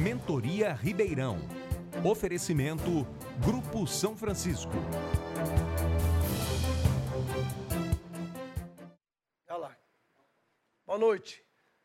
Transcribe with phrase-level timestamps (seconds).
[0.00, 1.36] Mentoria Ribeirão.
[2.02, 3.06] Oferecimento
[3.44, 4.72] Grupo São Francisco.
[9.46, 9.76] Olha lá.
[10.86, 11.44] Boa noite.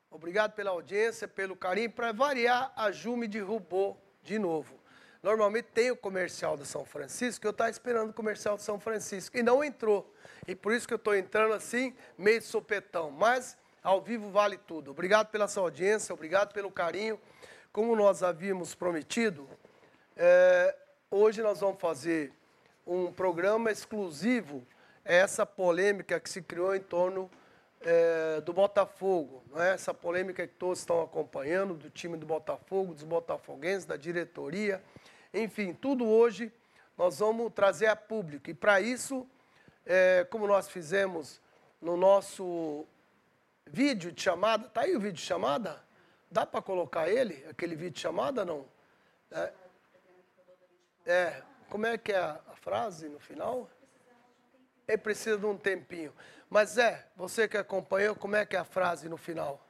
[0.09, 1.91] Obrigado pela audiência, pelo carinho.
[1.91, 4.79] Para variar, a Ju me derrubou de novo.
[5.21, 9.38] Normalmente tem o comercial do São Francisco, eu estava esperando o comercial do São Francisco
[9.38, 10.10] e não entrou.
[10.47, 13.11] E por isso que eu estou entrando assim, meio sopetão.
[13.11, 14.91] Mas ao vivo vale tudo.
[14.91, 17.19] Obrigado pela sua audiência, obrigado pelo carinho.
[17.75, 19.50] Como nós havíamos prometido,
[20.16, 20.74] é,
[21.11, 22.32] hoje nós vamos fazer
[22.88, 24.66] um programa exclusivo
[25.04, 27.30] a essa polêmica que se criou em torno
[27.82, 29.43] é, do Botafogo.
[29.57, 29.74] É?
[29.74, 34.81] Essa polêmica que todos estão acompanhando, do time do Botafogo, dos botafoguenses, da diretoria.
[35.33, 36.53] Enfim, tudo hoje
[36.97, 38.50] nós vamos trazer a público.
[38.50, 39.28] E para isso,
[39.86, 41.42] é, como nós fizemos
[41.81, 42.86] no nosso
[43.66, 45.83] vídeo de chamada, tá aí o vídeo de chamada?
[46.36, 48.66] Dá para colocar ele, aquele vídeo de chamada, não?
[49.31, 49.53] É,
[51.05, 53.69] é, como é que é a, a frase no final?
[54.86, 56.11] Ele precisa de um tempinho.
[56.50, 59.66] Mas é, você que acompanhou, como é que é a frase no final?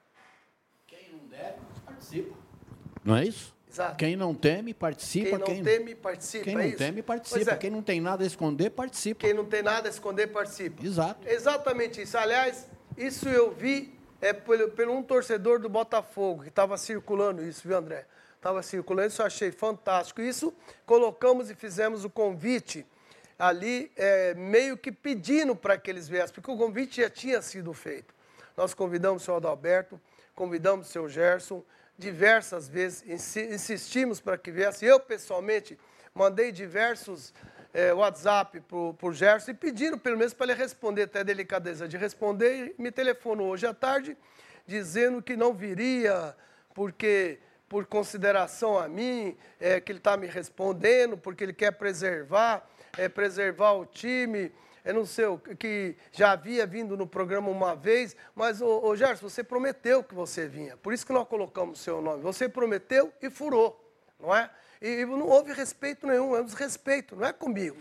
[0.87, 2.35] Quem não der, participa.
[3.03, 3.55] Não é isso?
[3.69, 3.97] Exato.
[3.97, 5.29] Quem não teme, participa.
[5.29, 5.63] Quem não quem...
[5.63, 6.43] teme, participa.
[6.45, 7.51] Quem é não teme, participa.
[7.51, 7.57] É.
[7.57, 9.19] Quem não tem nada a esconder, participa.
[9.19, 10.83] Quem não tem nada a esconder, participa.
[10.83, 11.27] Exato.
[11.29, 12.17] Exatamente isso.
[12.17, 17.67] Aliás, isso eu vi é, pelo, pelo um torcedor do Botafogo, que estava circulando isso,
[17.67, 18.05] viu, André?
[18.35, 20.21] Estava circulando, isso eu achei fantástico.
[20.21, 20.53] Isso
[20.85, 22.85] colocamos e fizemos o convite
[23.37, 27.73] ali, é, meio que pedindo para que eles viessem, porque o convite já tinha sido
[27.73, 28.13] feito.
[28.55, 29.99] Nós convidamos o senhor Adalberto,
[30.33, 31.63] convidamos o senhor Gerson,
[31.97, 33.03] diversas vezes,
[33.35, 34.85] insistimos para que viesse.
[34.85, 35.77] Eu, pessoalmente,
[36.13, 37.33] mandei diversos
[37.75, 41.89] é, WhatsApp para o Gerson e pediram, pelo menos, para ele responder, até a delicadeza
[41.89, 44.15] de responder, e me telefonou hoje à tarde,
[44.65, 46.33] dizendo que não viria,
[46.73, 52.65] porque por consideração a mim, é, que ele está me respondendo, porque ele quer preservar,
[52.97, 54.53] é, preservar o time,
[54.85, 55.25] eu não sei,
[55.59, 60.15] que já havia vindo no programa uma vez, mas, ô, ô Gerson, você prometeu que
[60.15, 60.77] você vinha.
[60.77, 62.21] Por isso que nós colocamos o seu nome.
[62.21, 63.77] Você prometeu e furou,
[64.17, 64.49] não é?
[64.85, 67.77] E, não houve respeito nenhum, é um desrespeito, não é comigo.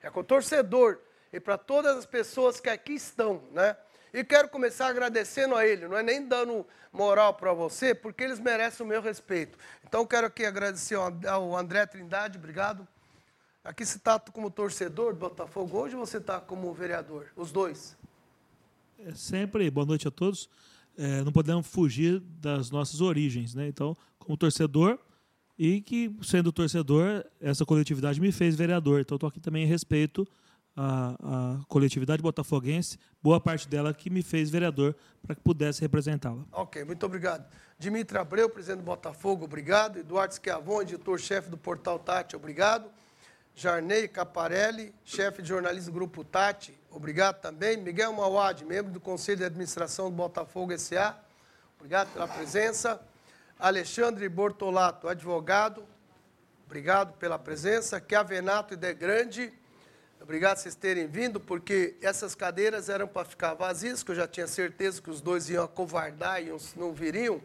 [0.00, 1.00] É com o torcedor
[1.32, 3.76] e para todas as pessoas que aqui estão, né?
[4.12, 8.38] E quero começar agradecendo a ele, não é nem dando moral para você, porque eles
[8.38, 9.58] merecem o meu respeito.
[9.84, 12.86] Então quero aqui agradecer ao André Trindade, obrigado.
[13.64, 17.26] Aqui você está como torcedor do Botafogo hoje você está como vereador?
[17.34, 17.96] Os dois?
[19.00, 20.48] É sempre, boa noite a todos.
[20.96, 23.66] É, não podemos fugir das nossas origens, né?
[23.66, 25.00] Então, como torcedor,
[25.58, 29.00] e que, sendo torcedor, essa coletividade me fez vereador.
[29.00, 30.26] Então, estou aqui também em respeito
[30.76, 36.44] à, à, coletividade botafoguense, boa parte dela que me fez vereador para que pudesse representá-la.
[36.52, 37.46] Ok, muito obrigado.
[37.78, 39.98] Dimitri Abreu, presidente do Botafogo, obrigado.
[39.98, 42.88] Eduardo Schiavon, editor-chefe do Portal Tati, obrigado.
[43.56, 47.76] Jarnei Caparelli, chefe de jornalismo do Grupo Tati, obrigado também.
[47.76, 51.16] Miguel Mauad, membro do Conselho de Administração do Botafogo S.A.,
[51.78, 53.00] obrigado pela presença.
[53.58, 55.84] Alexandre Bortolato, advogado,
[56.66, 58.02] obrigado pela presença.
[58.06, 59.52] Chiavenato e De Grande,
[60.20, 64.46] obrigado vocês terem vindo, porque essas cadeiras eram para ficar vazias, que eu já tinha
[64.46, 67.40] certeza que os dois iam acovardar e não viriam,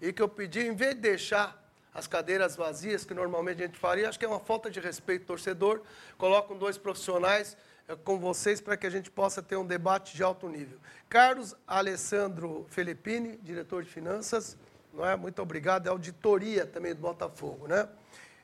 [0.00, 1.62] e que eu pedi, em vez de deixar
[1.94, 4.08] as cadeiras vazias, que normalmente a gente faria.
[4.08, 5.80] Acho que é uma falta de respeito torcedor.
[6.18, 7.56] Colocam dois profissionais
[7.86, 10.78] é, com vocês para que a gente possa ter um debate de alto nível.
[11.08, 14.56] Carlos Alessandro Felippini, diretor de finanças,
[14.94, 15.16] não é?
[15.16, 17.66] muito obrigado, é auditoria também do Botafogo.
[17.66, 17.88] Né?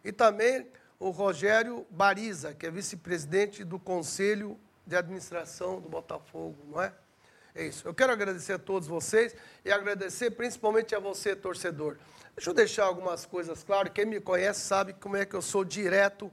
[0.05, 0.66] E também
[0.99, 6.93] o Rogério Bariza, que é vice-presidente do Conselho de Administração do Botafogo, não é?
[7.55, 7.87] É isso.
[7.87, 9.34] Eu quero agradecer a todos vocês
[9.65, 11.97] e agradecer principalmente a você, torcedor.
[12.37, 13.93] Deixa eu deixar algumas coisas claras.
[13.93, 16.31] Quem me conhece sabe como é que eu sou direto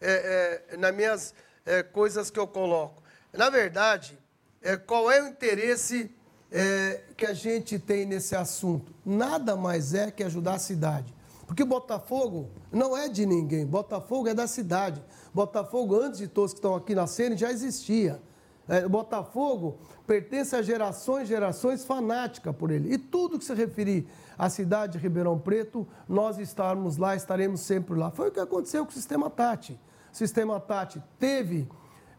[0.00, 1.34] é, é, nas minhas
[1.66, 3.02] é, coisas que eu coloco.
[3.32, 4.18] Na verdade,
[4.62, 6.14] é, qual é o interesse
[6.50, 8.92] é, que a gente tem nesse assunto?
[9.04, 11.14] Nada mais é que ajudar a cidade.
[11.46, 15.02] Porque Botafogo não é de ninguém, Botafogo é da cidade.
[15.34, 18.20] Botafogo, antes de todos que estão aqui nascerem, já existia.
[18.68, 22.94] É, Botafogo pertence a gerações gerações fanáticas por ele.
[22.94, 24.06] E tudo que se referir
[24.38, 28.12] à cidade de Ribeirão Preto, nós estarmos lá, estaremos sempre lá.
[28.12, 29.78] Foi o que aconteceu com o Sistema Tati.
[30.12, 31.68] O Sistema Tati teve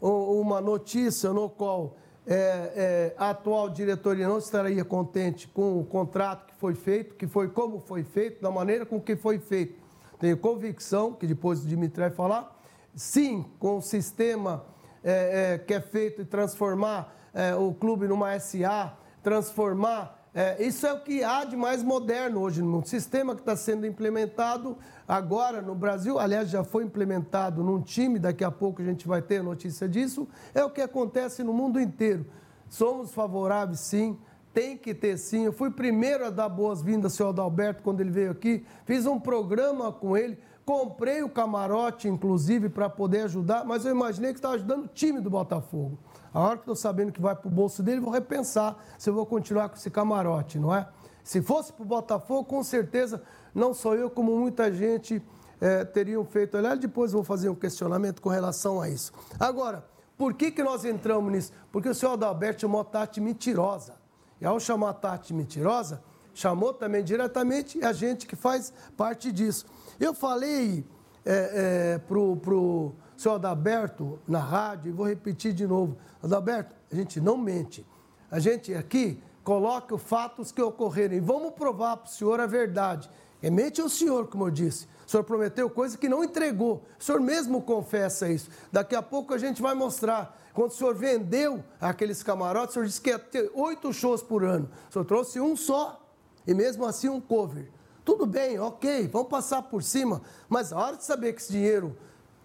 [0.01, 1.95] uma notícia no qual
[2.27, 7.27] é, é, a atual diretoria não estaria contente com o contrato que foi feito, que
[7.27, 9.79] foi como foi feito, da maneira com que foi feito.
[10.19, 12.61] Tenho convicção, que depois o Dimitri vai falar,
[12.95, 14.65] sim, com o sistema
[15.03, 20.87] é, é, que é feito e transformar é, o clube numa SA, transformar É, isso
[20.87, 22.87] é o que há de mais moderno hoje no mundo.
[22.87, 24.77] Sistema que está sendo implementado
[25.11, 29.21] agora no Brasil, aliás, já foi implementado num time, daqui a pouco a gente vai
[29.21, 32.25] ter notícia disso, é o que acontece no mundo inteiro.
[32.69, 34.17] Somos favoráveis, sim,
[34.53, 35.43] tem que ter sim.
[35.43, 39.19] Eu fui primeiro a dar boas-vindas ao senhor Adalberto quando ele veio aqui, fiz um
[39.19, 44.55] programa com ele, comprei o camarote, inclusive, para poder ajudar, mas eu imaginei que estava
[44.55, 45.99] ajudando o time do Botafogo.
[46.33, 49.13] A hora que estou sabendo que vai para o bolso dele, vou repensar se eu
[49.13, 50.87] vou continuar com esse camarote, não é?
[51.21, 53.21] Se fosse para o Botafogo, com certeza,
[53.53, 55.21] não sou eu, como muita gente
[55.59, 56.57] é, teriam feito.
[56.57, 59.11] Aliás, depois vou fazer um questionamento com relação a isso.
[59.39, 59.85] Agora,
[60.17, 61.51] por que, que nós entramos nisso?
[61.71, 63.95] Porque o senhor Adalberto chamou a Tati mentirosa.
[64.39, 66.03] E ao chamar a Tati mentirosa,
[66.33, 69.65] chamou também diretamente a gente que faz parte disso.
[69.99, 70.85] Eu falei
[71.25, 75.97] é, é, para o senhor Adalberto na rádio, e vou repetir de novo.
[76.23, 77.85] Adalberto, a gente não mente.
[78.29, 81.15] A gente aqui coloca os fatos que ocorreram.
[81.15, 83.09] E vamos provar para o senhor a verdade.
[83.49, 84.85] Mente o senhor, como eu disse.
[85.07, 86.83] O senhor prometeu coisa que não entregou.
[86.99, 88.49] O senhor mesmo confessa isso.
[88.71, 90.39] Daqui a pouco a gente vai mostrar.
[90.53, 94.43] Quando o senhor vendeu aqueles camarotes, o senhor disse que ia ter oito shows por
[94.43, 94.69] ano.
[94.89, 96.05] O senhor trouxe um só.
[96.45, 97.69] E mesmo assim um cover.
[98.03, 100.21] Tudo bem, ok, vamos passar por cima.
[100.49, 101.95] Mas a hora de saber que esse dinheiro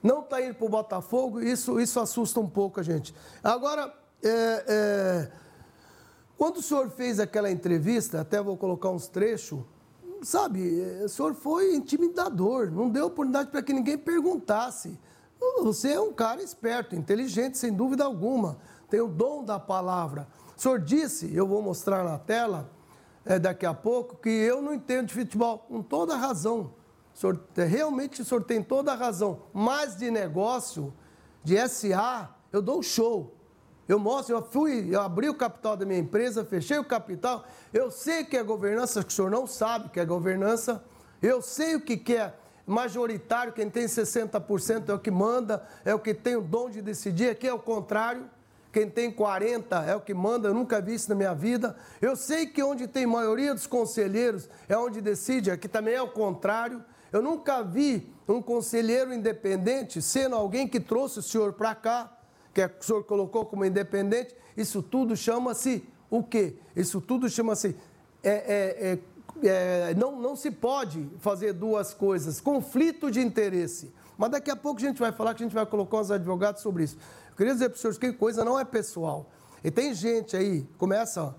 [0.02, 3.14] não está indo para o Botafogo, isso, isso assusta um pouco a gente.
[3.42, 3.92] Agora,
[4.22, 5.32] é, é,
[6.36, 9.60] quando o senhor fez aquela entrevista, até vou colocar uns trechos,
[10.22, 14.98] sabe, o senhor foi intimidador, não deu oportunidade para que ninguém perguntasse.
[15.62, 18.58] Você é um cara esperto, inteligente, sem dúvida alguma,
[18.88, 20.26] tem o dom da palavra.
[20.56, 22.70] O senhor disse, eu vou mostrar na tela
[23.24, 26.72] é, daqui a pouco, que eu não entendo de futebol, com toda razão.
[27.14, 29.42] O senhor, realmente o senhor tem toda a razão.
[29.52, 30.92] Mas de negócio,
[31.42, 33.35] de SA, eu dou show.
[33.88, 37.44] Eu mostro, eu fui, eu abri o capital da minha empresa, fechei o capital.
[37.72, 40.82] Eu sei que é governança, que o senhor não sabe que é governança.
[41.22, 42.34] Eu sei o que é
[42.66, 46.82] majoritário, quem tem 60% é o que manda, é o que tem o dom de
[46.82, 47.30] decidir.
[47.30, 48.28] Aqui é o contrário.
[48.72, 51.74] Quem tem 40 é o que manda, eu nunca vi isso na minha vida.
[51.98, 56.10] Eu sei que onde tem maioria dos conselheiros é onde decide, aqui também é o
[56.10, 56.84] contrário.
[57.10, 62.15] Eu nunca vi um conselheiro independente sendo alguém que trouxe o senhor para cá,
[62.56, 64.34] que o senhor colocou como independente.
[64.56, 66.56] Isso tudo chama-se o quê?
[66.74, 67.76] Isso tudo chama-se.
[68.22, 68.98] É, é,
[69.44, 72.40] é, é, não, não se pode fazer duas coisas.
[72.40, 73.92] Conflito de interesse.
[74.16, 76.62] Mas daqui a pouco a gente vai falar que a gente vai colocar os advogados
[76.62, 76.96] sobre isso.
[77.30, 79.30] Eu queria dizer para os senhores que coisa não é pessoal.
[79.62, 81.34] E tem gente aí, começa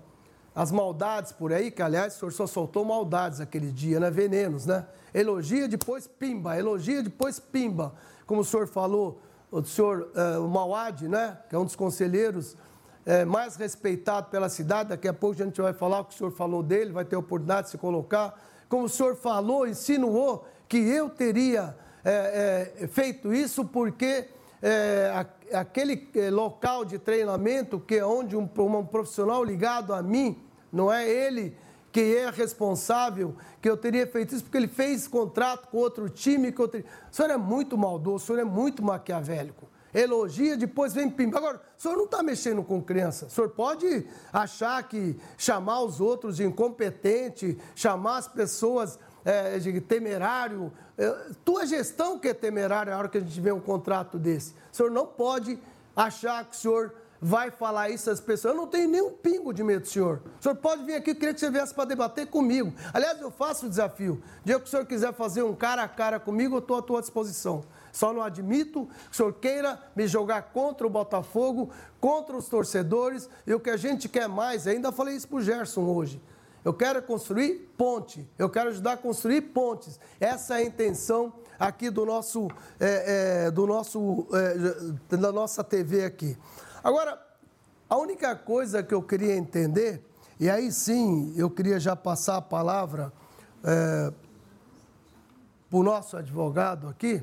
[0.54, 4.10] as maldades por aí, que aliás o senhor só soltou maldades aquele dia, né?
[4.10, 4.86] Venenos, né?
[5.14, 7.94] Elogia, depois pimba, elogia, depois pimba.
[8.26, 13.26] Como o senhor falou, o senhor uh, Mauad, né, que é um dos conselheiros uh,
[13.26, 16.32] mais respeitado pela cidade, daqui a pouco a gente vai falar o que o senhor
[16.32, 18.38] falou dele, vai ter oportunidade de se colocar.
[18.68, 21.74] Como o senhor falou, insinuou que eu teria
[22.04, 24.28] uh, feito isso porque
[25.52, 30.42] aquele local de treinamento, que é onde um, um profissional ligado a mim,
[30.72, 31.56] não é ele
[31.98, 36.54] que é responsável, que eu teria feito isso porque ele fez contrato com outro time.
[36.56, 36.86] Eu teria...
[37.10, 39.68] O senhor é muito maldoso, o senhor é muito maquiavélico.
[39.92, 41.38] Elogia, depois vem pimba.
[41.38, 43.26] Agora, o senhor não está mexendo com criança.
[43.26, 49.80] O senhor pode achar que chamar os outros de incompetente, chamar as pessoas é, de
[49.80, 50.72] temerário.
[50.96, 51.10] É,
[51.44, 54.52] tua gestão que é temerária na hora que a gente vê um contrato desse.
[54.72, 55.58] O senhor não pode
[55.96, 58.54] achar que o senhor vai falar isso às pessoas.
[58.54, 60.22] Eu não tenho nenhum pingo de medo do senhor.
[60.38, 62.72] O senhor pode vir aqui, eu queria que você viesse para debater comigo.
[62.92, 64.22] Aliás, eu faço o desafio.
[64.44, 67.00] dia que o senhor quiser fazer um cara a cara comigo, eu estou à tua
[67.00, 67.62] disposição.
[67.92, 71.70] Só não admito que o senhor queira me jogar contra o Botafogo,
[72.00, 73.28] contra os torcedores.
[73.46, 76.22] E o que a gente quer mais, ainda falei isso para o Gerson hoje.
[76.64, 79.98] Eu quero construir ponte, eu quero ajudar a construir pontes.
[80.20, 82.48] Essa é a intenção aqui do nosso,
[82.78, 84.26] é, é, do nosso,
[85.10, 86.36] é, da nossa TV aqui.
[86.82, 87.20] Agora,
[87.88, 90.04] a única coisa que eu queria entender,
[90.38, 93.12] e aí sim eu queria já passar a palavra
[93.64, 94.12] é,
[95.68, 97.22] para o nosso advogado aqui,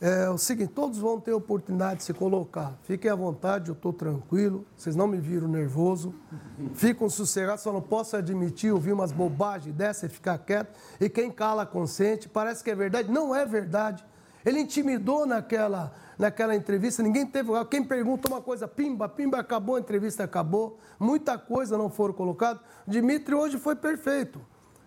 [0.00, 2.74] é o seguinte: todos vão ter oportunidade de se colocar.
[2.82, 6.14] Fiquem à vontade, eu estou tranquilo, vocês não me viram nervoso,
[6.74, 10.78] ficam sossegados, só não posso admitir ouvir umas bobagens dessa e ficar quieto.
[11.00, 14.04] E quem cala consente, parece que é verdade, não é verdade.
[14.44, 17.50] Ele intimidou naquela naquela entrevista, ninguém teve.
[17.66, 20.78] Quem pergunta uma coisa, pimba, pimba, acabou, a entrevista acabou.
[20.98, 22.62] Muita coisa não foram colocadas.
[22.86, 24.40] Dimitri hoje foi perfeito,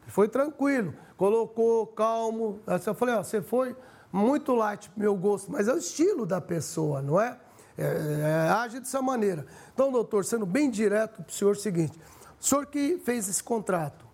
[0.07, 2.59] foi tranquilo, colocou calmo.
[2.67, 3.75] Eu falei, ó, você foi
[4.11, 7.37] muito light meu gosto, mas é o estilo da pessoa, não é?
[7.77, 9.45] é, é age dessa maneira.
[9.73, 11.99] Então, doutor, sendo bem direto para o senhor, é o seguinte:
[12.39, 14.05] O senhor que fez esse contrato.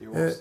[0.00, 0.40] Eu é,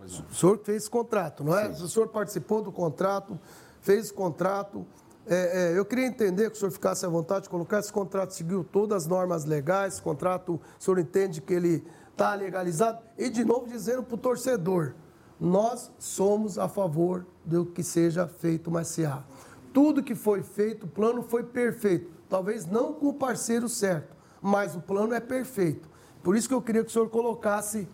[0.00, 1.72] o senhor fez esse contrato, não é?
[1.72, 1.84] Sim.
[1.84, 3.38] O senhor participou do contrato,
[3.82, 4.86] fez o contrato.
[5.28, 8.32] É, é, eu queria entender que o senhor ficasse à vontade de colocar esse contrato,
[8.32, 13.00] seguiu todas as normas legais, esse contrato, o senhor entende que ele está legalizado?
[13.18, 14.94] E, de novo, dizendo para o torcedor,
[15.38, 19.24] nós somos a favor do que seja feito uma SA.
[19.72, 22.10] Tudo que foi feito, o plano foi perfeito.
[22.28, 25.88] Talvez não com o parceiro certo, mas o plano é perfeito.
[26.22, 27.88] Por isso que eu queria que o senhor colocasse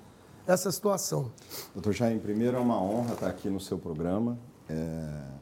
[0.47, 1.33] essa situação.
[1.75, 4.39] Doutor Jair, primeiro é uma honra estar aqui no seu programa.
[4.69, 5.33] É,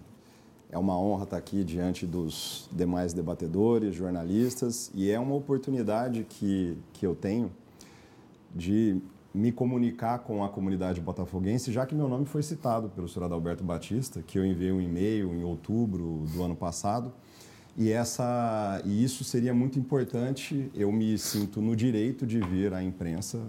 [0.72, 6.76] é uma honra estar aqui diante dos demais debatedores, jornalistas, e é uma oportunidade que,
[6.92, 7.50] que eu tenho
[8.54, 9.00] de
[9.32, 13.62] me comunicar com a comunidade botafoguense, já que meu nome foi citado pelo senhor Adalberto
[13.62, 17.12] Batista, que eu enviei um e-mail em outubro do ano passado.
[17.76, 22.82] E, essa, e isso seria muito importante, eu me sinto no direito de vir à
[22.82, 23.40] imprensa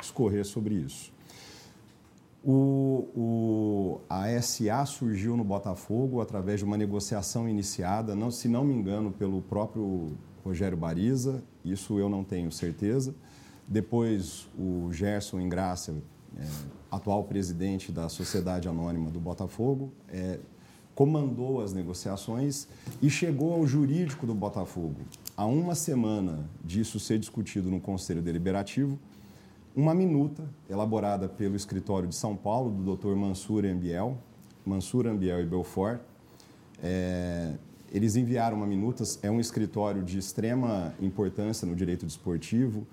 [0.00, 1.13] discorrer sobre isso.
[2.46, 8.62] O, o, a SA surgiu no Botafogo através de uma negociação iniciada, não, se não
[8.62, 10.12] me engano, pelo próprio
[10.44, 13.14] Rogério Bariza, isso eu não tenho certeza,
[13.66, 15.94] depois, o Gerson Ingrácia,
[16.36, 16.46] é,
[16.90, 20.38] atual presidente da Sociedade Anônima do Botafogo, é,
[20.94, 22.68] comandou as negociações
[23.00, 24.96] e chegou ao jurídico do Botafogo,
[25.34, 28.98] há uma semana disso ser discutido no Conselho Deliberativo,
[29.74, 33.14] uma minuta elaborada pelo escritório de São Paulo, do Dr.
[33.16, 34.18] Mansur Ambiel,
[34.64, 36.00] Mansur Ambiel e Belfort.
[36.82, 37.54] É,
[37.92, 42.86] eles enviaram uma minuta, é um escritório de extrema importância no direito desportivo,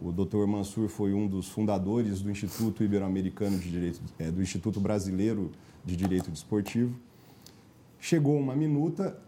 [0.00, 0.46] o Dr.
[0.46, 5.50] Mansur foi um dos fundadores do Instituto Ibero-Americano de Direito, é, do Instituto Brasileiro
[5.84, 6.94] de Direito Desportivo.
[7.98, 9.18] Chegou uma minuta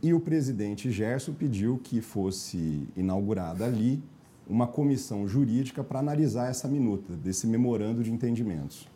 [0.00, 4.00] e o presidente Gerson pediu que fosse inaugurada ali
[4.48, 8.88] uma comissão jurídica para analisar essa minuta, desse memorando de entendimentos.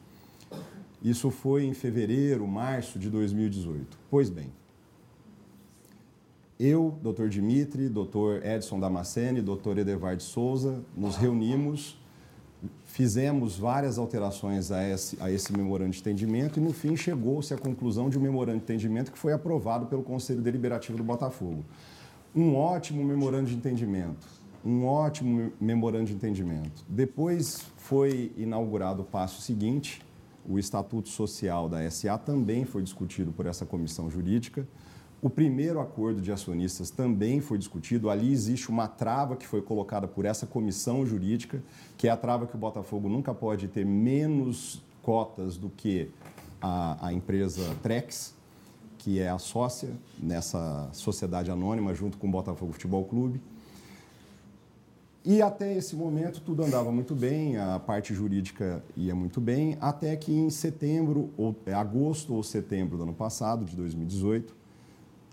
[1.03, 3.99] Isso foi em fevereiro, março de 2018.
[4.11, 4.51] Pois bem,
[6.59, 7.29] eu, Dr.
[7.29, 8.45] Dimitri, Dr.
[8.45, 9.79] Edson Damascene, Dr.
[9.79, 11.99] Edevard Souza, nos reunimos,
[12.87, 17.59] fizemos várias alterações a esse, a esse memorando de entendimento e, no fim, chegou-se à
[17.59, 21.63] conclusão de um memorando de entendimento que foi aprovado pelo Conselho Deliberativo do Botafogo.
[22.35, 24.27] Um ótimo memorando de entendimento,
[24.67, 26.85] um ótimo memorando de entendimento.
[26.89, 30.03] Depois foi inaugurado o passo seguinte,
[30.49, 34.67] o Estatuto Social da SA também foi discutido por essa comissão jurídica.
[35.23, 38.11] O primeiro acordo de acionistas também foi discutido.
[38.11, 41.63] Ali existe uma trava que foi colocada por essa comissão jurídica,
[41.97, 46.11] que é a trava que o Botafogo nunca pode ter menos cotas do que
[46.61, 48.35] a, a empresa Trex,
[48.99, 53.41] que é a sócia nessa sociedade anônima, junto com o Botafogo Futebol Clube.
[55.27, 60.15] E até esse momento tudo andava muito bem, a parte jurídica ia muito bem, até
[60.15, 64.55] que em setembro, ou agosto ou setembro do ano passado, de 2018,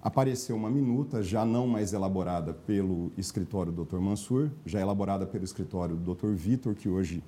[0.01, 3.99] apareceu uma minuta, já não mais elaborada pelo escritório do Dr.
[3.99, 6.31] Mansur, já elaborada pelo escritório do Dr.
[6.31, 7.23] Vitor, que hoje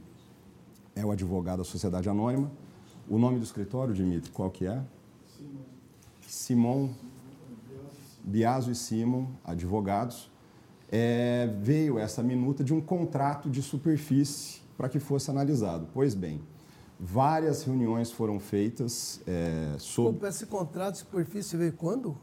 [0.95, 2.51] é o advogado da Sociedade Anônima.
[3.07, 4.81] O nome do escritório, Dimitri, qual que é?
[6.27, 6.89] Simon
[8.24, 10.31] Biaso e Simon, advogados.
[10.92, 15.88] É, veio essa minuta de um contrato de superfície para que fosse analisado.
[15.94, 16.42] Pois bem,
[17.00, 20.27] várias reuniões foram feitas é, sobre...
[20.27, 22.18] Esse contrato de superfície veio quando?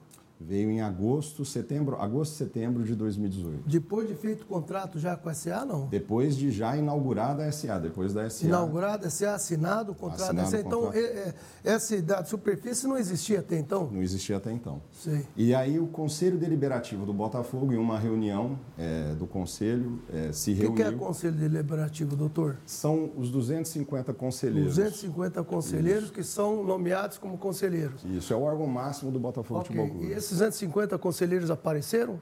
[0.46, 3.68] Veio em agosto, setembro, agosto, setembro de 2018.
[3.68, 5.87] Depois de feito o contrato já com a SA, não?
[5.87, 8.46] Depois de já inaugurada a SA, depois da SA.
[8.46, 10.61] Inaugurada a SA, assinado o contrato assinado SA.
[10.61, 10.99] Então, contrato.
[10.99, 11.34] É, é,
[11.64, 13.88] essa idade superfície não existia até então?
[13.90, 14.82] Não existia até então.
[14.92, 15.25] Sim.
[15.37, 20.52] E aí o Conselho Deliberativo do Botafogo, em uma reunião é, do Conselho, é, se
[20.52, 20.72] reuniu...
[20.72, 22.56] O que, é Conselho Deliberativo, doutor?
[22.66, 24.76] São os 250 conselheiros.
[24.76, 26.12] 250 conselheiros Isso.
[26.12, 28.04] que são nomeados como conselheiros.
[28.04, 29.76] Isso, é o órgão máximo do Botafogo okay.
[29.76, 30.12] Futebol Clube.
[30.12, 32.20] E esses 250 conselheiros apareceram?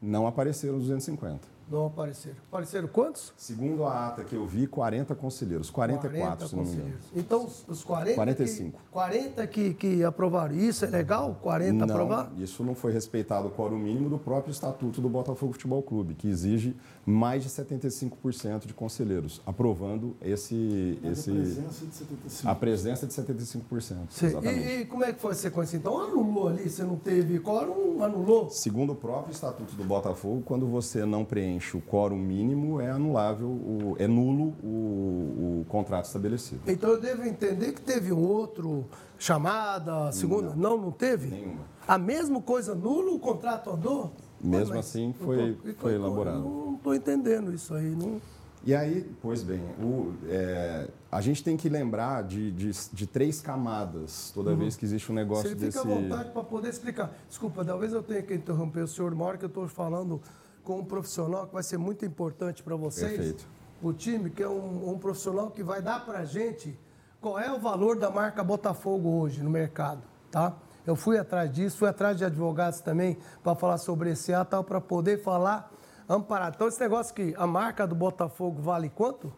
[0.00, 1.40] Não apareceram 250.
[1.70, 2.36] Não apareceram.
[2.48, 3.32] Apareceram quantos?
[3.36, 5.70] Segundo a ata que eu vi, 40 conselheiros.
[5.70, 6.98] 44, 40 se não me engano.
[7.14, 8.78] Então, os 40 45.
[8.78, 10.56] Que, 40 que, que aprovaram.
[10.56, 11.38] Isso é legal?
[11.40, 12.30] 40 não, aprovaram?
[12.36, 16.28] Isso não foi respeitado o quórum mínimo do próprio Estatuto do Botafogo Futebol Clube, que
[16.28, 20.98] exige mais de 75% de conselheiros, aprovando esse...
[21.04, 22.46] esse a presença de 75%.
[22.46, 23.96] A presença de 75%.
[24.10, 24.26] Sim.
[24.26, 24.68] Exatamente.
[24.68, 25.76] E, e como é que foi a sequência?
[25.76, 28.50] Então, anulou ali, você não teve quórum, anulou?
[28.50, 32.90] Segundo o próprio Estatuto do Botafogo, quando você não preenche preenche o quórum mínimo, é
[32.90, 36.62] anulável, o, é nulo o, o, contrato estabelecido.
[36.66, 38.86] Então eu devo entender que teve um outro
[39.18, 40.50] chamada, segunda?
[40.50, 41.28] Não, não, não teve?
[41.28, 41.60] Nenhuma.
[41.86, 44.12] A mesma coisa, nulo, o contrato andou?
[44.42, 46.40] Mesmo Mas, assim, foi, tô, foi elaborado.
[46.40, 47.90] Não estou entendendo isso aí.
[47.90, 48.20] Não...
[48.64, 53.40] E aí, pois bem, o, é, a gente tem que lembrar de, de, de três
[53.40, 54.56] camadas toda uhum.
[54.56, 55.78] vez que existe um negócio Você desse...
[55.78, 57.12] Você fica à vontade para poder explicar.
[57.28, 60.20] Desculpa, talvez eu tenha que interromper o senhor uma hora que eu estou falando
[60.64, 63.16] com um profissional que vai ser muito importante para vocês.
[63.16, 63.46] Perfeito.
[63.82, 66.78] O time, que é um, um profissional que vai dar para a gente
[67.20, 70.54] qual é o valor da marca Botafogo hoje no mercado, tá?
[70.86, 74.80] Eu fui atrás disso, fui atrás de advogados também para falar sobre esse ato, para
[74.80, 75.70] poder falar
[76.08, 76.54] amparado.
[76.56, 79.32] Então, esse negócio que a marca do Botafogo vale quanto?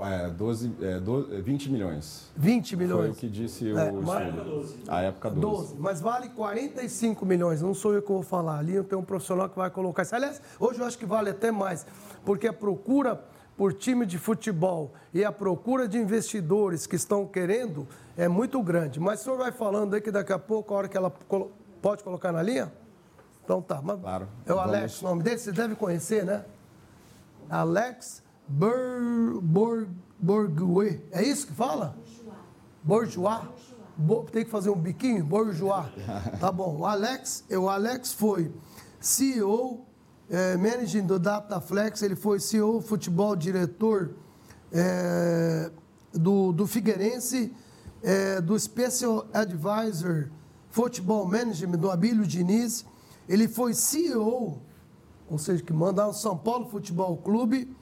[0.00, 2.32] É, 12, é, 12, 20 milhões.
[2.36, 3.00] 20 milhões.
[3.00, 4.74] Foi o que disse o é, estudo.
[4.88, 5.68] A época 12.
[5.68, 5.76] 12.
[5.78, 7.62] Mas vale 45 milhões.
[7.62, 8.58] Não sou eu que vou falar.
[8.58, 10.14] Ali eu tenho um profissional que vai colocar isso.
[10.14, 11.86] Aliás, hoje eu acho que vale até mais.
[12.24, 13.22] Porque a procura
[13.56, 17.86] por time de futebol e a procura de investidores que estão querendo
[18.16, 18.98] é muito grande.
[18.98, 21.12] Mas o senhor vai falando aí que daqui a pouco, a hora que ela
[21.80, 22.72] pode colocar na linha?
[23.44, 23.80] Então tá.
[23.80, 24.26] Mas claro.
[24.44, 24.74] É o Vamos...
[24.74, 26.44] Alex, o nome dele, você deve conhecer, né?
[27.48, 28.23] Alex
[30.18, 31.00] Bourgeois.
[31.10, 31.96] É isso que fala?
[32.82, 33.42] Bourgeois.
[33.96, 35.24] Bo, tem que fazer um biquinho?
[35.24, 35.86] Bourgeois.
[36.40, 36.78] Tá bom.
[36.80, 38.52] O Alex, o Alex foi
[39.00, 39.86] CEO,
[40.28, 44.14] é, managing do Dataflex, ele foi CEO, futebol, diretor
[44.72, 45.70] é,
[46.12, 47.54] do, do Figueirense,
[48.02, 50.28] é, do Special Advisor
[50.70, 52.84] Futebol Management do Abílio Diniz,
[53.28, 54.60] ele foi CEO,
[55.30, 57.74] ou seja, que manda o São Paulo Futebol Clube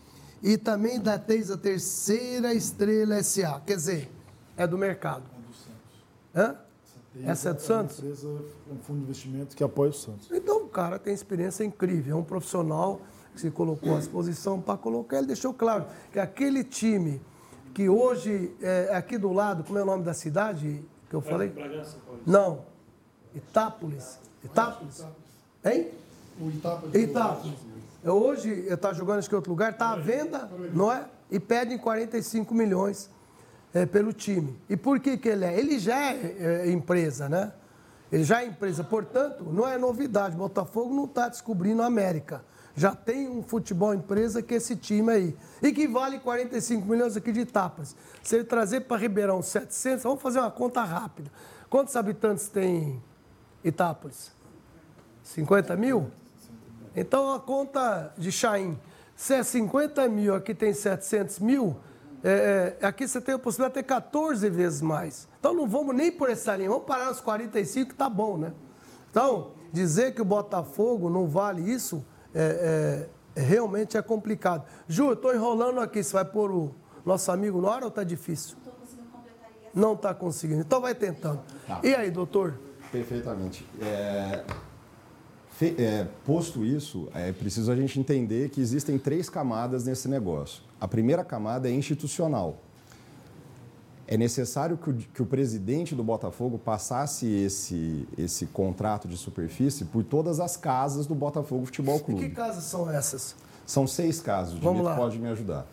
[0.43, 3.63] e também da Teisa Terceira Estrela SA.
[3.65, 4.11] Quer dizer,
[4.57, 5.23] é do mercado.
[5.25, 6.01] É do Santos.
[6.35, 6.57] Hã?
[7.25, 7.99] Essa é do Santos?
[7.99, 8.29] É uma empresa,
[8.71, 10.31] um fundo de investimento que apoia o Santos.
[10.33, 13.01] Então o cara tem experiência incrível, é um profissional
[13.35, 15.19] que se colocou à disposição para colocar.
[15.19, 17.21] Ele deixou claro que aquele time
[17.75, 21.49] que hoje é aqui do lado, como é o nome da cidade que eu falei?
[21.49, 21.97] Bragança,
[22.27, 22.65] Não,
[23.35, 24.19] Itápolis.
[24.45, 25.05] Itápolis.
[25.65, 25.89] Hein?
[26.41, 26.95] O Itápolis.
[26.95, 27.59] Itápolis.
[28.05, 31.07] Hoje, está jogando que em outro lugar, está à venda, não é?
[31.31, 33.09] E pedem 45 milhões
[33.73, 34.59] é, pelo time.
[34.69, 35.59] E por que, que ele é?
[35.59, 37.53] Ele já é, é empresa, né?
[38.11, 40.37] Ele já é empresa, portanto, não é novidade.
[40.37, 42.45] Botafogo não está descobrindo a América.
[42.75, 45.37] Já tem um futebol empresa que é esse time aí.
[45.63, 47.97] E que vale 45 milhões aqui de tapas.
[48.23, 51.31] Se ele trazer para Ribeirão 700, vamos fazer uma conta rápida.
[51.71, 53.03] Quantos habitantes tem
[53.65, 54.33] Itápolis?
[55.23, 56.11] 50 mil?
[56.95, 58.79] Então a conta de Chaim,
[59.17, 61.77] se é 50 mil, aqui tem 700 mil,
[62.25, 65.29] é, é, aqui você tem a possibilidade de ter 14 vezes mais.
[65.39, 68.53] Então não vamos nem por essa linha, vamos parar nos 45 que tá bom, né?
[69.11, 74.65] Então, dizer que o Botafogo não vale isso é, é, realmente é complicado.
[74.89, 76.75] Ju, eu estou enrolando aqui, você vai pôr o
[77.05, 78.57] nosso amigo na hora ou está difícil?
[78.57, 81.41] Não estou conseguindo completar Não está conseguindo, então vai tentando.
[81.67, 81.81] Tá.
[81.83, 82.55] E aí, doutor?
[82.91, 83.67] Perfeitamente.
[83.81, 84.45] É,
[85.67, 90.63] é, posto isso, é preciso a gente entender que existem três camadas nesse negócio.
[90.81, 92.59] A primeira camada é institucional.
[94.07, 99.85] É necessário que o, que o presidente do Botafogo passasse esse, esse contrato de superfície
[99.85, 102.25] por todas as casas do Botafogo Futebol Clube.
[102.25, 103.35] E que casas são essas?
[103.65, 104.55] São seis casas.
[104.55, 104.97] O Vamos lá.
[104.97, 105.67] pode me ajudar.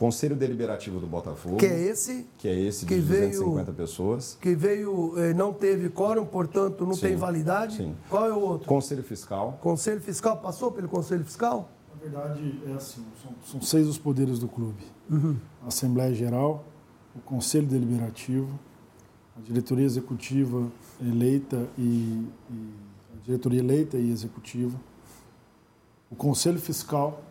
[0.00, 1.58] Conselho Deliberativo do Botafogo.
[1.58, 2.26] Que é esse?
[2.38, 4.38] Que é esse de que 250 veio, pessoas.
[4.40, 7.76] Que veio, eh, não teve quórum, portanto não sim, tem validade.
[7.76, 7.94] Sim.
[8.08, 8.66] Qual é o outro?
[8.66, 9.58] Conselho Fiscal.
[9.60, 11.68] Conselho Fiscal passou pelo Conselho Fiscal?
[11.94, 14.82] Na verdade, é assim, são, são seis os poderes do clube.
[15.10, 15.36] Uhum.
[15.62, 16.64] A Assembleia Geral,
[17.14, 18.58] o Conselho Deliberativo,
[19.36, 20.66] a diretoria executiva
[20.98, 22.74] eleita e, e
[23.18, 24.80] a diretoria eleita e executiva,
[26.10, 27.22] o Conselho Fiscal,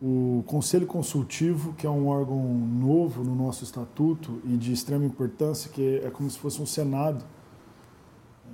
[0.00, 5.70] o Conselho Consultivo, que é um órgão novo no nosso estatuto e de extrema importância,
[5.70, 7.24] que é como se fosse um Senado,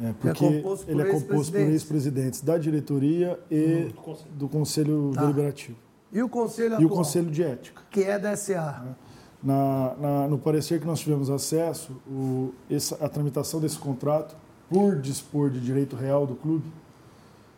[0.01, 3.93] é, porque é ele é composto por ex-presidentes da diretoria e
[4.35, 5.23] do Conselho tá.
[5.23, 5.77] Deliberativo.
[6.13, 7.83] E o Conselho E o Conselho de Ética.
[7.91, 8.85] Que é da SA.
[8.87, 9.13] É.
[9.43, 14.37] Na, na, no parecer que nós tivemos acesso, o, essa, a tramitação desse contrato,
[14.71, 16.71] por dispor de direito real do clube,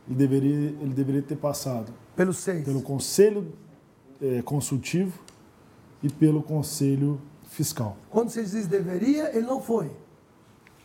[0.09, 1.93] ele deveria, ele deveria ter passado.
[2.17, 2.65] Pelo seis.
[2.65, 3.53] Pelo Conselho
[4.25, 5.19] é, consultivo
[6.03, 7.97] e pelo Conselho Fiscal.
[8.11, 9.91] Quando você diz deveria, ele não foi.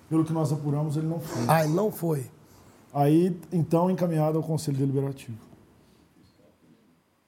[0.10, 1.43] Pelo que nós apuramos, ele não foi.
[1.47, 2.25] Ah, ele não foi.
[2.93, 5.38] Aí, então, encaminhado ao Conselho Deliberativo.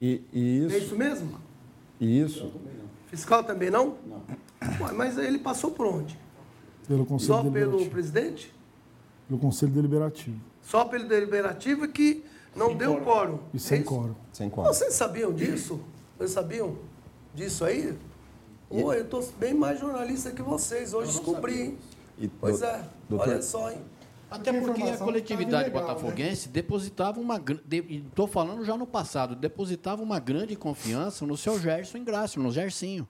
[0.01, 0.75] E, e isso...
[0.75, 1.37] É isso mesmo?
[1.99, 2.51] Isso.
[3.07, 3.97] Fiscal também não?
[4.05, 4.21] Não.
[4.85, 6.19] Ué, mas ele passou por onde?
[6.87, 7.77] Pelo Conselho Só Deliberativo.
[7.77, 8.53] pelo presidente?
[9.27, 10.39] Pelo Conselho Deliberativo.
[10.61, 13.39] Só pelo Deliberativo que não sem deu quórum.
[13.53, 14.15] E sem é quórum.
[14.33, 14.67] Sem quórum.
[14.67, 15.79] Vocês sabiam disso?
[16.21, 16.77] Vocês sabiam
[17.33, 17.97] disso aí?
[18.69, 18.83] E...
[18.83, 20.93] Oh, eu estou bem mais jornalista que vocês.
[20.93, 21.77] Hoje descobri, hein?
[22.19, 23.79] E, pois é, doutor, olha só, hein?
[24.29, 25.87] Até porque a coletividade legal, né?
[25.87, 26.53] botafoguense né?
[26.53, 27.41] depositava uma.
[27.71, 33.09] Estou falando já no passado, depositava uma grande confiança no seu Gerson Ingrácio, no Gersinho.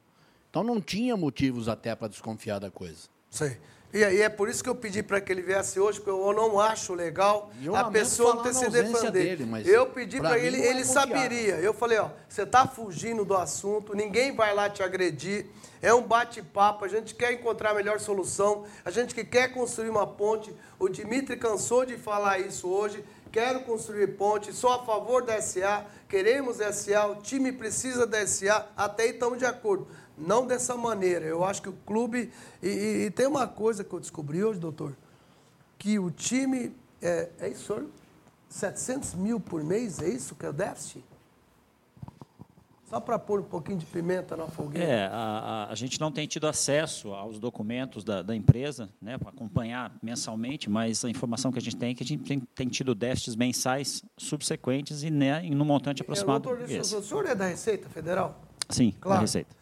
[0.50, 3.10] Então não tinha motivos até para desconfiar da coisa.
[3.30, 3.60] Sei.
[3.94, 6.34] E aí é por isso que eu pedi para que ele viesse hoje, porque eu
[6.34, 9.36] não acho legal eu a pessoa ter se defender.
[9.36, 11.56] Dele, eu pedi para ele, ele é saberia.
[11.56, 15.48] Eu falei, ó, você está fugindo do assunto, ninguém vai lá te agredir.
[15.82, 19.90] É um bate-papo, a gente quer encontrar a melhor solução, a gente que quer construir
[19.90, 20.56] uma ponte.
[20.80, 23.04] O Dimitri cansou de falar isso hoje.
[23.32, 28.68] Quero construir ponte, sou a favor da SA, queremos SA, o time precisa da SA,
[28.76, 29.88] até aí estamos de acordo.
[30.22, 31.26] Não dessa maneira.
[31.26, 32.32] Eu acho que o clube.
[32.62, 34.96] E, e, e tem uma coisa que eu descobri hoje, doutor,
[35.78, 36.76] que o time.
[37.02, 37.88] É, é isso, senhor?
[38.52, 41.04] 700 mil por mês, é isso que é o déficit?
[42.90, 44.86] Só para pôr um pouquinho de pimenta na fogueira.
[44.86, 49.18] É, a, a, a, gente não tem tido acesso aos documentos da, da empresa, né,
[49.18, 52.42] para acompanhar mensalmente, mas a informação que a gente tem é que a gente tem,
[52.54, 56.50] tem tido déficits mensais subsequentes e né, em um montante aproximado.
[56.50, 58.42] É, doutor, o senhor é da Receita Federal?
[58.68, 59.20] Sim, claro.
[59.20, 59.61] da Receita.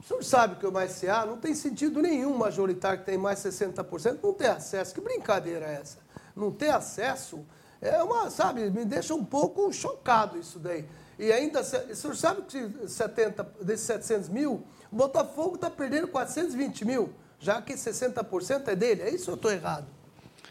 [0.00, 4.18] O senhor sabe que o MSA não tem sentido nenhum majoritário que tem mais 60%
[4.22, 4.94] não ter acesso.
[4.94, 5.98] Que brincadeira é essa?
[6.34, 7.44] Não ter acesso
[7.82, 10.88] é uma, sabe, me deixa um pouco chocado isso daí.
[11.18, 16.84] E ainda, o senhor sabe que 70, desses 700 mil, o Botafogo está perdendo 420
[16.86, 19.02] mil, já que 60% é dele.
[19.02, 19.86] É isso ou eu estou errado?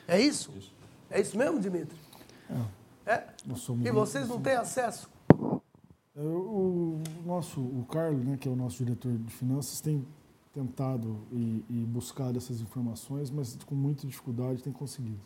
[0.07, 0.53] É isso?
[1.09, 1.97] É isso mesmo, Dimitri?
[3.05, 3.13] É.
[3.13, 3.23] é?
[3.83, 5.09] E vocês não têm acesso?
[6.19, 10.05] É, o, nosso, o Carlos, né, que é o nosso diretor de finanças, tem
[10.53, 15.19] tentado e, e buscado essas informações, mas com muita dificuldade tem conseguido.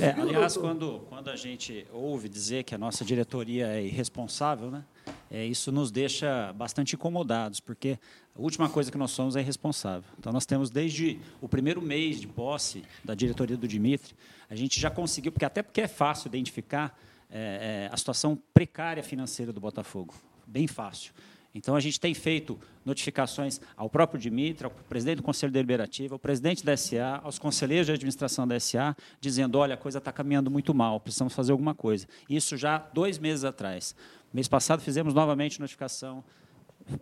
[0.00, 4.84] É, aliás, quando, quando a gente ouve dizer que a nossa diretoria é irresponsável, né,
[5.30, 7.96] é, isso nos deixa bastante incomodados, porque
[8.34, 10.10] a última coisa que nós somos é irresponsável.
[10.18, 14.14] Então, nós temos desde o primeiro mês de posse da diretoria do Dimitri,
[14.48, 16.98] a gente já conseguiu, porque até porque é fácil identificar
[17.30, 20.14] é, é, a situação precária financeira do Botafogo
[20.50, 21.12] bem fácil.
[21.54, 26.18] Então, a gente tem feito notificações ao próprio Dimitra, ao presidente do Conselho Deliberativo, ao
[26.18, 30.50] presidente da SA, aos conselheiros de administração da SA, dizendo: olha, a coisa está caminhando
[30.50, 32.06] muito mal, precisamos fazer alguma coisa.
[32.28, 33.96] Isso já dois meses atrás.
[34.32, 36.22] Mês passado fizemos novamente notificação.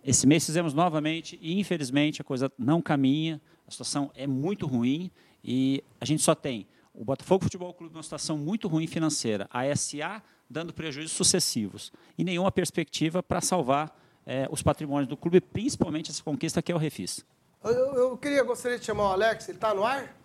[0.03, 5.11] Esse mês fizemos novamente e, infelizmente, a coisa não caminha, a situação é muito ruim
[5.43, 9.73] e a gente só tem o Botafogo Futebol Clube numa situação muito ruim financeira, a
[9.75, 16.09] SA dando prejuízos sucessivos e nenhuma perspectiva para salvar é, os patrimônios do clube, principalmente
[16.09, 17.23] essa conquista que é o Refis.
[17.63, 20.15] Eu, eu queria, gostaria de chamar o Alex, ele está no ar?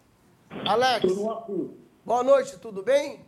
[0.64, 1.12] Alex,
[2.04, 3.20] boa noite, tudo bem?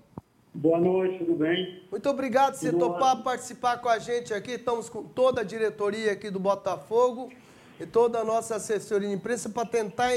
[0.55, 1.83] Boa noite, tudo bem?
[1.91, 4.53] Muito obrigado por você topar participar com a gente aqui.
[4.53, 7.31] Estamos com toda a diretoria aqui do Botafogo
[7.79, 10.13] e toda a nossa assessoria de imprensa para tentar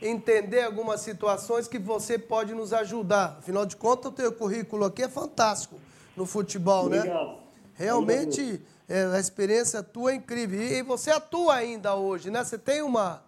[0.00, 3.38] entender algumas situações que você pode nos ajudar.
[3.38, 5.80] Afinal de contas, o teu currículo aqui é fantástico
[6.20, 6.98] no futebol, né?
[6.98, 7.28] Obrigado.
[7.28, 7.36] né?
[7.74, 10.60] Realmente, é, a experiência tua é incrível.
[10.60, 12.44] E, você atua ainda hoje, né?
[12.44, 13.22] Você tem uma...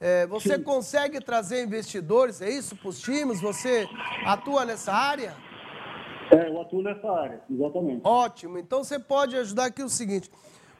[0.00, 0.62] É, você Sim.
[0.62, 3.40] consegue trazer investidores, é isso, para os times?
[3.40, 3.86] Você
[4.24, 5.34] atua nessa área?
[6.30, 8.00] É, eu atuo nessa área, exatamente.
[8.02, 8.58] Ótimo.
[8.58, 10.30] Então, você pode ajudar aqui o seguinte.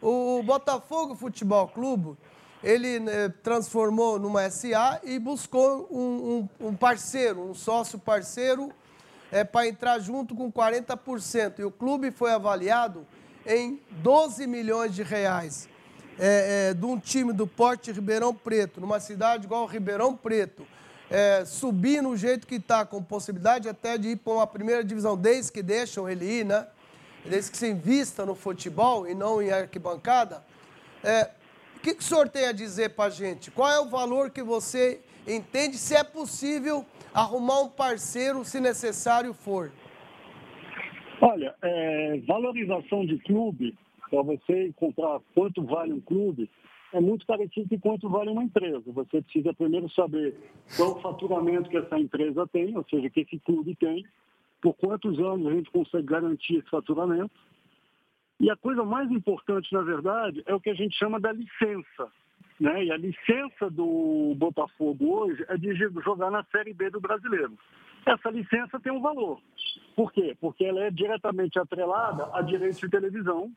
[0.01, 2.17] O Botafogo Futebol Clube,
[2.63, 8.73] ele né, transformou numa SA e buscou um, um, um parceiro, um sócio parceiro
[9.35, 11.59] é, para entrar junto com 40%.
[11.59, 13.05] E o clube foi avaliado
[13.45, 15.69] em 12 milhões de reais.
[16.17, 20.65] É, é, de um time do Porte Ribeirão Preto, numa cidade igual Ribeirão Preto,
[21.11, 25.17] é, subir no jeito que está, com possibilidade até de ir para uma primeira divisão,
[25.17, 26.69] desde que deixam ele ir, né?
[27.29, 30.45] Desde que se invista no futebol e não em arquibancada.
[31.03, 31.29] É,
[31.77, 33.51] o que, que o senhor tem a dizer para a gente?
[33.51, 39.33] Qual é o valor que você entende, se é possível arrumar um parceiro se necessário
[39.33, 39.71] for?
[41.21, 43.79] Olha, é, valorização de clube,
[44.11, 46.51] para você encontrar quanto vale um clube,
[46.93, 48.83] é muito parecido com quanto vale uma empresa.
[48.87, 50.37] Você precisa primeiro saber
[50.77, 54.05] qual o faturamento que essa empresa tem, ou seja, que esse clube tem,
[54.61, 57.35] por quantos anos a gente consegue garantir esse faturamento.
[58.41, 62.11] E a coisa mais importante, na verdade, é o que a gente chama da licença.
[62.61, 62.85] Né?
[62.85, 67.53] E a licença do Botafogo hoje é de jogar na Série B do brasileiro.
[68.07, 69.41] Essa licença tem um valor.
[69.97, 70.37] Por quê?
[70.41, 73.51] Porque ela é diretamente atrelada a direitos de televisão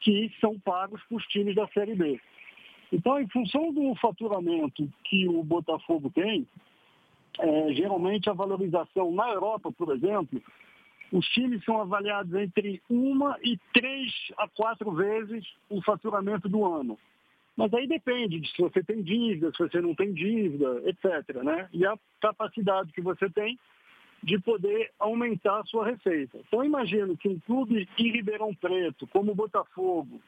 [0.00, 2.20] que são pagos para os times da Série B.
[2.92, 6.46] Então, em função do faturamento que o Botafogo tem,
[7.38, 10.40] é, geralmente a valorização na Europa, por exemplo,
[11.12, 16.98] os times são avaliados entre uma e três a quatro vezes o faturamento do ano.
[17.58, 21.42] Mas aí depende de se você tem dívida, se você não tem dívida, etc.
[21.42, 21.68] Né?
[21.72, 23.58] E a capacidade que você tem
[24.22, 26.38] de poder aumentar a sua receita.
[26.46, 30.20] Então, imagino que um clube em Ribeirão Preto, como o Botafogo,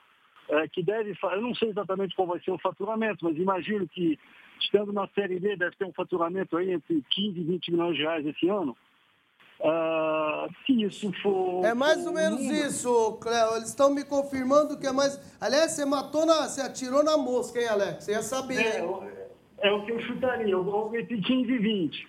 [0.49, 4.19] é, que deve, eu não sei exatamente qual vai ser o faturamento, mas imagino que,
[4.61, 8.03] estando na Série B, deve ter um faturamento aí entre 15 e 20 milhões de
[8.03, 8.77] reais esse ano.
[9.61, 11.65] Uh, se isso for.
[11.65, 12.67] É mais ou menos número...
[12.67, 13.57] isso, Cléo.
[13.57, 15.21] Eles estão me confirmando que é mais.
[15.39, 16.49] Aliás, você matou na.
[16.49, 18.05] Você atirou na mosca, hein, Alex?
[18.05, 18.59] Você ia saber.
[18.59, 22.09] É, é o que eu chutaria, algo entre 15 e 20.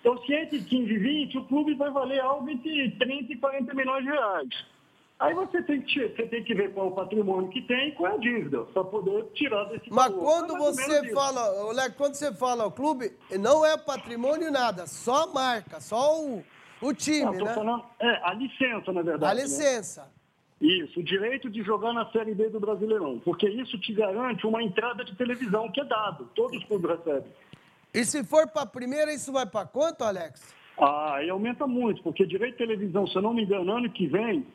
[0.00, 3.74] Então, se entre 15 e 20, o clube vai valer algo entre 30 e 40
[3.74, 4.48] milhões de reais.
[5.18, 7.92] Aí você tem que, você tem que ver qual é o patrimônio que tem e
[7.92, 10.22] qual é a dívida, para poder tirar desse Mas valor.
[10.22, 15.26] quando você fala, Alex, quando você fala o clube, não é patrimônio nada, só a
[15.28, 16.44] marca, só o,
[16.80, 17.54] o time, não, né?
[17.54, 19.32] Falando, é, a licença, na verdade.
[19.32, 19.42] A né?
[19.42, 20.02] licença.
[20.02, 20.08] Né?
[20.60, 24.62] Isso, o direito de jogar na Série B do Brasileirão, porque isso te garante uma
[24.62, 27.30] entrada de televisão que é dado, todos os clubes recebem.
[27.92, 30.54] E se for para a primeira, isso vai para quanto, Alex?
[30.78, 34.06] Ah, aí aumenta muito, porque direito de televisão, se eu não me engano, ano que
[34.06, 34.46] vem,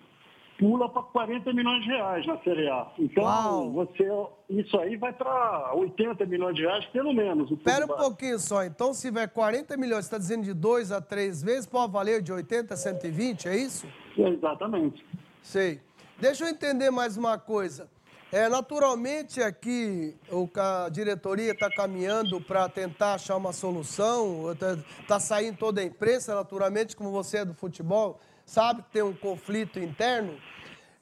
[0.60, 2.92] pula para 40 milhões de reais na Série A.
[3.00, 3.72] Então, Uau.
[3.72, 4.06] você,
[4.50, 7.50] isso aí vai para 80 milhões de reais, pelo menos.
[7.50, 8.66] Espera um pouquinho só.
[8.66, 12.22] Então, se tiver 40 milhões, você está dizendo de 2 a 3 vezes, pode valer
[12.22, 13.88] de 80 a 120, é isso?
[14.18, 15.04] É, exatamente.
[15.42, 15.80] Sei.
[16.20, 17.90] Deixa eu entender mais uma coisa.
[18.32, 25.20] É, naturalmente aqui o, a diretoria está caminhando para tentar achar uma solução, está tá
[25.20, 29.80] saindo toda a imprensa, naturalmente, como você é do futebol, sabe que tem um conflito
[29.80, 30.36] interno.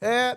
[0.00, 0.36] É,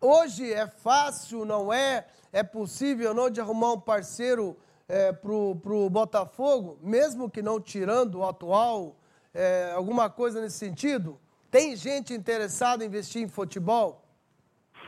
[0.00, 2.06] hoje é fácil, não é?
[2.32, 4.56] É possível não de arrumar um parceiro
[4.88, 8.96] é, para o Botafogo, mesmo que não tirando o atual,
[9.34, 11.20] é, alguma coisa nesse sentido?
[11.50, 14.02] Tem gente interessada em investir em futebol?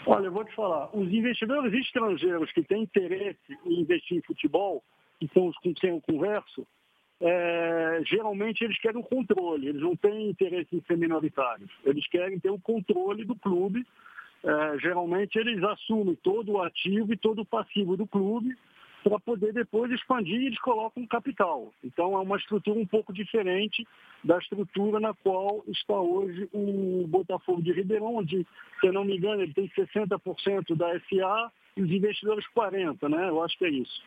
[0.06, 4.82] Olha, eu vou te falar, os investidores estrangeiros que têm interesse em investir em futebol,
[5.20, 6.66] que são os com quem eu converso,
[7.20, 12.38] é, geralmente eles querem o controle, eles não têm interesse em ser minoritários, eles querem
[12.38, 13.84] ter o controle do clube.
[14.44, 18.56] É, geralmente eles assumem todo o ativo e todo o passivo do clube
[19.02, 21.72] para poder depois expandir e eles colocam capital.
[21.82, 23.86] Então é uma estrutura um pouco diferente
[24.22, 28.46] da estrutura na qual está hoje o Botafogo de Ribeirão, onde,
[28.80, 33.28] se eu não me engano, ele tem 60% da SA e os investidores 40%, né?
[33.28, 34.02] Eu acho que é isso.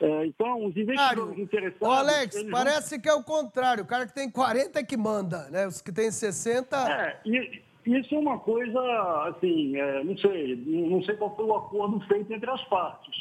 [0.00, 1.88] É, então, os investidores interessados...
[1.88, 3.00] Ô, Alex, parece vão...
[3.00, 3.84] que é o contrário.
[3.84, 5.66] O cara que tem 40 é que manda, né?
[5.66, 6.76] Os que tem 60...
[6.76, 8.80] É, e, isso é uma coisa,
[9.28, 13.14] assim, é, não sei, não sei qual foi o acordo feito entre as partes.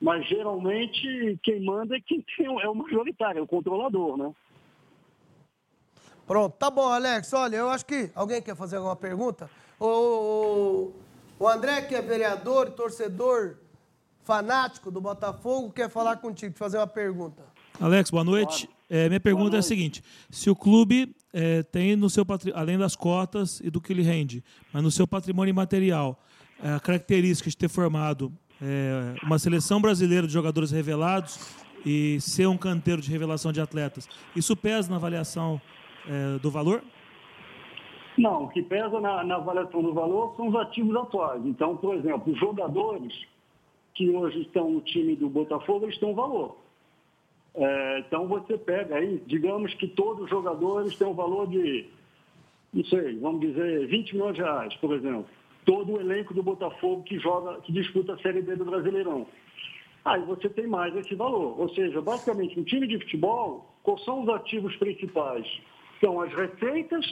[0.00, 4.32] Mas, geralmente, quem manda é quem tem, é o majoritário, é o controlador, né?
[6.26, 7.32] Pronto, tá bom, Alex.
[7.32, 8.10] Olha, eu acho que...
[8.14, 9.50] Alguém quer fazer alguma pergunta?
[9.78, 10.92] O, o,
[11.38, 13.56] o André, que é vereador torcedor
[14.24, 17.42] fanático do Botafogo, quer falar contigo, fazer uma pergunta.
[17.80, 18.68] Alex, boa noite.
[18.88, 22.96] É, minha pergunta é a seguinte: se o clube é, tem no seu além das
[22.96, 26.20] cotas e do que ele rende, mas no seu patrimônio imaterial,
[26.62, 31.38] é, a característica de ter formado é, uma seleção brasileira de jogadores revelados
[31.86, 35.60] e ser um canteiro de revelação de atletas, isso pesa na avaliação
[36.06, 36.82] é, do valor?
[38.18, 41.40] Não, o que pesa na, na avaliação do valor são os ativos atuais.
[41.46, 43.12] Então, por exemplo, os jogadores
[43.94, 46.56] que hoje estão no time do Botafogo, eles têm um valor.
[47.54, 51.86] É, então você pega aí, digamos que todos os jogadores têm um valor de,
[52.72, 55.26] não sei, vamos dizer, 20 milhões de reais, por exemplo.
[55.64, 59.26] Todo o elenco do Botafogo que joga, que disputa a Série B do Brasileirão.
[60.04, 61.60] Aí você tem mais esse valor.
[61.60, 65.46] Ou seja, basicamente, um time de futebol, quais são os ativos principais?
[66.00, 67.04] São as receitas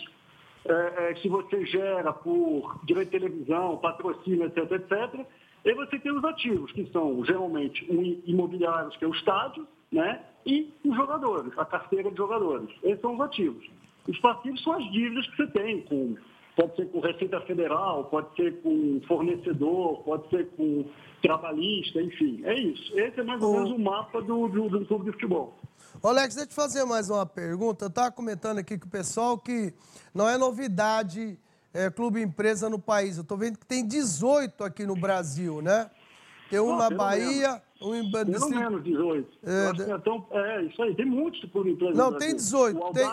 [0.64, 5.26] é, é, que você gera por direito de televisão, patrocínio, etc, etc
[5.64, 7.86] e você tem os ativos, que são geralmente
[8.26, 10.22] imobiliários, que é o estádio, né?
[10.48, 12.70] e os jogadores, a carteira de jogadores.
[12.82, 13.70] Esses são os ativos.
[14.08, 16.16] Os passivos são as dívidas que você tem, com,
[16.56, 20.86] pode ser com Receita Federal, pode ser com fornecedor, pode ser com
[21.20, 22.40] trabalhista, enfim.
[22.44, 22.98] É isso.
[22.98, 25.58] Esse é mais ou menos o mapa do, do, do clube de futebol.
[26.02, 27.84] Alex, deixa eu te fazer mais uma pergunta.
[27.84, 29.74] Eu estava comentando aqui com o pessoal que
[30.14, 31.38] não é novidade
[31.78, 33.16] é, clube empresa no país.
[33.16, 35.88] Eu estou vendo que tem 18 aqui no Brasil, né?
[36.50, 37.62] Tem um na Bahia, menos.
[37.82, 38.58] um em Pelo distrito...
[38.58, 39.38] menos 18.
[39.44, 39.82] É, de...
[39.82, 42.92] é, é, isso aí, tem muitos clube empresa Não, tem 18.
[42.92, 43.06] Tem,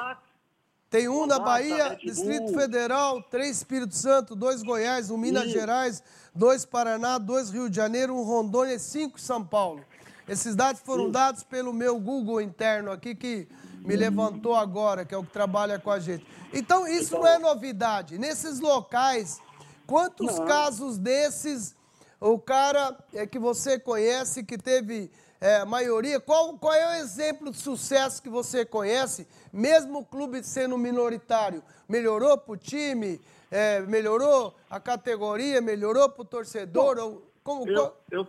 [0.89, 6.01] tem um na Bahia, Distrito Federal, três Espírito Santo, dois Goiás, um Minas Gerais,
[6.34, 9.82] dois Paraná, dois Rio de Janeiro, um Rondônia e cinco São Paulo.
[10.28, 13.47] Esses dados foram dados pelo meu Google interno aqui, que
[13.86, 16.26] me levantou agora, que é o que trabalha com a gente.
[16.54, 18.17] Então, isso não é novidade.
[18.17, 19.39] Nesses locais,
[19.86, 20.45] quantos não.
[20.45, 21.76] casos desses
[22.19, 26.19] o cara é que você conhece que teve é, maioria.
[26.19, 31.62] Qual, qual é o exemplo de sucesso que você conhece, mesmo o clube sendo minoritário?
[31.88, 33.21] Melhorou para o time?
[33.52, 35.62] É, melhorou a categoria?
[35.62, 36.95] Melhorou para o torcedor?
[36.95, 38.28] Bom, como, eu, eu,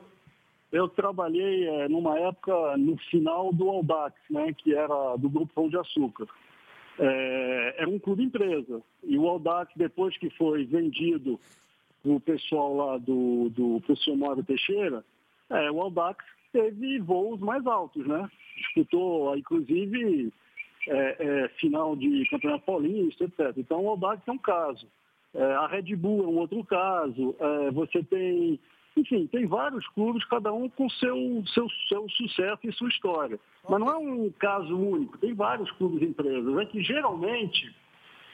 [0.77, 5.69] eu, trabalhei é, numa época no final do Aldax, né, que era do Grupo Pão
[5.69, 6.27] de Açúcar.
[6.99, 8.83] É, era um clube empresa.
[9.03, 11.39] E o Aldax, depois que foi vendido
[12.05, 15.05] o pessoal lá do, do professor Mário Teixeira,
[15.51, 18.31] é, o Aldax teve voos mais altos, né?
[18.57, 20.33] Disputou, inclusive,
[20.89, 23.53] é, final de Campeonato Paulista, etc.
[23.57, 24.87] Então, o Audax é um caso.
[25.35, 27.37] A Red Bull é um outro caso.
[27.75, 28.59] Você tem,
[28.97, 33.39] enfim, tem vários clubes, cada um com seu, seu, seu sucesso e sua história.
[33.69, 36.57] Mas não é um caso único, tem vários clubes e empresas.
[36.57, 37.75] É que, geralmente,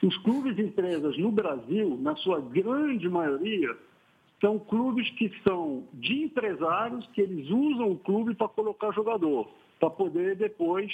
[0.02, 3.76] os clubes e empresas no Brasil, na sua grande maioria,
[4.40, 9.48] são clubes que são de empresários que eles usam o clube para colocar jogador,
[9.78, 10.92] para poder depois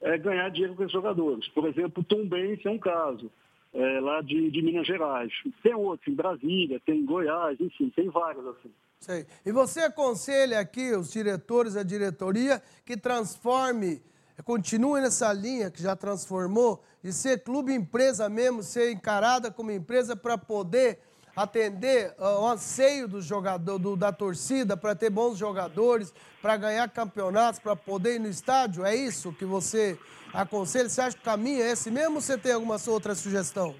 [0.00, 1.46] é, ganhar dinheiro com os jogadores.
[1.48, 3.30] Por exemplo, Tom Benz é um caso,
[3.72, 5.32] é, lá de, de, Minas Gerais.
[5.62, 8.72] Tem outros em Brasília, tem em Goiás, enfim, tem vários assim.
[9.00, 9.26] Sei.
[9.46, 14.02] E você aconselha aqui os diretores, a diretoria, que transforme,
[14.44, 20.16] continue nessa linha que já transformou, de ser clube empresa mesmo, ser encarada como empresa
[20.16, 20.98] para poder
[21.36, 26.88] atender uh, o anseio do jogador, do, da torcida para ter bons jogadores, para ganhar
[26.90, 28.84] campeonatos, para poder ir no estádio?
[28.84, 29.96] É isso que você
[30.32, 30.88] aconselha?
[30.88, 33.74] Você acha que o caminho é esse mesmo ou você tem alguma outra sugestão?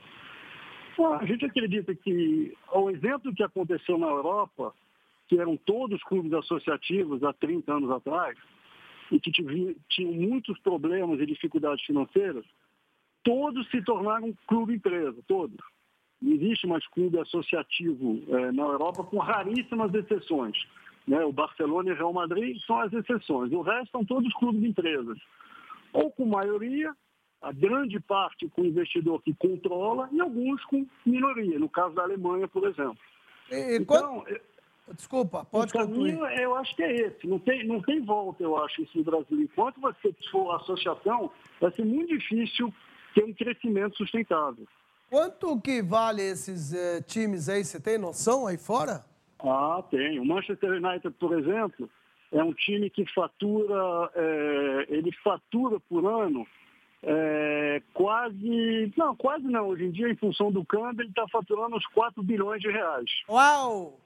[1.21, 4.75] a gente acredita que o exemplo que aconteceu na Europa,
[5.29, 8.37] que eram todos clubes associativos há 30 anos atrás,
[9.11, 9.31] e que
[9.89, 12.45] tinham muitos problemas e dificuldades financeiras,
[13.23, 15.59] todos se tornaram clube empresa, todos.
[16.21, 20.57] Não existe mais clube associativo é, na Europa, com raríssimas exceções.
[21.07, 21.25] Né?
[21.25, 23.53] O Barcelona e o Real Madrid são as exceções.
[23.53, 25.19] O resto são todos clubes de empresas.
[25.93, 26.93] Ou com maioria,
[27.41, 32.49] a grande parte com investidor que controla, e alguns com minoria, no caso da Alemanha,
[32.49, 32.99] por exemplo.
[33.51, 34.41] E, então, quando...
[34.95, 36.41] Desculpa, pode o caminho, concluir.
[36.41, 37.27] eu acho que é esse.
[37.27, 39.41] Não tem, não tem volta, eu acho, isso no Brasil.
[39.41, 42.73] Enquanto você for associação, vai ser muito difícil
[43.15, 44.67] ter um crescimento sustentável.
[45.11, 47.65] Quanto que vale esses eh, times aí?
[47.65, 49.05] Você tem noção aí fora?
[49.39, 50.19] Ah, tem.
[50.19, 51.89] O Manchester United, por exemplo,
[52.31, 56.47] é um time que fatura, é, ele fatura por ano
[57.03, 59.69] é, quase, não, quase não.
[59.69, 63.11] Hoje em dia, em função do câmbio, ele está faturando uns 4 bilhões de reais.
[63.29, 63.99] Uau!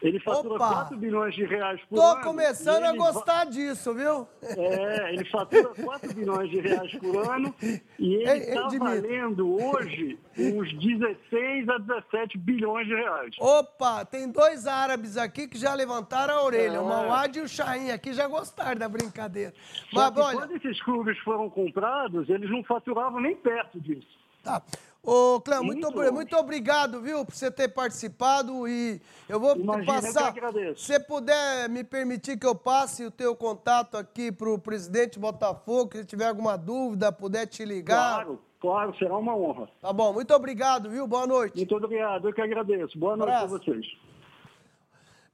[0.00, 0.68] Ele fatura Opa.
[0.68, 2.16] 4 bilhões de reais por Tô ano.
[2.16, 4.28] Tô começando a gostar disso, viu?
[4.42, 7.54] É, ele fatura 4 bilhões de reais por ano
[7.98, 13.34] e ele está valendo hoje uns 16 a 17 bilhões de reais.
[13.40, 16.76] Opa, tem dois árabes aqui que já levantaram a orelha.
[16.76, 16.80] É.
[16.80, 19.52] O Mauad e o Chain aqui já gostaram da brincadeira.
[19.92, 20.38] Mas, olha...
[20.38, 24.06] quando esses clubes foram comprados, eles não faturavam nem perto disso.
[24.44, 24.62] Tá.
[25.08, 30.34] Ô, Clã, muito, muito, obrigado, viu, por você ter participado e eu vou Imagina, passar.
[30.76, 35.18] Se você puder me permitir que eu passe o teu contato aqui para o presidente
[35.18, 38.16] Botafogo, se tiver alguma dúvida, puder te ligar.
[38.16, 39.70] Claro, claro, será uma honra.
[39.80, 41.06] Tá bom, muito obrigado, viu?
[41.06, 41.56] Boa noite.
[41.56, 42.98] Muito obrigado, eu que agradeço.
[42.98, 43.86] Boa noite para vocês.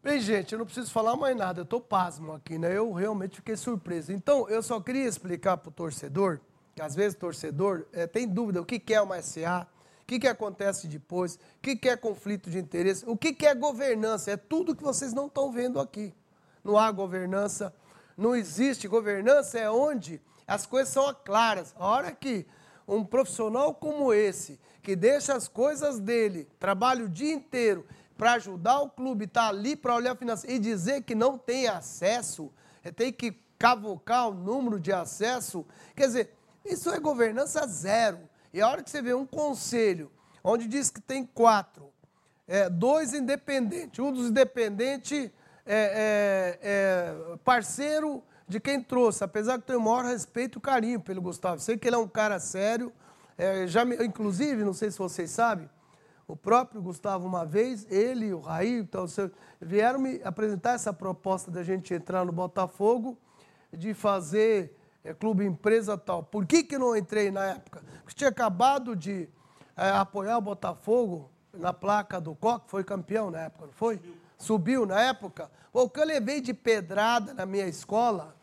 [0.01, 2.77] Bem, gente, eu não preciso falar mais nada, eu tô pasmo aqui, né?
[2.77, 4.13] Eu realmente fiquei surpreso.
[4.13, 6.39] Então, eu só queria explicar para o torcedor
[6.75, 9.67] que às vezes torcedor é, tem dúvida o que, que é uma SA,
[10.03, 13.47] o que, que acontece depois, o que, que é conflito de interesse, o que, que
[13.47, 14.33] é governança.
[14.33, 16.13] É tudo que vocês não estão vendo aqui.
[16.63, 17.75] Não há governança,
[18.17, 21.75] não existe governança, é onde as coisas são claras.
[21.79, 22.47] A hora que
[22.87, 28.81] um profissional como esse, que deixa as coisas dele, trabalha o dia inteiro para ajudar
[28.81, 33.13] o clube, está ali para olhar financeiro e dizer que não tem acesso, é, tem
[33.13, 35.65] que cavocar o número de acesso,
[35.97, 38.21] quer dizer, isso é governança zero.
[38.53, 40.11] E a hora que você vê um conselho
[40.43, 41.93] onde diz que tem quatro,
[42.47, 45.31] é, dois independentes, um dos independentes
[45.67, 51.01] é, é, é, parceiro de quem trouxe, apesar que tenho o maior respeito e carinho
[51.01, 51.61] pelo Gustavo.
[51.61, 52.93] Sei que ele é um cara sério.
[53.37, 55.69] É, já me, inclusive, não sei se vocês sabem,
[56.27, 59.07] o próprio Gustavo, uma vez, ele, o Raí, então,
[59.61, 63.19] vieram me apresentar essa proposta da gente entrar no Botafogo,
[63.73, 66.23] de fazer é clube empresa tal.
[66.23, 67.83] Por que, que não entrei na época?
[68.03, 69.29] Porque tinha acabado de
[69.77, 73.97] é, apoiar o Botafogo na placa do Coque, foi campeão na época, não foi?
[73.97, 75.51] Subiu, Subiu na época.
[75.73, 78.35] O que eu levei de pedrada na minha escola,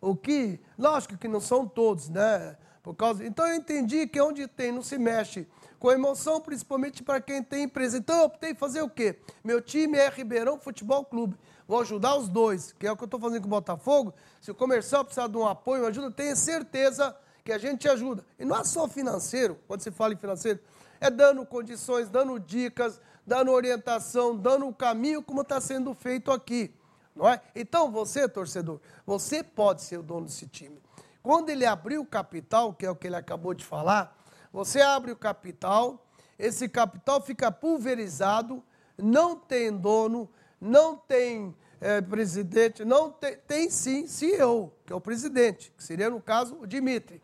[0.00, 2.56] o que, lógico que não são todos, né?
[2.82, 3.24] Por causa...
[3.24, 5.46] Então eu entendi que onde tem não se mexe
[5.78, 7.98] com emoção, principalmente para quem tem empresa.
[7.98, 9.18] Então eu optei fazer o quê?
[9.42, 11.36] Meu time é Ribeirão Futebol Clube.
[11.66, 14.14] Vou ajudar os dois, que é o que eu estou fazendo com o Botafogo.
[14.40, 17.88] Se o comercial precisar de um apoio, uma ajuda, tenha certeza que a gente te
[17.88, 18.24] ajuda.
[18.38, 20.60] E não é só financeiro, quando se fala em financeiro,
[21.00, 26.74] é dando condições, dando dicas, dando orientação, dando o caminho como está sendo feito aqui.
[27.14, 27.40] Não é?
[27.54, 30.80] Então, você, torcedor, você pode ser o dono desse time.
[31.22, 34.16] Quando ele abrir o capital, que é o que ele acabou de falar,
[34.52, 36.04] você abre o capital,
[36.38, 38.62] esse capital fica pulverizado,
[38.98, 40.28] não tem dono,
[40.62, 46.08] não tem é, presidente, não tem, tem sim CEO, que é o presidente, que seria
[46.08, 47.20] no caso o Dimitri.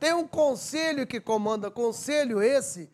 [0.00, 2.88] Tem um conselho que comanda, conselho esse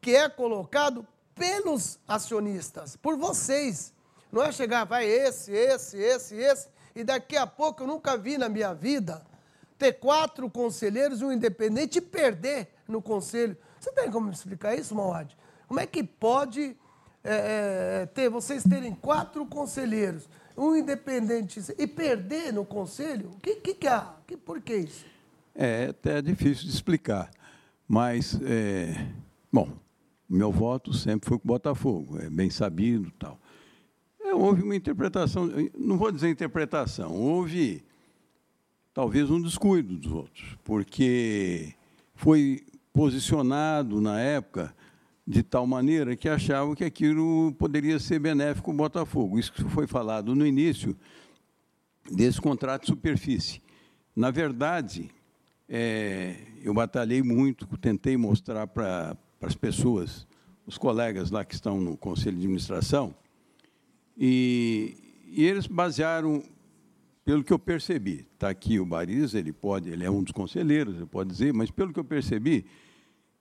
[0.00, 3.92] que é colocado pelos acionistas, por vocês.
[4.30, 8.38] Não é chegar, vai esse, esse, esse, esse, e daqui a pouco eu nunca vi
[8.38, 9.26] na minha vida
[9.76, 13.56] ter quatro conselheiros e um independente perder no conselho.
[13.80, 15.36] Você tem como me explicar isso, Mauad?
[15.66, 16.76] Como é que pode
[17.22, 23.30] é, é, ter, vocês terem quatro conselheiros, um independente e perder no conselho?
[23.30, 24.14] O que, que, que há?
[24.26, 25.04] Que, por que isso?
[25.54, 27.30] É até difícil de explicar.
[27.86, 29.06] Mas, é,
[29.52, 29.68] bom,
[30.28, 33.38] meu voto sempre foi com o Botafogo, é bem sabido tal.
[34.22, 37.84] É, houve uma interpretação, não vou dizer interpretação, houve
[38.94, 41.74] talvez um descuido dos outros, porque
[42.14, 44.74] foi posicionado na época
[45.30, 49.38] de tal maneira que achavam que aquilo poderia ser benéfico ao Botafogo.
[49.38, 50.96] Isso foi falado no início
[52.10, 53.62] desse contrato de superfície.
[54.16, 55.08] Na verdade,
[55.68, 60.26] é, eu batalhei muito, tentei mostrar para as pessoas,
[60.66, 63.14] os colegas lá que estão no Conselho de Administração,
[64.18, 64.96] e,
[65.28, 66.42] e eles basearam,
[67.24, 70.96] pelo que eu percebi, está aqui o Bariz, ele pode, ele é um dos conselheiros,
[70.96, 72.66] ele pode dizer, mas pelo que eu percebi,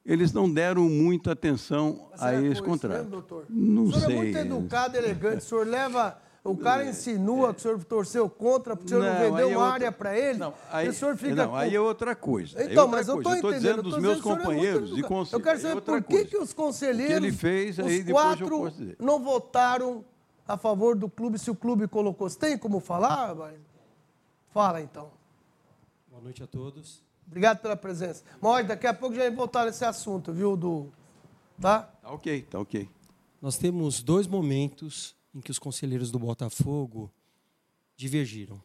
[0.10, 2.98] eles não deram muita atenção a esse contrato.
[2.98, 3.46] Mesmo, doutor?
[3.48, 4.16] Não o senhor sei.
[4.16, 8.76] é muito educado, elegante, o senhor leva o cara insinua que o senhor torceu contra,
[8.76, 9.74] porque o senhor não, não vendeu é uma outra...
[9.74, 10.40] área para ele.
[10.40, 11.36] Não, aí, o senhor fica.
[11.36, 11.56] Não, com...
[11.56, 12.60] aí é outra coisa.
[12.60, 13.54] É então, é outra mas eu estou entendendo.
[13.60, 15.40] dizendo dos meus companheiros de conselho.
[15.40, 17.18] Eu quero saber é por que, que os conselheiros.
[17.18, 20.04] O que ele fez, aí os quatro não votaram
[20.48, 22.28] a favor do clube se o clube colocou.
[22.28, 23.36] Você tem como falar?
[24.52, 25.12] Fala então.
[26.10, 27.08] Boa noite a todos.
[27.30, 28.24] Obrigado pela presença.
[28.42, 30.92] Mas daqui a pouco já vai voltar nesse assunto, viu, do.
[31.62, 31.84] Tá?
[31.84, 32.90] Tá ok, tá ok.
[33.40, 37.12] Nós temos dois momentos em que os conselheiros do Botafogo
[37.96, 38.60] divergiram.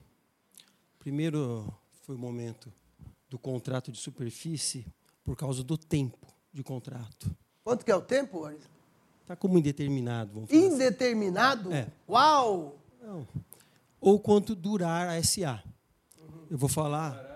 [0.98, 2.72] Primeiro foi o momento
[3.28, 4.86] do contrato de superfície
[5.22, 7.30] por causa do tempo de contrato.
[7.62, 8.62] Quanto que é o tempo, Aris?
[9.20, 10.44] Está como indeterminado.
[10.44, 10.66] Assim.
[10.66, 11.68] Indeterminado?
[11.68, 11.78] Assim.
[11.78, 11.88] É.
[12.08, 12.78] Uau!
[13.02, 13.26] Não.
[14.00, 15.62] Ou quanto durar a SA.
[16.18, 16.46] Uhum.
[16.50, 17.33] Eu vou falar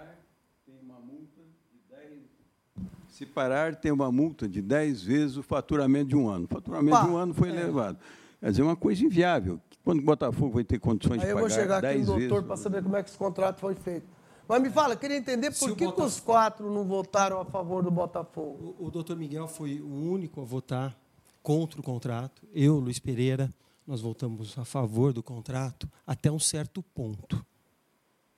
[3.18, 6.44] Se parar, tem uma multa de 10 vezes o faturamento de um ano.
[6.44, 7.50] O faturamento Opa, de um ano foi é.
[7.50, 7.98] elevado.
[8.38, 9.60] Quer dizer, é uma coisa inviável.
[9.82, 11.58] Quando o Botafogo vai ter condições Aí de pagar 10 vezes...
[11.58, 14.06] eu vou chegar aqui no doutor para saber como é que esse contrato foi feito.
[14.46, 16.06] Mas me fala, queria entender por que, Botafogo...
[16.06, 18.76] os quatro não votaram a favor do Botafogo.
[18.78, 20.96] O, o doutor Miguel foi o único a votar
[21.42, 22.46] contra o contrato.
[22.54, 23.52] Eu, Luiz Pereira,
[23.84, 27.44] nós votamos a favor do contrato até um certo ponto.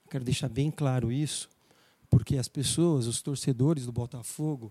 [0.09, 1.51] Quero deixar bem claro isso,
[2.11, 4.71] porque as pessoas, os torcedores do Botafogo,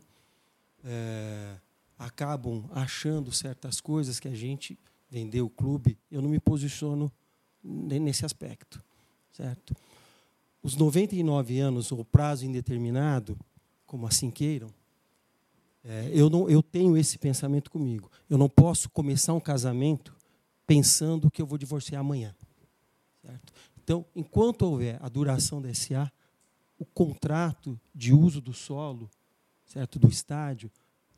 [0.84, 1.56] é,
[1.98, 4.78] acabam achando certas coisas que a gente
[5.10, 5.98] vendeu o clube.
[6.12, 7.12] Eu não me posiciono
[7.64, 8.84] nesse aspecto,
[9.32, 9.74] certo?
[10.62, 13.38] Os 99 anos ou prazo indeterminado,
[13.86, 14.70] como assim queiram,
[15.84, 18.12] é, eu não, eu tenho esse pensamento comigo.
[18.30, 20.16] Eu não posso começar um casamento
[20.68, 22.36] pensando que eu vou divorciar amanhã,
[23.22, 23.54] certo?
[23.82, 26.12] Então, enquanto houver a duração da SA,
[26.80, 29.10] o contrato de uso do solo,
[29.66, 30.72] certo, do estádio,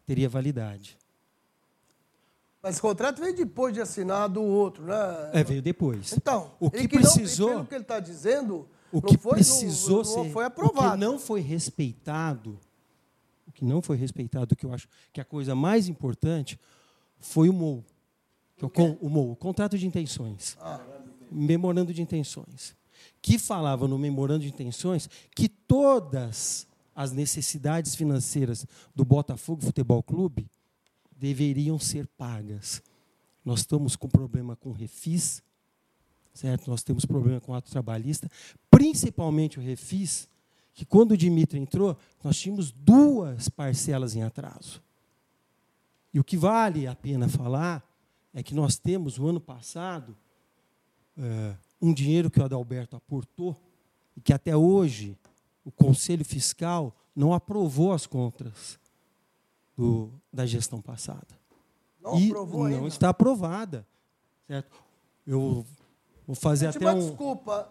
[0.05, 0.97] teria validade.
[2.63, 4.95] Mas o contrato veio depois de assinado o outro, né?
[5.33, 6.13] É, veio depois.
[6.13, 7.47] Então, o que, que precisou.
[7.47, 10.87] Não, pelo que ele está dizendo, o que foi, precisou não, ser, não foi aprovado.
[10.87, 12.59] O que não foi respeitado,
[13.47, 16.59] o que não foi respeitado, que eu acho que a coisa mais importante
[17.19, 17.83] foi o MOU.
[18.61, 20.57] É o, o MOU, o contrato de intenções.
[20.59, 20.79] Ah.
[21.31, 22.75] Memorando de intenções
[23.21, 28.65] que falava no memorando de intenções que todas as necessidades financeiras
[28.95, 30.49] do Botafogo Futebol Clube
[31.15, 32.81] deveriam ser pagas.
[33.45, 35.41] Nós estamos com problema com o refis,
[36.33, 36.69] certo?
[36.69, 38.29] Nós temos problema com o ato trabalhista,
[38.69, 40.27] principalmente o refis,
[40.73, 44.81] que quando o Dimitri entrou, nós tínhamos duas parcelas em atraso.
[46.13, 47.83] E o que vale a pena falar
[48.33, 50.15] é que nós temos, o ano passado,
[51.17, 53.59] é, um dinheiro que o Adalberto aportou
[54.15, 55.17] e que até hoje
[55.65, 58.79] o Conselho Fiscal não aprovou as contas
[59.75, 61.27] do, da gestão passada.
[62.01, 62.87] Não e aprovou não ainda?
[62.87, 63.85] está aprovada.
[64.47, 64.75] Certo?
[65.25, 65.65] Eu
[66.25, 67.07] vou fazer Gente, até mas um.
[67.09, 67.69] desculpa,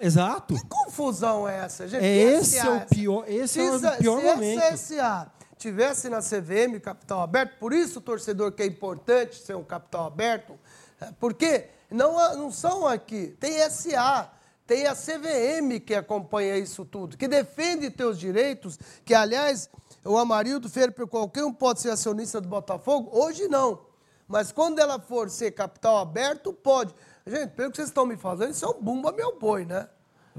[0.00, 0.54] Exato.
[0.54, 2.04] que confusão é essa, gente?
[2.04, 4.60] É Que esse é o pior, esse Se, é o pior se momento.
[4.60, 9.56] essa SA tivesse na CVM, capital aberto, por isso o torcedor que é importante ser
[9.56, 10.58] um capital aberto,
[11.00, 14.30] é, porque não, não são aqui, tem SA,
[14.66, 19.68] tem a CVM que acompanha isso tudo, que defende teus direitos, que aliás,
[20.04, 23.80] o Amarildo Ferreira, qualquer um pode ser acionista do Botafogo, hoje não.
[24.26, 26.94] Mas quando ela for ser capital aberto, pode.
[27.26, 29.86] Gente, pelo que vocês estão me fazendo, isso é um bumba meu boi, né?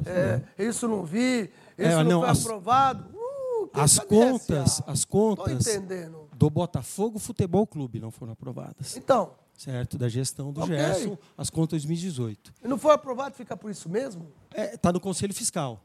[0.05, 1.43] É, isso não vi,
[1.77, 3.05] isso É, não, não, foi as- aprovado.
[3.15, 6.27] Uh, As cadê contas, as contas entendendo.
[6.33, 8.97] do Botafogo Futebol Clube não foram aprovadas.
[8.97, 9.97] Então, Certo?
[9.97, 10.75] Da gestão do Ok.
[10.75, 12.53] Gerson, as contas 2018.
[12.63, 14.31] e não foi aprovado, fica por isso mesmo?
[14.53, 15.81] Está tá no Conselho Fiscal.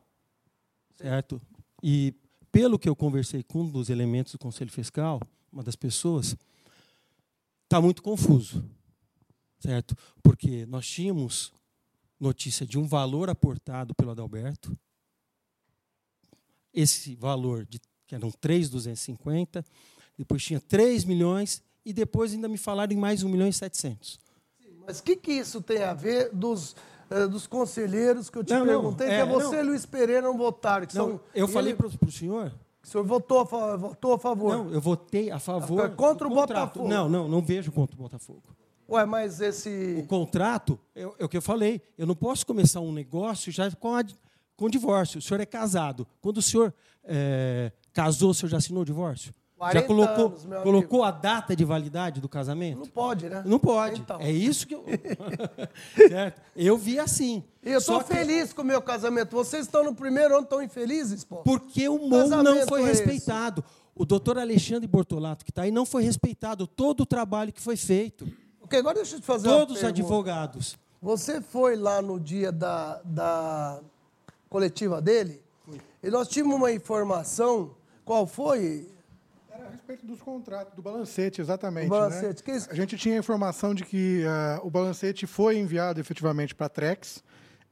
[0.96, 1.40] Certo?
[1.82, 2.14] E
[2.50, 5.20] pelo que eu conversei com um dos elementos do Conselho Fiscal,
[5.52, 6.36] uma das pessoas,
[7.64, 8.64] está muito confuso.
[9.60, 9.96] Certo?
[10.22, 11.52] Porque nós tínhamos
[12.18, 14.76] notícia de um valor aportado pelo Adalberto,
[16.72, 19.64] esse valor, de, que eram 3,250,
[20.16, 24.18] depois tinha 3 milhões, e depois ainda me falaram em mais 1 milhão e 700.
[24.86, 26.74] Mas o que, que isso tem a ver dos,
[27.10, 29.64] eh, dos conselheiros que eu te Não, não, perguntei, é, que é você não.
[29.64, 30.86] e Luiz Pereira não votaram?
[30.94, 32.52] Não, são, eu e falei ele- para o senhor
[32.82, 34.56] que o senhor votou a, votou a favor.
[34.56, 35.84] Não, eu votei a favor.
[35.84, 36.78] É contra o contrato.
[36.78, 36.88] Botafogo.
[36.88, 38.42] Não, não, não vejo contra o Botafogo.
[38.88, 39.96] Ué, mas esse.
[40.02, 43.70] O contrato, é, é o que eu falei, eu não posso começar um negócio já
[43.72, 44.02] com, a,
[44.56, 45.18] com divórcio.
[45.18, 46.06] O senhor é casado.
[46.20, 46.74] Quando o senhor
[47.04, 49.32] é, casou, o senhor já assinou o divórcio?
[49.60, 52.78] 40 Já colocou, anos, colocou a data de validade do casamento?
[52.78, 53.42] Não pode, né?
[53.44, 54.00] Não pode.
[54.00, 54.18] Então.
[54.18, 54.86] É isso que eu.
[56.08, 56.40] certo?
[56.56, 57.44] Eu vi assim.
[57.62, 59.32] Eu estou que- feliz com o meu casamento.
[59.32, 61.42] Vocês estão no primeiro ano, estão infelizes, pô?
[61.42, 63.04] Porque o MOU não foi é esse?
[63.04, 63.62] respeitado.
[63.94, 67.76] O doutor Alexandre Bortolato, que está aí, não foi respeitado todo o trabalho que foi
[67.76, 68.26] feito.
[68.62, 70.78] Ok, agora deixa eu te fazer Todos os advogados.
[71.02, 73.80] Você foi lá no dia da, da
[74.48, 75.42] coletiva dele
[76.02, 77.72] e nós tínhamos uma informação.
[78.06, 78.88] Qual foi?
[79.90, 81.86] Respeito dos contratos, do balancete, exatamente.
[81.86, 82.42] Do balancete, né?
[82.44, 86.54] que isso- A gente tinha a informação de que ah, o balancete foi enviado efetivamente
[86.54, 87.24] para a Trex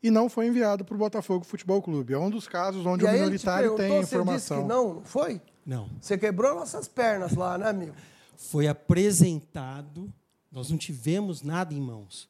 [0.02, 2.14] e não foi enviado para o Botafogo Futebol Clube.
[2.14, 4.62] É um dos casos onde e o minoritário tem a você disse informação.
[4.62, 5.40] que não, não foi?
[5.64, 5.88] Não.
[6.00, 7.94] Você quebrou nossas pernas lá, né, amigo?
[8.36, 10.12] Foi apresentado,
[10.50, 12.28] nós não tivemos nada em mãos.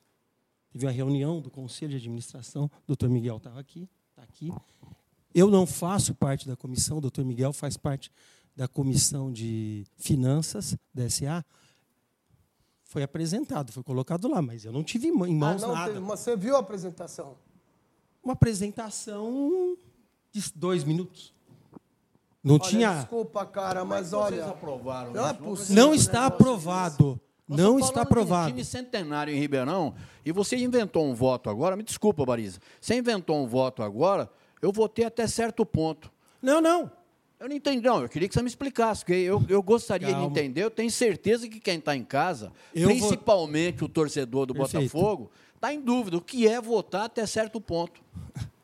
[0.70, 4.52] Teve uma reunião do Conselho de Administração, o doutor Miguel estava aqui, está aqui.
[5.34, 8.10] Eu não faço parte da comissão, o doutor Miguel faz parte
[8.58, 11.44] da comissão de finanças da SA.
[12.82, 15.92] Foi apresentado, foi colocado lá, mas eu não tive em mãos ah, não, nada.
[15.92, 17.36] teve- mas você viu a apresentação?
[18.20, 19.76] Uma apresentação
[20.32, 21.32] de dois minutos.
[22.42, 22.94] Não Olha, tinha.
[22.94, 24.46] Desculpa, cara, mas olha.
[24.46, 25.76] aprovaram Não é possível.
[25.76, 27.20] Não um está aprovado.
[27.46, 28.48] Nós Não está de um aprovado.
[28.48, 29.94] time centenário em Ribeirão
[30.24, 31.76] e você inventou um voto agora.
[31.76, 32.58] Me desculpa, Bariza.
[32.80, 34.28] Você inventou um voto agora,
[34.60, 36.10] eu votei até certo ponto.
[36.42, 36.97] Não, não.
[37.40, 38.02] Eu não entendi, não.
[38.02, 40.26] Eu queria que você me explicasse, porque eu, eu gostaria Calma.
[40.26, 40.64] de entender.
[40.64, 44.92] Eu tenho certeza que quem está em casa, Eu vou- principalmente o torcedor do Perfeito.
[44.92, 48.00] Botafogo, está em dúvida o que é votar até certo ponto.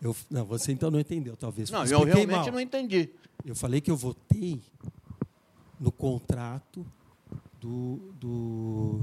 [0.00, 1.70] Eu, não, você então não entendeu, talvez.
[1.70, 2.52] Não, eu realmente mal.
[2.52, 3.10] não entendi.
[3.44, 4.60] Eu falei que eu votei
[5.80, 6.86] no contrato
[7.60, 9.00] do, do,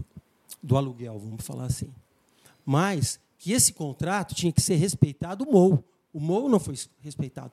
[0.64, 1.90] do aluguel, vamos falar assim.
[2.66, 5.84] Mas que esse contrato tinha que ser respeitado o MOU.
[6.16, 7.52] O MOU não foi respeitado.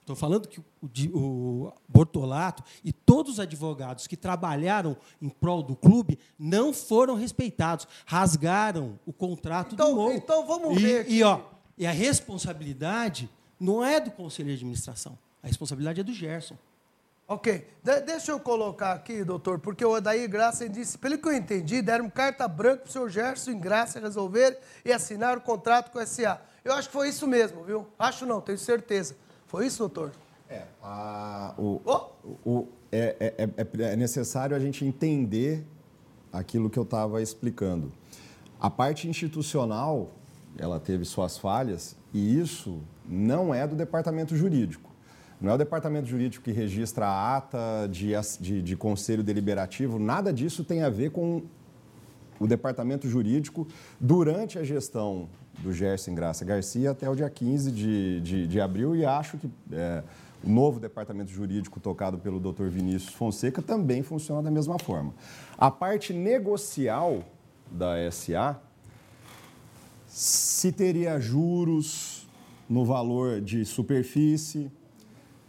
[0.00, 0.66] Estou falando que o,
[1.14, 7.88] o Bortolato e todos os advogados que trabalharam em prol do clube não foram respeitados.
[8.04, 10.12] Rasgaram o contrato Então- do MOU.
[10.12, 11.14] então vamos e, ver aqui.
[11.14, 11.40] E, ó,
[11.78, 15.18] e a responsabilidade não é do Conselho de Administração.
[15.42, 16.56] A responsabilidade é do Gerson.
[17.26, 21.32] Ok, De- deixa eu colocar aqui, doutor, porque o Odair Graça disse, pelo que eu
[21.32, 25.90] entendi, deram carta branca para o senhor Gerson em Graça resolver e assinar o contrato
[25.90, 26.40] com o SA.
[26.62, 27.86] Eu acho que foi isso mesmo, viu?
[27.98, 29.16] Acho não, tenho certeza.
[29.46, 30.12] Foi isso, doutor?
[30.50, 32.10] É, a- o, Oh!
[32.44, 35.64] o- é, é- é- é necessário a gente entender
[36.30, 37.90] aquilo que eu estava explicando.
[38.60, 40.10] A parte institucional,
[40.58, 44.83] ela teve suas falhas e isso não é do departamento jurídico.
[45.44, 50.32] Não é o departamento jurídico que registra a ata de, de, de conselho deliberativo, nada
[50.32, 51.42] disso tem a ver com
[52.40, 53.68] o departamento jurídico
[54.00, 55.28] durante a gestão
[55.58, 59.50] do Gerson Graça Garcia até o dia 15 de, de, de abril e acho que
[59.70, 60.02] é,
[60.42, 62.68] o novo departamento jurídico tocado pelo Dr.
[62.68, 65.12] Vinícius Fonseca também funciona da mesma forma.
[65.58, 67.22] A parte negocial
[67.70, 68.58] da SA,
[70.08, 72.26] se teria juros
[72.66, 74.72] no valor de superfície,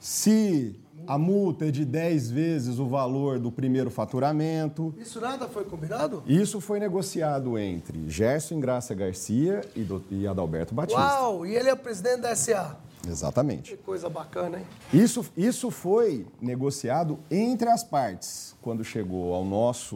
[0.05, 0.75] se
[1.07, 4.93] a multa é de 10 vezes o valor do primeiro faturamento.
[4.99, 6.21] Isso nada foi combinado?
[6.27, 11.01] Isso foi negociado entre Gerson Graça Garcia e, do, e Adalberto Batista.
[11.01, 11.43] Uau!
[11.43, 12.77] E ele é o presidente da SA.
[13.07, 13.71] Exatamente.
[13.71, 14.65] Que coisa bacana, hein?
[14.93, 19.95] Isso, isso foi negociado entre as partes quando chegou ao nosso.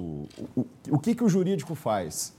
[0.56, 2.34] O, o que, que o jurídico faz?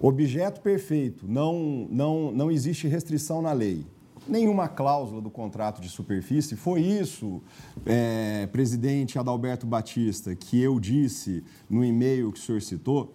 [0.00, 3.86] Objeto perfeito, não, não, não existe restrição na lei
[4.26, 6.56] nenhuma cláusula do contrato de superfície.
[6.56, 7.42] Foi isso,
[7.86, 13.14] é, presidente Adalberto Batista, que eu disse no e-mail que o senhor citou.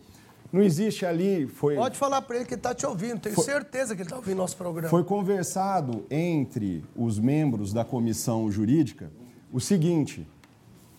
[0.51, 1.47] Não existe ali.
[1.47, 4.07] Foi, Pode falar para ele que ele está te ouvindo, tenho foi, certeza que ele
[4.07, 4.89] está ouvindo nosso programa.
[4.89, 9.11] Foi conversado entre os membros da comissão jurídica
[9.51, 10.27] o seguinte: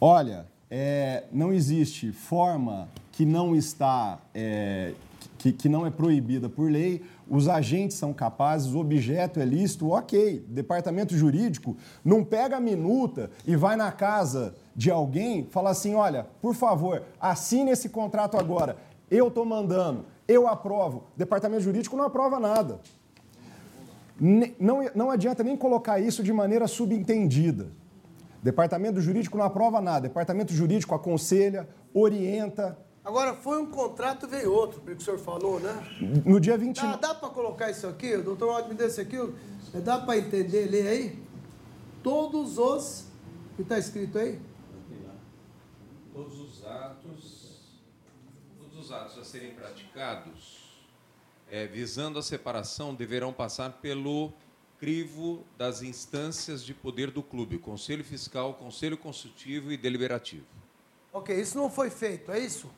[0.01, 4.21] olha, é, não existe forma que não está.
[4.33, 4.93] É,
[5.39, 9.91] que, que não é proibida por lei, os agentes são capazes, o objeto é lícito,
[9.91, 10.45] ok.
[10.49, 16.27] Departamento jurídico não pega a minuta e vai na casa de alguém fala assim: olha,
[16.43, 18.77] por favor, assine esse contrato agora.
[19.09, 21.05] Eu estou mandando, eu aprovo.
[21.17, 22.81] Departamento jurídico não aprova nada.
[24.59, 27.69] Não, não adianta nem colocar isso de maneira subentendida.
[28.43, 30.09] Departamento jurídico não aprova nada.
[30.09, 35.59] Departamento jurídico aconselha, orienta, Agora, foi um contrato, veio outro, pelo que o senhor falou,
[35.59, 35.73] né?
[36.25, 36.81] No dia 20...
[36.81, 38.15] Dá, dá para colocar isso aqui?
[38.15, 39.17] O doutor Walter me deu isso aqui.
[39.83, 41.23] Dá para entender, ler aí?
[42.03, 43.07] Todos os...
[43.53, 44.39] O que está escrito aí?
[46.13, 47.51] Todos os atos...
[48.59, 50.71] Todos os atos a serem praticados
[51.51, 54.33] é, visando a separação deverão passar pelo
[54.79, 60.47] crivo das instâncias de poder do clube, Conselho Fiscal, Conselho Consultivo e Deliberativo.
[61.13, 62.71] Ok, isso não foi feito, é isso?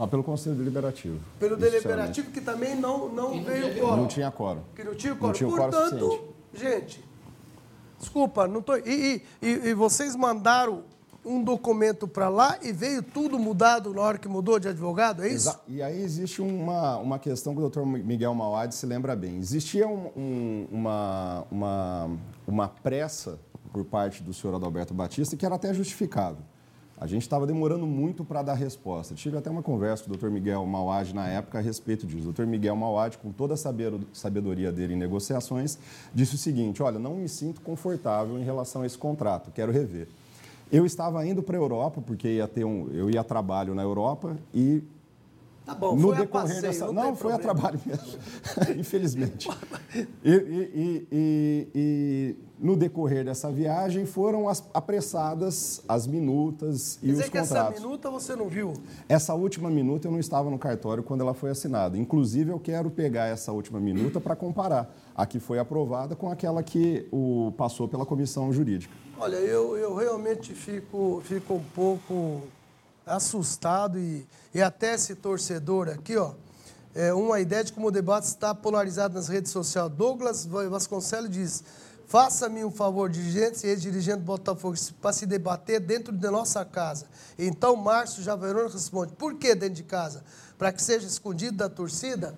[0.00, 1.20] Só pelo Conselho Deliberativo.
[1.38, 3.96] Pelo Deliberativo, que também não, não veio quórum.
[3.96, 4.62] Não tinha quórum.
[4.74, 5.26] Que não tinha quórum.
[5.26, 6.24] Não tinha Portanto,
[6.54, 7.04] gente,
[7.98, 8.78] desculpa, não tô...
[8.78, 10.84] E, e, e vocês mandaram
[11.22, 15.28] um documento para lá e veio tudo mudado na hora que mudou de advogado, é
[15.28, 15.50] isso?
[15.50, 19.36] Exa e aí existe uma, uma questão que o doutor Miguel Mauad se lembra bem.
[19.36, 22.10] Existia um, um, uma, uma,
[22.46, 23.38] uma pressa
[23.70, 26.42] por parte do senhor Adalberto Batista que era até justificável.
[27.00, 29.14] A gente estava demorando muito para dar resposta.
[29.14, 30.28] Tive até uma conversa com o Dr.
[30.28, 32.28] Miguel Mauad na época a respeito disso.
[32.28, 32.44] O Dr.
[32.44, 33.56] Miguel Mauad, com toda a
[34.12, 35.78] sabedoria dele em negociações,
[36.12, 40.08] disse o seguinte: olha, não me sinto confortável em relação a esse contrato, quero rever.
[40.70, 44.36] Eu estava indo para a Europa, porque ia ter um, eu ia trabalho na Europa
[44.54, 44.84] e
[45.64, 46.86] Tá bom, no foi decorrer passeio, dessa.
[46.86, 48.18] Não, não foi a trabalho mesmo,
[48.78, 49.48] infelizmente.
[50.22, 57.06] E, e, e, e, no decorrer dessa viagem foram as, apressadas as minutas e Quer
[57.06, 57.50] dizer os contratos.
[57.50, 58.74] que essa minuta você não viu?
[59.08, 61.98] Essa última minuta eu não estava no cartório quando ela foi assinada.
[61.98, 66.62] Inclusive, eu quero pegar essa última minuta para comparar a que foi aprovada com aquela
[66.62, 68.94] que o, passou pela comissão jurídica.
[69.18, 72.42] Olha, eu, eu realmente fico, fico um pouco
[73.10, 76.32] assustado e, e até esse torcedor aqui, ó,
[76.94, 79.90] é uma ideia de como o debate está polarizado nas redes sociais.
[79.90, 81.62] Douglas Vasconcelos diz:
[82.06, 87.06] faça-me um favor, dirigentes e ex-dirigente do Botafogo, para se debater dentro da nossa casa.
[87.38, 90.24] Então, Márcio Javerona responde: por que dentro de casa?
[90.58, 92.34] Para que seja escondido da torcida?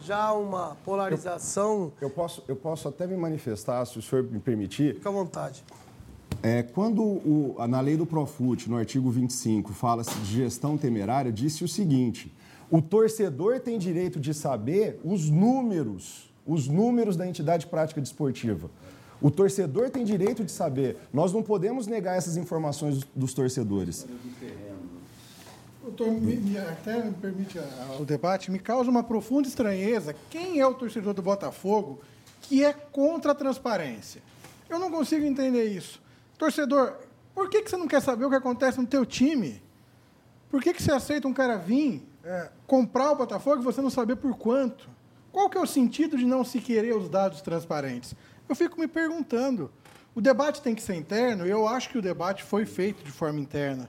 [0.00, 1.92] Já uma polarização.
[2.00, 4.94] Eu, eu, posso, eu posso até me manifestar, se o senhor me permitir.
[4.94, 5.62] Fique à vontade.
[6.42, 11.62] É, quando o, na lei do Profut, no artigo 25, fala-se de gestão temerária, disse
[11.62, 12.32] o seguinte:
[12.70, 18.70] o torcedor tem direito de saber os números, os números da entidade prática desportiva.
[19.20, 20.96] O torcedor tem direito de saber.
[21.12, 24.06] Nós não podemos negar essas informações dos torcedores.
[25.82, 27.58] Doutor, me, me, até me permite
[27.98, 30.14] o debate, me causa uma profunda estranheza.
[30.30, 32.00] Quem é o torcedor do Botafogo
[32.42, 34.22] que é contra a transparência?
[34.70, 36.00] Eu não consigo entender isso.
[36.40, 36.96] Torcedor,
[37.34, 39.62] por que, que você não quer saber o que acontece no teu time?
[40.48, 43.90] Por que, que você aceita um cara vir é, comprar o Botafogo e você não
[43.90, 44.88] saber por quanto?
[45.30, 48.14] Qual que é o sentido de não se querer os dados transparentes?
[48.48, 49.70] Eu fico me perguntando.
[50.14, 53.12] O debate tem que ser interno e eu acho que o debate foi feito de
[53.12, 53.86] forma interna.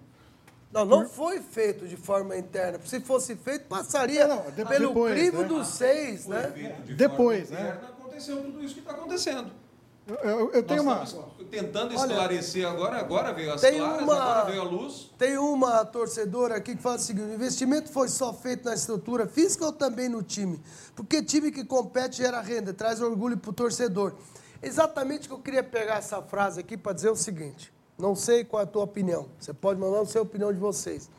[0.73, 2.79] Não, não foi feito de forma interna.
[2.83, 5.47] Se fosse feito, passaria não, não, pelo depois, crivo né?
[5.47, 6.47] dos seis, né?
[6.85, 7.61] De depois, né?
[7.61, 9.60] Interna, aconteceu tudo isso que está acontecendo.
[10.07, 11.05] Eu, eu, eu tenho uma.
[11.49, 15.11] Tentando esclarecer Olha, agora, agora veio as claras, uma, agora veio a luz.
[15.17, 19.27] Tem uma torcedora aqui que fala o seguinte: o investimento foi só feito na estrutura
[19.27, 20.59] física ou também no time?
[20.95, 24.15] Porque time que compete gera renda, traz orgulho para o torcedor.
[24.61, 28.61] Exatamente que eu queria pegar essa frase aqui para dizer o seguinte: não sei qual
[28.61, 31.09] é a tua opinião, você pode mandar a sua opinião de vocês.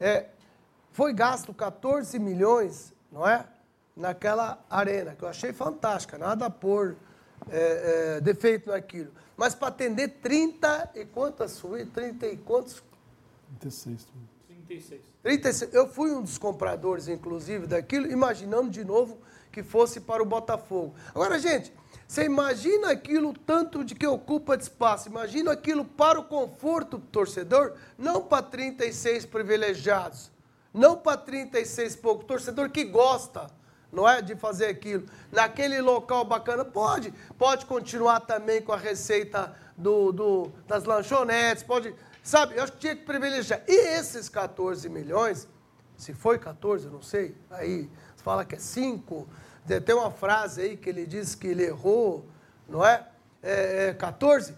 [0.00, 0.26] É,
[0.90, 3.46] foi gasto 14 milhões, não é?
[3.96, 6.96] Naquela arena, que eu achei fantástica, nada por
[7.50, 9.10] é, é, defeito naquilo.
[9.36, 11.92] Mas para atender 30 e quantas suítes?
[11.92, 12.82] 30 e quantos?
[13.60, 14.06] 36.
[14.66, 15.00] 36.
[15.22, 15.74] 36.
[15.74, 19.18] Eu fui um dos compradores, inclusive, daquilo, imaginando de novo
[19.52, 20.94] que fosse para o Botafogo.
[21.14, 21.72] Agora, gente,
[22.06, 27.06] você imagina aquilo tanto de que ocupa de espaço, imagina aquilo para o conforto do
[27.06, 30.30] torcedor, não para 36 privilegiados,
[30.72, 33.48] não para 36 pouco, torcedor que gosta,
[33.96, 35.06] não é, de fazer aquilo.
[35.32, 41.94] Naquele local bacana, pode, pode continuar também com a receita do, do, das lanchonetes, pode,
[42.22, 43.62] sabe, eu acho que tinha que privilegiar.
[43.66, 45.48] E esses 14 milhões,
[45.96, 49.26] se foi 14, eu não sei, aí fala que é 5,
[49.84, 52.26] tem uma frase aí que ele diz que ele errou,
[52.68, 53.06] não é?
[53.42, 54.54] é, é 14.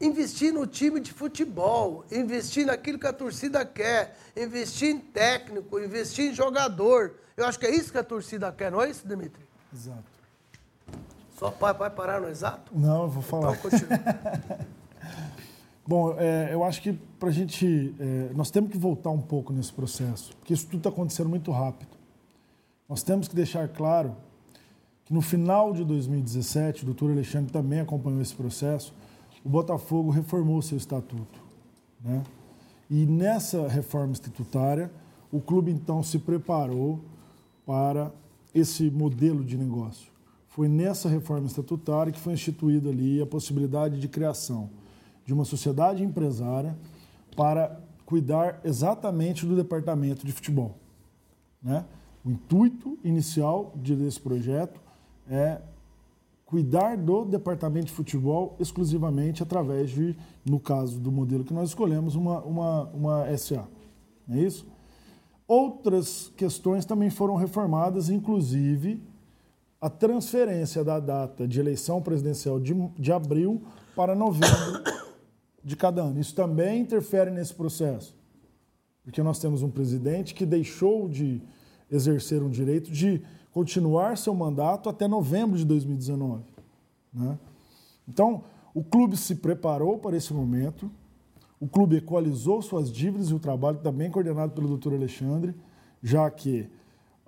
[0.00, 6.30] Investir no time de futebol, investir naquilo que a torcida quer, investir em técnico, investir
[6.30, 7.14] em jogador.
[7.36, 9.44] Eu acho que é isso que a torcida quer, não é isso, Dimitri?
[9.72, 10.14] Exato.
[11.38, 12.72] Só pai vai parar no exato?
[12.74, 13.56] Não, eu vou falar.
[13.56, 13.98] Então, continua.
[15.86, 17.94] Bom, é, eu acho que para a gente.
[17.98, 21.50] É, nós temos que voltar um pouco nesse processo, porque isso tudo está acontecendo muito
[21.50, 21.90] rápido.
[22.88, 24.16] Nós temos que deixar claro
[25.04, 28.94] que no final de 2017, o doutor Alexandre também acompanhou esse processo,
[29.44, 31.40] o Botafogo reformou seu estatuto.
[32.02, 32.22] Né?
[32.88, 34.90] E nessa reforma estatutária,
[35.30, 37.00] o clube então se preparou
[37.66, 38.12] para
[38.54, 40.12] esse modelo de negócio.
[40.48, 44.70] Foi nessa reforma estatutária que foi instituída ali a possibilidade de criação
[45.26, 46.76] de uma sociedade empresária
[47.34, 50.76] para cuidar exatamente do departamento de futebol.
[51.62, 51.84] Né?
[52.24, 54.80] O intuito inicial desse projeto
[55.28, 55.60] é
[56.44, 62.14] cuidar do departamento de futebol exclusivamente através de, no caso do modelo que nós escolhemos,
[62.14, 63.66] uma, uma, uma SA.
[64.28, 64.66] Não é isso?
[65.46, 69.02] Outras questões também foram reformadas, inclusive
[69.80, 73.62] a transferência da data de eleição presidencial de, de abril
[73.94, 74.82] para novembro
[75.62, 76.18] de cada ano.
[76.18, 78.16] Isso também interfere nesse processo,
[79.02, 81.42] porque nós temos um presidente que deixou de
[81.90, 83.22] exercer um direito de
[83.52, 86.42] continuar seu mandato até novembro de 2019.
[87.12, 87.38] Né?
[88.08, 88.42] Então,
[88.72, 90.90] o clube se preparou para esse momento,
[91.60, 95.54] o clube equalizou suas dívidas e o trabalho também coordenado pelo doutor Alexandre,
[96.02, 96.68] já que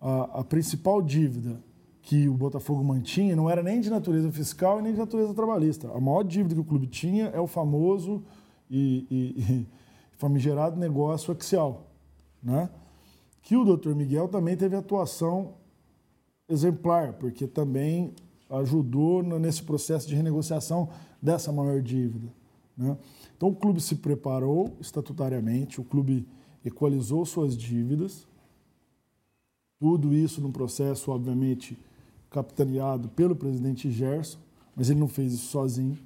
[0.00, 1.60] a, a, principal dívida
[2.02, 5.90] que o Botafogo mantinha não era nem de natureza fiscal e nem de natureza trabalhista.
[5.92, 8.22] A maior dívida que o clube tinha é o famoso
[8.70, 9.66] e, e, e
[10.16, 11.86] famigerado negócio axial.
[12.42, 12.68] Né?
[13.46, 15.54] que o doutor Miguel também teve atuação
[16.48, 18.12] exemplar, porque também
[18.50, 20.88] ajudou nesse processo de renegociação
[21.22, 22.26] dessa maior dívida.
[22.76, 22.96] Né?
[23.36, 26.26] Então, o clube se preparou estatutariamente, o clube
[26.64, 28.26] equalizou suas dívidas,
[29.78, 31.78] tudo isso num processo, obviamente,
[32.30, 34.38] capitaneado pelo presidente Gerson,
[34.74, 35.98] mas ele não fez isso sozinho,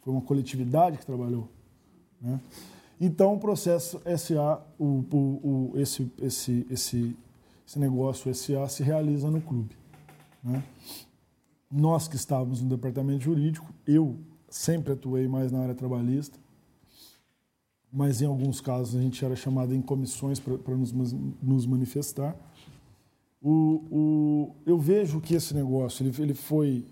[0.00, 1.48] foi uma coletividade que trabalhou.
[2.20, 2.40] Né?
[3.00, 7.16] Então, o processo SA, o, o, o, esse, esse, esse,
[7.66, 9.76] esse negócio SA se realiza no clube.
[10.42, 10.64] Né?
[11.70, 14.16] Nós que estávamos no departamento jurídico, eu
[14.48, 16.38] sempre atuei mais na área trabalhista,
[17.92, 22.36] mas em alguns casos a gente era chamado em comissões para nos, nos manifestar.
[23.40, 26.84] O, o, eu vejo que esse negócio ele, ele foi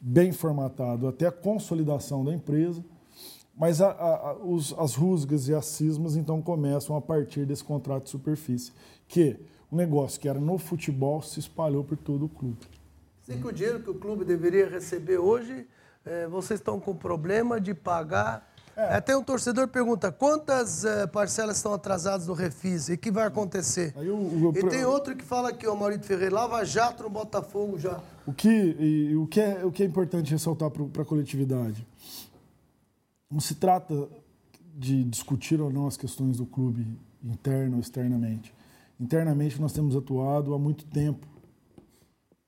[0.00, 2.82] bem formatado até a consolidação da empresa
[3.60, 8.04] mas a, a, os, as rusgas e as cismas então começam a partir desse contrato
[8.04, 8.72] de superfície,
[9.06, 9.36] que
[9.70, 12.56] o negócio que era no futebol se espalhou por todo o clube.
[13.22, 15.66] Sei que o dinheiro que o clube deveria receber hoje,
[16.04, 18.48] é, vocês estão com problema de pagar.
[18.76, 18.94] É.
[18.94, 23.26] Até um torcedor pergunta quantas é, parcelas estão atrasadas do Refis e o que vai
[23.26, 23.94] acontecer.
[24.54, 28.00] E tem outro que fala aqui, o Maurício Ferreira, lava jato no Botafogo já.
[28.26, 31.86] O que, e, o que, é, o que é importante ressaltar para a coletividade?
[33.30, 34.08] não se trata
[34.74, 38.52] de discutir ou não as questões do clube interno ou externamente.
[38.98, 41.26] Internamente nós temos atuado há muito tempo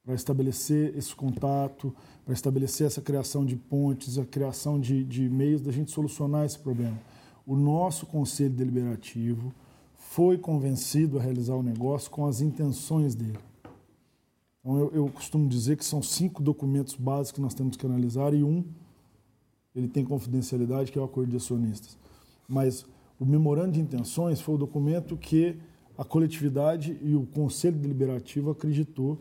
[0.05, 1.94] para estabelecer esse contato,
[2.24, 6.59] para estabelecer essa criação de pontes, a criação de, de meios da gente solucionar esse
[6.59, 6.98] problema.
[7.46, 9.53] O nosso conselho deliberativo
[9.94, 13.38] foi convencido a realizar o negócio com as intenções dele.
[14.61, 18.34] Então, eu, eu costumo dizer que são cinco documentos básicos que nós temos que analisar
[18.34, 18.64] e um
[19.74, 21.96] ele tem confidencialidade, que é o acordo de acionistas.
[22.46, 22.84] Mas
[23.18, 25.57] o memorando de intenções foi o documento que
[25.96, 29.18] a coletividade e o Conselho Deliberativo acreditou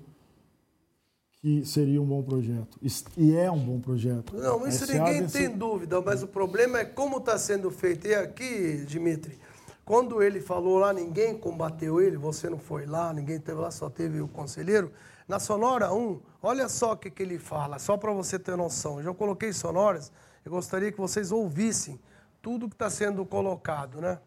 [1.42, 2.80] que seria um bom projeto.
[3.18, 4.36] E é um bom projeto.
[4.36, 8.08] Não, isso ninguém tem dúvida, mas o problema é como está sendo feito.
[8.08, 9.40] E aqui, Dimitri,
[9.84, 13.90] quando ele falou lá, ninguém combateu ele, você não foi lá, ninguém teve lá, só
[13.90, 14.92] teve o conselheiro.
[15.28, 19.00] Na Sonora 1, olha só o que, que ele fala, só para você ter noção.
[19.00, 20.12] Eu já coloquei sonoras,
[20.46, 22.00] eu gostaria que vocês ouvissem
[22.40, 24.20] tudo que está sendo colocado, né?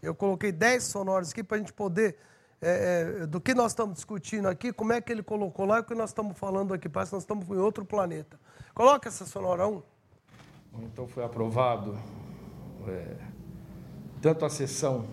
[0.00, 2.16] Eu coloquei 10 sonoras aqui para a gente poder,
[2.62, 5.80] é, é, do que nós estamos discutindo aqui, como é que ele colocou lá e
[5.80, 6.88] o que nós estamos falando aqui.
[6.88, 8.38] Parece que nós estamos em outro planeta.
[8.74, 9.82] Coloca essa sonora 1.
[10.82, 11.98] Então foi aprovado
[12.86, 13.16] é,
[14.20, 15.06] tanto a sessão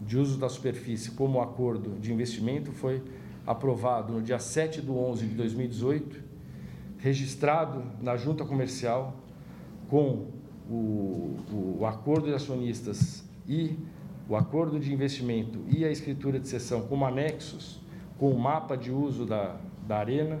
[0.00, 3.02] de uso da superfície como o acordo de investimento foi
[3.46, 6.22] aprovado no dia 7 de 11 de 2018,
[6.98, 9.14] registrado na junta comercial
[9.88, 10.28] com
[10.68, 13.78] o, o acordo de acionistas e
[14.28, 17.80] o acordo de investimento e a escritura de cessão como anexos,
[18.18, 19.56] com o mapa de uso da,
[19.86, 20.40] da arena,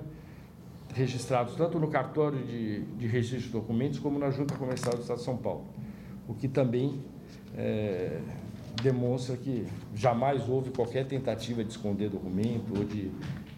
[0.94, 5.18] registrados tanto no cartório de, de registro de documentos como na Junta Comercial do Estado
[5.18, 5.64] de São Paulo,
[6.26, 7.00] o que também
[7.54, 8.18] é,
[8.82, 13.10] demonstra que jamais houve qualquer tentativa de esconder documento ou de,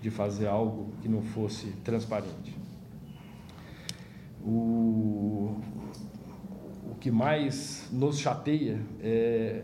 [0.03, 2.57] de fazer algo que não fosse transparente.
[4.45, 5.57] O,
[6.91, 9.63] o que mais nos chateia é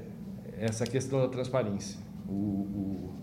[0.59, 1.99] essa questão da transparência.
[2.29, 3.15] O, o,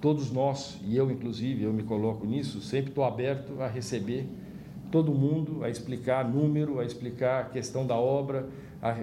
[0.00, 4.28] todos nós, e eu inclusive, eu me coloco nisso, sempre estou aberto a receber
[4.90, 8.48] todo mundo, a explicar número, a explicar a questão da obra,
[8.80, 8.94] a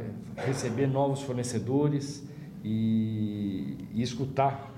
[0.41, 2.23] receber novos fornecedores
[2.63, 4.71] e, e escutar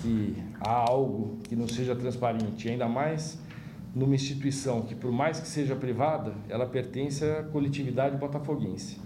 [0.00, 3.38] que há algo que não seja transparente, ainda mais
[3.94, 8.98] numa instituição que, por mais que seja privada, ela pertence à coletividade botafoguense.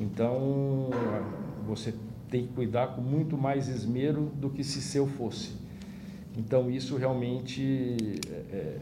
[0.00, 0.90] Então,
[1.66, 1.92] você
[2.28, 5.52] tem que cuidar com muito mais esmero do que se seu fosse.
[6.36, 7.96] Então, isso realmente
[8.30, 8.78] é, é,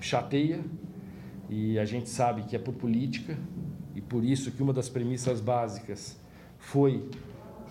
[0.00, 0.60] chateia
[1.48, 3.36] e a gente sabe que é por política
[3.94, 6.18] e por isso que uma das premissas básicas
[6.58, 7.08] foi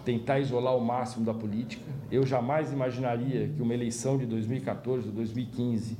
[0.03, 1.83] tentar isolar o máximo da política.
[2.11, 5.97] Eu jamais imaginaria que uma eleição de 2014 ou 2015,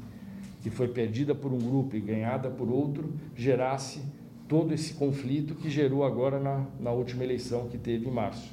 [0.63, 4.01] que foi perdida por um grupo e ganhada por outro, gerasse
[4.49, 8.51] todo esse conflito que gerou agora na, na última eleição que teve em março.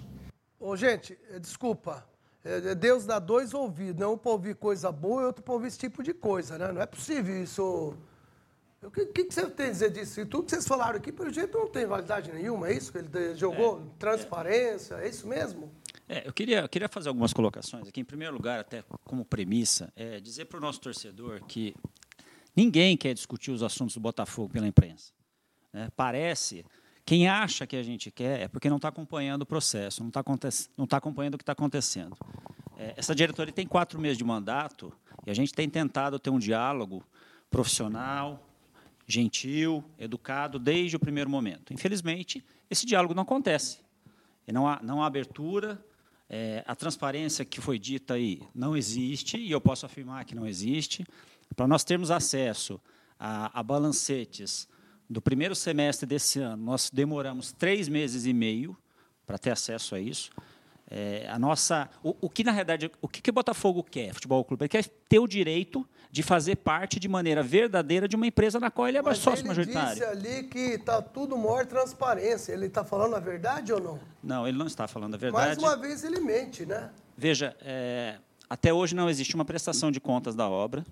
[0.61, 2.07] Ô, gente, eh, desculpa.
[2.45, 4.07] Eh, Deus dá dois ouvidos, né?
[4.07, 6.71] um para ouvir coisa boa e outro para ouvir esse tipo de coisa, né?
[6.71, 7.97] Não é possível isso.
[8.83, 10.21] O que, que, você tem a dizer disso?
[10.21, 12.93] E tudo que vocês falaram aqui, pelo jeito, não tem validade nenhuma, é isso?
[12.93, 15.07] Que ele jogou é, transparência, é.
[15.07, 15.73] é isso mesmo?
[16.07, 18.03] É, eu queria, eu queria fazer algumas colocações aqui.
[18.03, 21.75] Em primeiro lugar, até como premissa, é dizer para o nosso torcedor que
[22.55, 25.17] ninguém quer discutir os assuntos do Botafogo pela imprensa.
[25.77, 25.91] Né?
[25.95, 26.65] Parece.
[27.05, 30.25] Quem acha que a gente quer é porque não está acompanhando o processo, não está
[30.89, 32.17] tá acompanhando o que está acontecendo.
[32.79, 34.91] É, essa diretoria tem quatro meses de mandato
[35.27, 37.05] e a gente tem tentado ter um diálogo
[37.51, 38.43] profissional,
[39.07, 41.75] gentil, educado desde o primeiro momento.
[41.75, 43.81] Infelizmente, esse diálogo não acontece.
[44.49, 45.79] E não há, não há abertura,
[46.27, 50.47] é, a transparência que foi dita aí não existe, e eu posso afirmar que não
[50.47, 51.05] existe.
[51.55, 52.81] Para nós termos acesso
[53.21, 54.67] a, a balancetes
[55.09, 58.77] do primeiro semestre desse ano, nós demoramos três meses e meio
[59.27, 60.31] para ter acesso a isso.
[60.89, 64.45] É, a nossa, o, o, que na realidade, o que, que o Botafogo quer, futebol
[64.45, 68.61] clube, ele quer ter o direito de fazer parte de maneira verdadeira de uma empresa
[68.61, 69.91] na qual ele é Mas sócio ele majoritário.
[69.91, 72.53] Ele disse ali que está tudo maior transparência.
[72.53, 74.01] Ele está falando a verdade ou não?
[74.23, 75.47] Não, ele não está falando a verdade.
[75.47, 76.91] Mais uma vez ele mente, né?
[77.17, 80.85] Veja, é, até hoje não existe uma prestação de contas da obra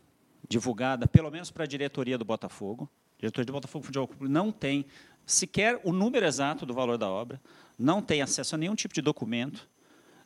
[0.48, 2.90] divulgada, pelo menos para a diretoria do Botafogo.
[3.18, 4.86] Diretoria do Botafogo Futebol Clube não tem
[5.26, 7.40] sequer o número exato do valor da obra,
[7.78, 9.68] não tem acesso a nenhum tipo de documento,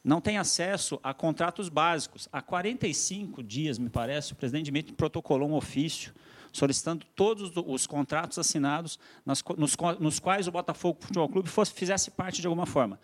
[0.03, 2.28] não tem acesso a contratos básicos.
[2.32, 6.12] Há 45 dias, me parece, o presidente Dmitry protocolou um ofício
[6.53, 12.11] solicitando todos os contratos assinados nos, nos, nos quais o Botafogo Futebol Clube fosse, fizesse
[12.11, 12.99] parte de alguma forma.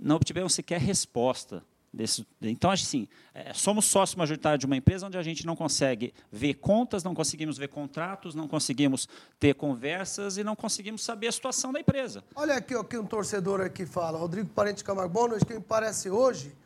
[0.00, 5.18] Não obtivemos sequer resposta Desse, então, assim, é, somos sócio majoritário de uma empresa onde
[5.18, 9.06] a gente não consegue ver contas, não conseguimos ver contratos, não conseguimos
[9.38, 12.24] ter conversas e não conseguimos saber a situação da empresa.
[12.34, 15.12] Olha aqui o que um torcedor aqui fala, Rodrigo Parente Camargo.
[15.12, 16.56] Boa noite, o que me parece hoje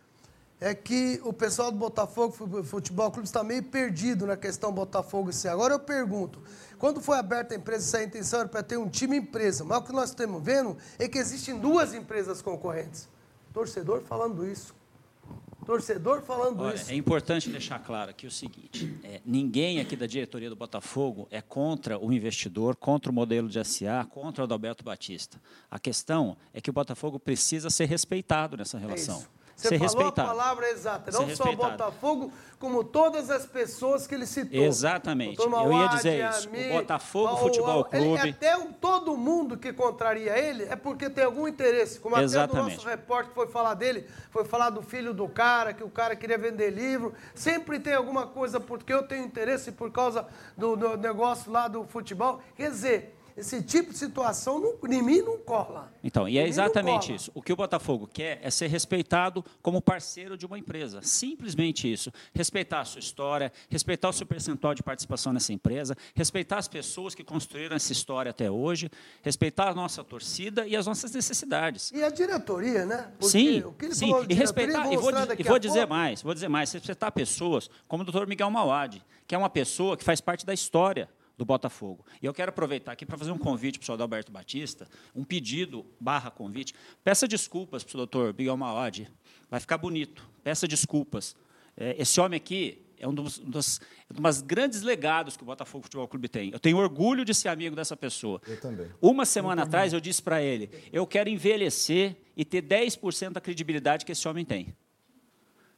[0.60, 5.48] é que o pessoal do Botafogo Futebol Clube está meio perdido na questão Botafogo e
[5.48, 6.40] Agora eu pergunto,
[6.78, 9.82] quando foi aberta a empresa, essa intenção era para ter um time empresa, mas o
[9.82, 13.08] que nós estamos vendo é que existem duas empresas concorrentes.
[13.52, 14.74] Torcedor falando isso.
[15.66, 16.92] Torcedor falando Olha, isso.
[16.92, 21.42] É importante deixar claro aqui o seguinte: é, ninguém aqui da diretoria do Botafogo é
[21.42, 25.40] contra o investidor, contra o modelo de SA, contra o Adalberto Batista.
[25.68, 29.24] A questão é que o Botafogo precisa ser respeitado nessa relação.
[29.56, 30.20] Você ser falou respeitado.
[30.30, 31.10] a palavra exata.
[31.10, 31.72] Não Ser só o respeitado.
[31.78, 34.60] Botafogo, como todas as pessoas que ele citou.
[34.62, 35.40] Exatamente.
[35.40, 36.48] Eu ia dizer isso.
[36.48, 38.28] Ami, O Botafogo o- Futebol ele- Clube.
[38.30, 41.98] até o- todo mundo que contraria ele é porque tem algum interesse.
[41.98, 42.76] Como até o Exatamente.
[42.76, 46.36] nosso repórter foi falar dele, foi falar do filho do cara, que o cara queria
[46.36, 47.14] vender livro.
[47.34, 51.84] Sempre tem alguma coisa porque eu tenho interesse por causa do, do negócio lá do
[51.84, 52.40] futebol.
[52.54, 55.92] Quer dizer, esse tipo de situação não, em mim não cola.
[56.02, 57.30] Então, e é exatamente isso.
[57.34, 61.02] O que o Botafogo quer é ser respeitado como parceiro de uma empresa.
[61.02, 62.10] Simplesmente isso.
[62.34, 67.14] Respeitar a sua história, respeitar o seu percentual de participação nessa empresa, respeitar as pessoas
[67.14, 68.90] que construíram essa história até hoje,
[69.22, 71.90] respeitar a nossa torcida e as nossas necessidades.
[71.92, 73.12] E a diretoria, né?
[73.18, 74.10] Porque sim, o que ele sim.
[74.10, 75.94] falou e respeitar, e vou, e vou dizer pouco.
[75.94, 78.26] mais, vou dizer mais, respeitar pessoas como o Dr.
[78.26, 82.04] Miguel Mauad, que é uma pessoa que faz parte da história do Botafogo.
[82.22, 85.22] E eu quero aproveitar aqui para fazer um convite para o senhor Adalberto Batista, um
[85.22, 86.74] pedido barra convite.
[87.04, 89.10] Peça desculpas para o doutor Miguel Mauad,
[89.50, 90.28] vai ficar bonito.
[90.42, 91.36] Peça desculpas.
[91.76, 93.80] É, esse homem aqui é um dos, um dos,
[94.10, 96.50] um dos grandes legados que o Botafogo Futebol Clube tem.
[96.50, 98.40] Eu tenho orgulho de ser amigo dessa pessoa.
[98.46, 98.90] Eu também.
[99.00, 104.04] Uma semana atrás eu disse para ele: eu quero envelhecer e ter 10% da credibilidade
[104.04, 104.74] que esse homem tem.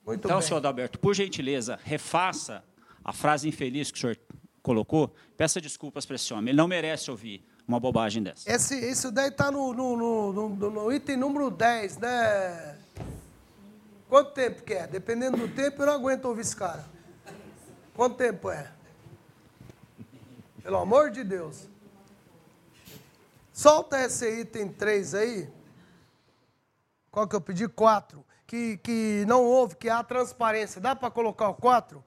[0.07, 0.47] Muito então, bem.
[0.47, 2.65] senhor Adalberto, por gentileza, refaça
[3.05, 4.19] a frase infeliz que o senhor
[4.63, 5.13] colocou.
[5.37, 6.49] Peça desculpas para esse homem.
[6.51, 8.51] Ele não merece ouvir uma bobagem dessa.
[8.51, 12.79] Esse, isso daí está no, no, no, no- item número 10, né?
[14.09, 14.87] Quanto tempo que é?
[14.87, 16.85] Dependendo do tempo, eu não aguento ouvir esse cara.
[17.95, 18.71] Quanto tempo é?
[20.63, 21.69] Pelo amor de Deus.
[23.53, 25.49] Solta esse item 3 aí.
[27.11, 27.69] Qual que eu pedi?
[27.69, 28.25] 4.
[28.47, 30.81] Que, que não houve, que há transparência.
[30.81, 32.03] Dá para colocar o 4?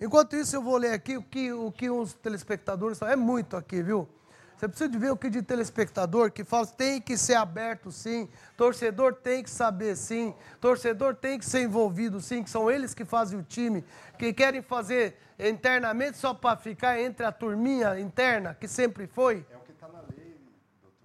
[0.00, 3.14] Enquanto isso, eu vou ler aqui o que, o que os telespectadores falam.
[3.14, 4.08] É muito aqui, viu?
[4.56, 8.26] Você precisa de ver o que de telespectador que fala tem que ser aberto sim,
[8.56, 13.04] torcedor tem que saber sim, torcedor tem que ser envolvido sim, que são eles que
[13.04, 13.84] fazem o time,
[14.18, 19.44] que querem fazer internamente só para ficar entre a turminha interna, que sempre foi.
[19.50, 20.34] É o que está na lei,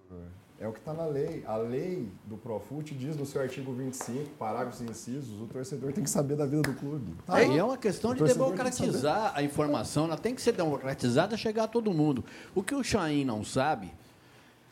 [0.08, 0.28] doutor.
[0.62, 1.42] É o que está na lei.
[1.44, 6.04] A lei do Profut diz no seu artigo 25, parágrafos e incisos, o torcedor tem
[6.04, 7.14] que saber da vida do clube.
[7.26, 11.36] Tá Aí é uma questão O de democratizar a informação, ela tem que ser democratizada,
[11.36, 12.24] chegar a todo mundo.
[12.54, 13.90] O que o Chain não sabe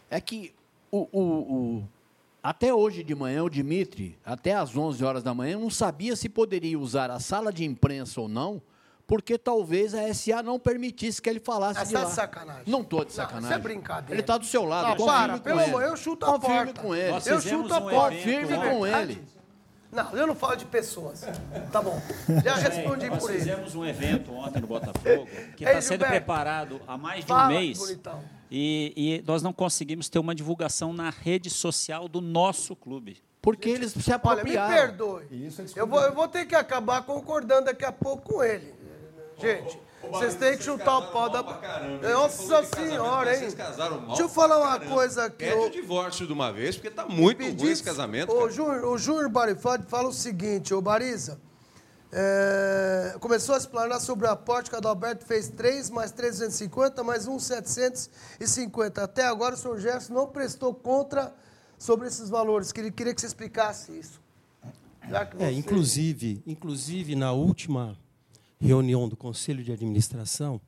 [0.09, 0.55] é que
[0.93, 1.85] o, o- o-
[2.41, 6.29] até hoje de manhã, o Dimitri, até às 11 horas da manhã, não sabia se
[6.29, 8.63] poderia usar a sala de imprensa ou não,
[9.11, 12.05] porque talvez a SA não permitisse que ele falasse Ah, de tá lá.
[12.05, 12.63] de sacanagem.
[12.69, 13.49] Não estou de Não, sacanagem.
[13.51, 14.15] isso é brincadeira.
[14.15, 14.91] Ele está do seu lado.
[14.91, 15.69] Não, confirme para, com pelo ele.
[15.69, 16.81] amor, eu chuto a Confirme porta.
[16.81, 17.11] com ele.
[17.11, 18.17] Nós eu chuto a um porta.
[18.17, 18.71] Confirme ontem.
[18.71, 19.25] com ele.
[19.91, 21.27] Não, eu não falo de pessoas.
[21.73, 22.01] Tá bom.
[22.45, 23.39] Já respondi Nós por ele.
[23.41, 27.79] fizemos um evento ontem no Botafogo, que está sendo preparado há mais de um mês.
[27.79, 28.23] bonitão.
[28.49, 33.19] E, e nós não conseguimos ter uma divulgação na rede social do nosso clube.
[33.43, 34.75] Porque eles se Olha, me apropriaram.
[34.75, 35.25] perdoe.
[35.33, 38.79] Isso é Eu vou, eu vou ter que acabar concordando daqui a pouco com ele.
[39.41, 39.79] Gente,
[40.11, 41.43] vocês têm que chutar o pau da.
[42.13, 43.41] Nossa senhora, hein?
[43.41, 44.09] Vocês casaram mal.
[44.09, 44.95] Deixa eu falar uma Caramba.
[44.95, 45.37] coisa aqui.
[45.45, 48.33] Pede o divórcio de uma vez, porque tá muito Pedir- ruim esse casamento.
[48.33, 48.51] O.
[48.51, 51.39] Júnior, o Júnior Barifade fala o seguinte, ô Bariza.
[52.13, 57.29] é, começou a explanar sobre o aporte que o Adalberto fez 3 mais 350 mais
[57.29, 59.05] 1, 750.
[59.05, 61.33] Até agora o senhor Gerson não prestou contra
[61.79, 62.73] sobre esses valores.
[62.73, 64.21] Que ele queria que você explicasse isso.
[65.09, 67.97] Já que É, você- inclusive, inclusive na última
[68.61, 70.61] reunião do Conselho de Administração,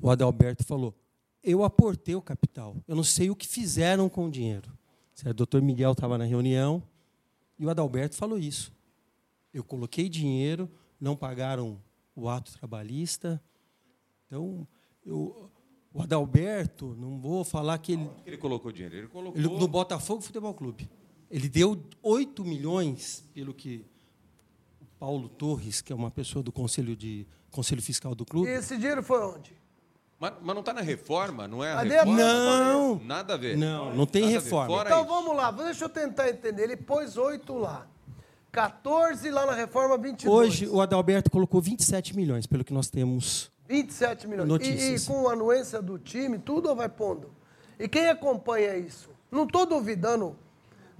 [0.00, 0.94] o Adalberto falou:
[1.42, 4.70] eu aportei o capital, eu não sei o que fizeram com o dinheiro.
[5.14, 5.30] Certo?
[5.30, 6.82] O doutor Miguel estava na reunião
[7.58, 8.72] e o Adalberto falou isso.
[9.52, 11.80] Eu coloquei dinheiro, não pagaram
[12.14, 13.42] o ato trabalhista.
[14.26, 14.66] Então,
[15.04, 15.50] eu,
[15.92, 18.96] o Adalberto, não vou falar que ele, Ele colocou dinheiro.
[18.96, 19.38] Ele colocou.
[19.38, 20.88] ele, no Botafogo Futebol Clube.
[21.30, 23.84] Ele deu 8 milhões, pelo que
[25.00, 28.50] Paulo Torres, que é uma pessoa do Conselho, de, Conselho Fiscal do E clube.
[28.50, 29.58] esse dinheiro foi onde?
[30.20, 32.16] Mas, mas não está na reforma, não é a Cadê reforma?
[32.18, 33.00] Não.
[33.02, 33.56] Nada a ver.
[33.56, 34.82] Não, não tem Nada reforma.
[34.84, 35.08] Então isso.
[35.08, 36.64] vamos lá, deixa eu tentar entender.
[36.64, 37.86] Ele pôs 8 lá.
[38.52, 40.26] 14 lá na reforma 22.
[40.28, 43.50] Hoje, o Adalberto colocou 27 milhões, pelo que nós temos.
[43.66, 44.46] 27 milhões.
[44.46, 45.04] E, Notícias.
[45.04, 47.30] e com a anuência do time, tudo ou vai pondo?
[47.78, 49.08] E quem acompanha isso?
[49.30, 50.36] Não estou duvidando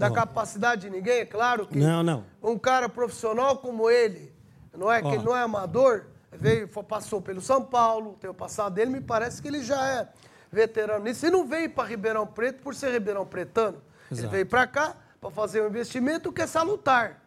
[0.01, 0.15] da Ó.
[0.15, 2.25] capacidade de ninguém, é claro que Não, não.
[2.43, 4.33] um cara profissional como ele,
[4.75, 5.13] não é que Ó.
[5.13, 9.43] ele não é amador, veio, passou pelo São Paulo, tem o passado dele, me parece
[9.43, 10.09] que ele já é
[10.51, 11.27] veterano nisso.
[11.27, 13.83] E não veio para Ribeirão Preto por ser Ribeirão Pretano.
[14.11, 14.33] Ele Exato.
[14.33, 17.21] veio para cá para fazer um investimento que é salutar.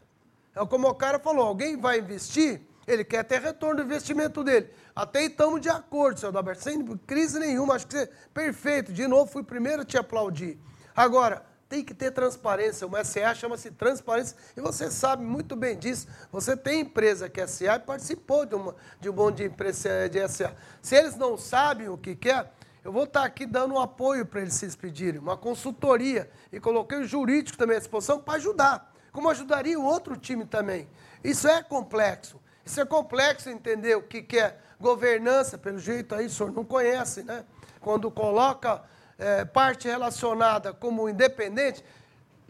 [0.56, 4.68] É como o cara falou, alguém vai investir, ele quer ter retorno do investimento dele.
[4.96, 8.92] Até estamos de acordo, senhor Adalberto, sem crise nenhuma, acho que você perfeito.
[8.92, 10.58] De novo, fui primeiro a te aplaudir.
[10.96, 11.44] Agora,
[11.74, 12.86] tem que ter transparência.
[12.86, 16.08] Uma SA chama-se transparência e você sabe muito bem disso.
[16.32, 20.30] Você tem empresa que é SA e participou de, uma, de um monte de de
[20.30, 20.56] SA.
[20.84, 22.54] Se eles não sabem o que quer,
[22.84, 26.30] eu vou estar aqui dando um apoio para eles se pedirem, uma consultoria.
[26.52, 28.94] E coloquei o jurídico também à disposição para ajudar.
[29.12, 30.88] Como ajudaria o outro time também.
[31.24, 32.40] Isso é complexo.
[32.64, 36.64] Isso é complexo entender o que, que é governança, pelo jeito aí o senhor não
[36.64, 37.44] conhece, né?
[37.82, 38.84] Quando coloca
[39.24, 41.84] é, parte relacionada como independente,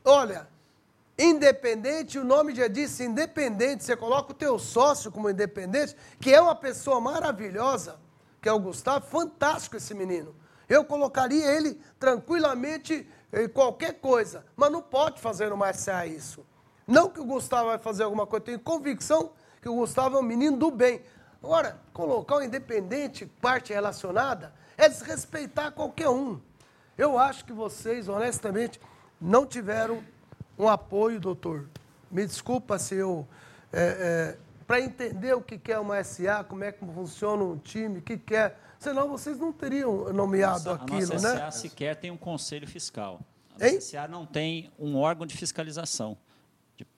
[0.03, 0.47] olha,
[1.17, 6.41] independente, o nome já disse independente, você coloca o teu sócio como independente, que é
[6.41, 7.99] uma pessoa maravilhosa,
[8.41, 10.35] que é o Gustavo, fantástico esse menino.
[10.67, 16.43] Eu colocaria ele tranquilamente em qualquer coisa, mas não pode fazer no Marcial isso.
[16.87, 20.23] Não que o Gustavo vai fazer alguma coisa, tenho convicção que o Gustavo é um
[20.23, 21.03] menino do bem.
[21.41, 26.41] Agora, colocar o independente, parte relacionada, é desrespeitar qualquer um.
[26.97, 28.79] Eu acho que vocês, honestamente,
[29.19, 30.03] não tiveram
[30.57, 31.67] um apoio, doutor.
[32.11, 33.27] Me desculpa se eu.
[33.71, 34.37] É, é,
[34.67, 38.35] para entender o que é uma SA, como é que funciona um time, o que,
[38.35, 38.55] é.
[38.79, 41.39] Senão vocês não teriam nomeado nossa, aquilo, a nossa né?
[41.39, 43.19] SA sequer tem um conselho fiscal.
[43.55, 46.17] A nossa SA não tem um órgão de fiscalização,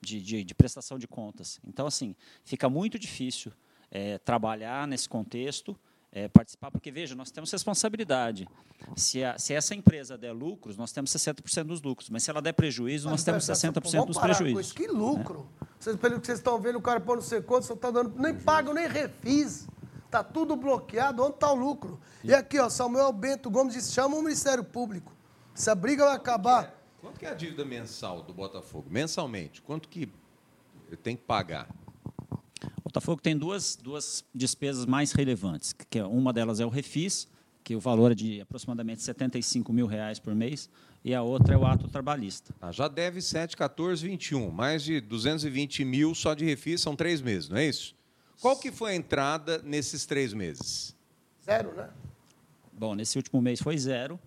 [0.00, 1.60] de, de, de prestação de contas.
[1.66, 3.52] Então, assim, fica muito difícil
[3.90, 5.78] é, trabalhar nesse contexto
[6.16, 8.48] é, participar, porque veja, nós temos responsabilidade.
[8.96, 12.40] Se, a, se essa empresa der lucros, nós temos 60% dos lucros, mas se ela
[12.40, 14.72] der prejuízo, nós temos 60% dos prejuízos.
[14.72, 15.46] Que lucro!
[15.60, 15.68] Né?
[15.78, 18.18] Vocês, pelo que vocês estão vendo, o cara pôr não sei quanto, só está dando,
[18.18, 19.68] nem pagam, nem refis.
[20.06, 22.00] Está tudo bloqueado, onde está o lucro?
[22.24, 25.12] E aqui, ó, Samuel Bento Gomes disse, chama o Ministério Público.
[25.54, 26.74] Essa briga vai acabar.
[26.98, 28.86] Quanto que é a dívida mensal do Botafogo?
[28.88, 30.10] Mensalmente, quanto que
[31.02, 31.68] tem que pagar?
[32.96, 35.74] Botafogo tem duas, duas despesas mais relevantes.
[35.74, 37.28] Que é, uma delas é o refis,
[37.62, 40.70] que o valor é de aproximadamente 75 mil reais por mês,
[41.04, 42.54] e a outra é o ato trabalhista.
[42.58, 44.50] Ah, já deve 7, 14, 21.
[44.50, 47.94] Mais de 220 mil só de refis, são três meses, não é isso?
[48.40, 50.96] Qual que foi a entrada nesses três meses?
[51.44, 51.90] Zero, né?
[52.72, 54.18] Bom, nesse último mês foi zero.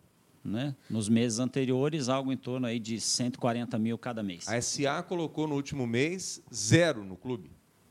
[0.45, 0.76] Né?
[0.88, 4.47] Nos meses anteriores, algo em torno aí de 140 mil cada mês.
[4.47, 7.49] A SA colocou no último mês zero no clube.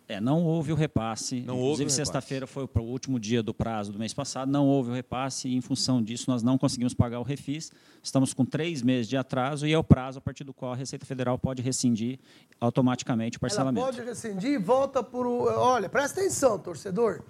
[0.08, 1.42] É, não houve o repasse.
[1.42, 4.94] Não Inclusive, sexta-feira foi o último dia do prazo do mês passado, não houve o
[4.94, 7.70] repasse e, em função disso, nós não conseguimos pagar o refis.
[8.02, 10.76] Estamos com três meses de atraso e é o prazo a partir do qual a
[10.76, 12.18] Receita Federal pode rescindir
[12.58, 13.84] automaticamente o parcelamento.
[13.84, 15.26] Ela pode rescindir e volta por...
[15.26, 17.22] Olha, presta atenção, torcedor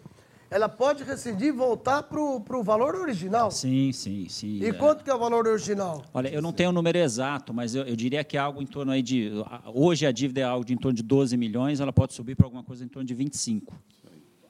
[0.51, 3.51] ela pode rescindir e voltar para o valor original.
[3.51, 4.59] Sim, sim, sim.
[4.59, 4.73] E é.
[4.73, 6.03] quanto que é o valor original?
[6.13, 8.67] Olha, eu não tenho o número exato, mas eu, eu, diria que é algo em
[8.67, 9.31] torno aí de...
[9.75, 12.47] Hoje a dívida é algo de em torno de 12 milhões, ela pode subir para
[12.47, 13.75] alguma coisa em torno de 25.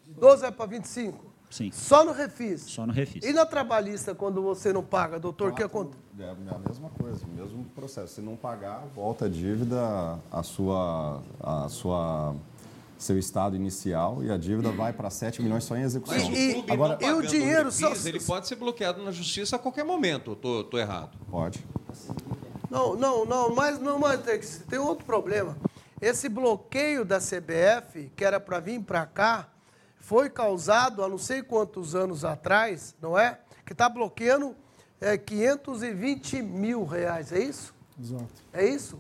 [0.07, 1.27] 12 é para 25?
[1.51, 1.71] Sim.
[1.73, 2.63] Só no refis?
[2.63, 3.25] Só no refis.
[3.25, 5.99] E na trabalhista, quando você não paga, doutor, o que acontece?
[6.21, 8.15] É a mesma coisa, o mesmo processo.
[8.15, 11.23] Se não pagar, volta a dívida, a sua...
[11.41, 12.35] A sua
[12.99, 16.19] seu estado inicial e a dívida vai para 7 milhões só em execução.
[16.19, 17.93] Mas o clube Agora, e o dinheiro só...
[18.05, 20.33] ele pode ser bloqueado na justiça a qualquer momento.
[20.33, 21.17] Estou tô, tô errado?
[21.31, 21.65] Pode.
[22.69, 24.21] Não, não, não, mas não, mas
[24.69, 25.57] tem outro problema.
[26.01, 29.49] Esse bloqueio da CBF, que era para vir para cá,
[30.01, 33.39] foi causado há não sei quantos anos atrás, não é?
[33.65, 34.57] Que está bloqueando
[35.01, 37.75] é, 520 mil reais, é isso?
[38.01, 38.27] Exato.
[38.53, 38.99] É isso?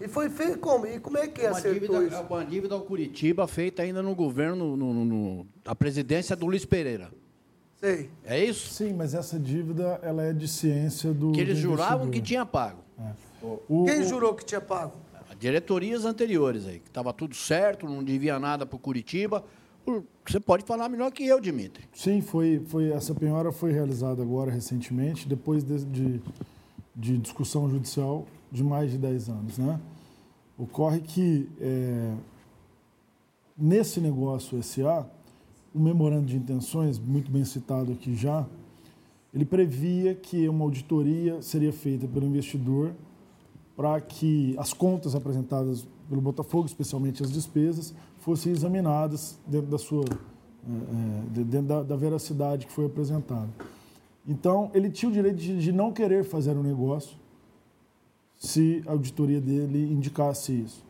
[0.00, 0.86] E foi feito como?
[0.86, 2.22] E como é que é uma dívida, isso?
[2.22, 6.64] Uma dívida ao Curitiba feita ainda no governo, no, no, no, a presidência do Luiz
[6.64, 7.10] Pereira.
[7.80, 8.08] Sei.
[8.24, 8.72] É isso?
[8.72, 11.32] Sim, mas essa dívida ela é de ciência do.
[11.32, 12.82] Que eles do juravam que tinha pago.
[12.98, 13.12] É.
[13.42, 14.94] O, Quem o, jurou que tinha pago?
[15.38, 19.44] Diretorias anteriores aí, que estava tudo certo, não devia nada para o Curitiba.
[20.26, 21.84] Você pode falar melhor que eu, Dimitri.
[21.94, 26.20] Sim, foi, foi essa penhora foi realizada agora recentemente, depois de, de,
[26.94, 29.58] de discussão judicial de mais de 10 anos.
[29.58, 29.78] Né?
[30.56, 32.14] Ocorre que, é,
[33.56, 35.06] nesse negócio SA,
[35.74, 38.46] o memorando de intenções, muito bem citado aqui já,
[39.32, 42.92] ele previa que uma auditoria seria feita pelo investidor
[43.76, 50.04] para que as contas apresentadas pelo Botafogo, especialmente as despesas, fossem examinadas dentro da sua
[50.04, 53.48] é, é dentro da, da, veracidade que foi apresentada.
[54.26, 57.16] Então, ele tinha o direito de, de não querer fazer o um negócio,
[58.38, 60.86] se a auditoria dele indicasse isso.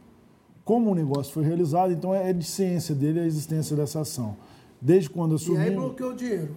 [0.65, 4.37] Como o negócio foi realizado, então é de ciência dele a existência dessa ação.
[4.81, 5.63] Desde quando assumiu...
[5.63, 6.55] E aí bloqueou o dinheiro.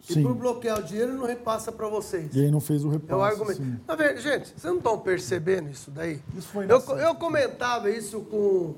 [0.00, 0.20] Sim.
[0.20, 2.34] E por bloquear o dinheiro, não repassa para vocês.
[2.34, 3.12] E aí não fez o repasse.
[3.12, 3.62] É o argumento.
[3.86, 6.20] Na verdade, gente, vocês não estão percebendo isso daí?
[6.36, 8.74] Isso foi eu, eu comentava isso com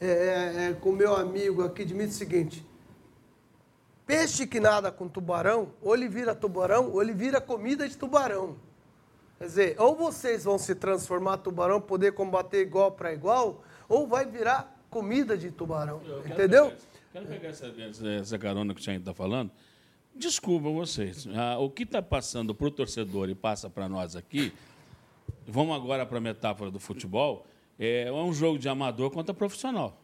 [0.00, 2.64] é, é, é com meu amigo aqui, de mim, o seguinte.
[4.06, 8.56] Peixe que nada com tubarão, ou ele vira tubarão, ou ele vira comida de tubarão.
[9.42, 14.24] Quer dizer, ou vocês vão se transformar tubarão, poder combater igual para igual, ou vai
[14.24, 16.00] virar comida de tubarão.
[16.24, 16.72] Entendeu?
[17.12, 17.66] Quero pegar essa,
[18.20, 19.50] essa, carona que o senhor está falando.
[20.14, 21.26] Desculpa vocês.
[21.34, 24.52] Ah, o que está passando para o torcedor e passa para nós aqui,
[25.44, 27.44] vamos agora para a metáfora do futebol,
[27.76, 30.00] é um jogo de amador contra profissional.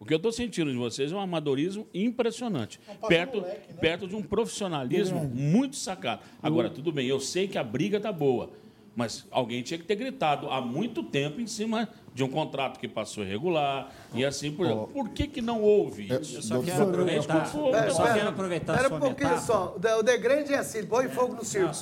[0.00, 3.78] O que eu estou sentindo de vocês é um amadorismo impressionante, perto, moleque, né?
[3.78, 6.22] perto de um profissionalismo muito sacado.
[6.42, 8.50] Agora, tudo bem, eu sei que a briga está boa,
[8.96, 12.88] mas alguém tinha que ter gritado há muito tempo em cima de um contrato que
[12.88, 14.88] passou irregular e assim por exemplo.
[14.88, 16.36] Por que, que não houve isso?
[16.36, 17.50] Eu só quero aproveitar.
[17.84, 19.76] Eu só quero aproveitar Espera um pouquinho só.
[19.98, 21.72] O de grande é assim, põe fogo no circo.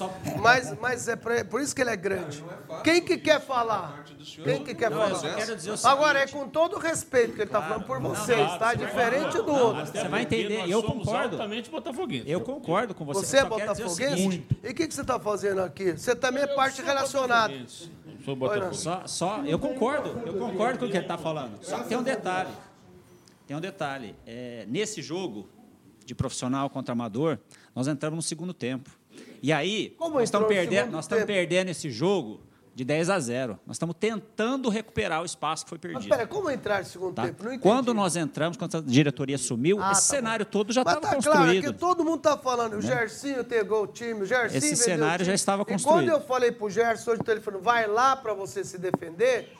[0.41, 2.45] Mas, mas é por isso que ele é grande.
[2.85, 4.05] Quem que quer falar?
[4.45, 5.21] Quem que quer falar?
[5.85, 8.75] Agora, é com todo o respeito que ele está falando por vocês, tá?
[8.75, 9.87] Diferente do outro.
[9.87, 11.39] Você vai entender, eu concordo.
[12.27, 13.27] Eu concordo com você.
[13.27, 14.47] Você é botafoguense?
[14.63, 15.93] E o que, que você está fazendo aqui?
[15.93, 17.55] Você também é parte relacionada.
[18.73, 21.63] Só, só, eu concordo, eu concordo com o que ele está falando.
[21.63, 22.51] Só que tem um detalhe.
[23.47, 24.15] Tem um detalhe.
[24.27, 25.49] É, nesse jogo
[26.05, 27.39] de profissional contra amador,
[27.75, 28.91] nós entramos no segundo tempo.
[29.43, 32.41] E aí, Como nós estamos, perdendo, nós estamos perdendo esse jogo
[32.79, 33.59] de 10 a 0.
[33.67, 35.99] Nós estamos tentando recuperar o espaço que foi perdido.
[35.99, 37.25] Mas espera, como entrar no segundo tá?
[37.25, 37.59] tempo?
[37.59, 40.51] Quando nós entramos, quando a diretoria assumiu, ah, esse tá cenário bom.
[40.53, 41.43] todo já estava tá construído.
[41.43, 42.83] Claro, é que todo mundo está falando, o né?
[42.83, 46.03] Gersinho pegou o time, o Gersinho Esse cenário já estava construído.
[46.03, 48.79] E quando eu falei para o Gerson hoje no telefone, vai lá para você se
[48.79, 49.53] defender,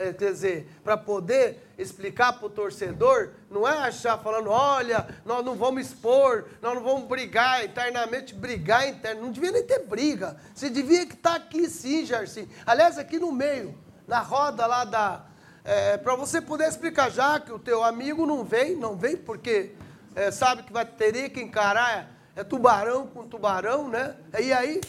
[0.00, 5.44] é, quer dizer, para poder explicar para o torcedor, não é achar falando, olha, nós
[5.44, 9.20] não vamos expor, nós não vamos brigar internamente, brigar interno.
[9.20, 10.38] Não devia nem ter briga.
[10.54, 12.48] Você devia que estar tá aqui sim, Jardim.
[12.64, 13.76] Aliás, aqui no meio,
[14.08, 15.26] na roda lá da.
[15.62, 19.72] É, para você poder explicar, já que o teu amigo não vem, não vem porque
[20.16, 24.16] é, sabe que vai teria que encarar é, é tubarão com tubarão, né?
[24.40, 24.80] E aí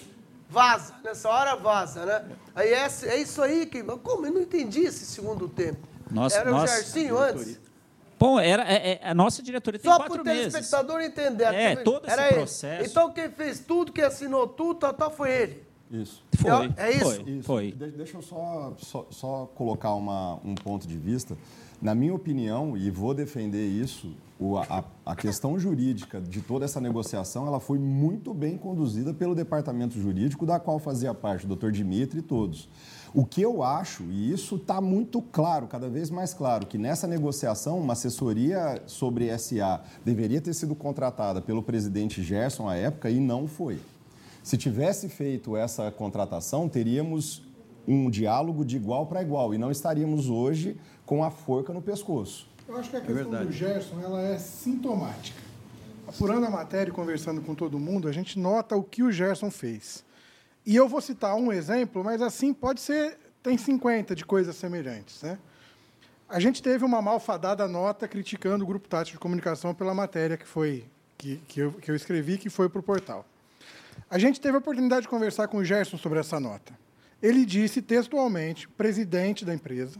[0.51, 2.25] vaza, nessa hora vaza, né?
[2.53, 3.81] Aí é, é isso aí que.
[3.81, 4.25] Como?
[4.25, 5.87] Eu não entendi esse segundo tempo.
[6.11, 7.59] Nossa, era nossa, o Gersinho antes?
[8.19, 10.53] Bom, era, é, é, a nossa diretoria tem Só quatro meses.
[10.67, 11.53] Só para o telespectador entender.
[11.55, 12.81] É, todo esse era processo.
[12.81, 12.89] Ele.
[12.89, 15.63] Então quem fez tudo, quem assinou tudo, tal, tal, foi ele.
[15.89, 16.23] Isso.
[16.33, 16.73] Foi.
[16.77, 17.03] É, isso?
[17.03, 17.31] Foi.
[17.31, 17.43] isso.
[17.43, 17.71] foi.
[17.71, 21.35] De, deixa eu só, só, só colocar uma, um ponto de vista.
[21.81, 26.81] Na minha opinião, e vou defender isso, o, a, a, questão jurídica de toda essa
[26.81, 31.71] negociação ela foi muito bem conduzida pelo departamento jurídico, da qual fazia parte o doutor
[31.71, 32.67] Dimitri e todos.
[33.13, 37.05] O que eu acho, e isso está muito claro, cada vez mais claro, que nessa
[37.05, 43.19] negociação, uma assessoria sobre SA deveria ter sido contratada pelo presidente Gerson à época e
[43.19, 43.79] não foi.
[44.41, 47.43] Se tivesse feito essa contratação, teríamos
[47.87, 52.50] um diálogo de igual para igual e não estaríamos hoje com a forca no pescoço.
[52.71, 55.41] Eu acho que a é questão é do Gerson ela é sintomática.
[56.07, 59.51] Apurando a matéria e conversando com todo mundo, a gente nota o que o Gerson
[59.51, 60.05] fez.
[60.65, 65.21] E eu vou citar um exemplo, mas assim pode ser, tem 50 de coisas semelhantes.
[65.21, 65.37] Né?
[66.29, 70.47] A gente teve uma malfadada nota criticando o Grupo Tático de Comunicação pela matéria que,
[70.47, 70.85] foi,
[71.17, 73.25] que, que, eu, que eu escrevi, que foi para o portal.
[74.09, 76.73] A gente teve a oportunidade de conversar com o Gerson sobre essa nota.
[77.21, 79.99] Ele disse textualmente, presidente da empresa,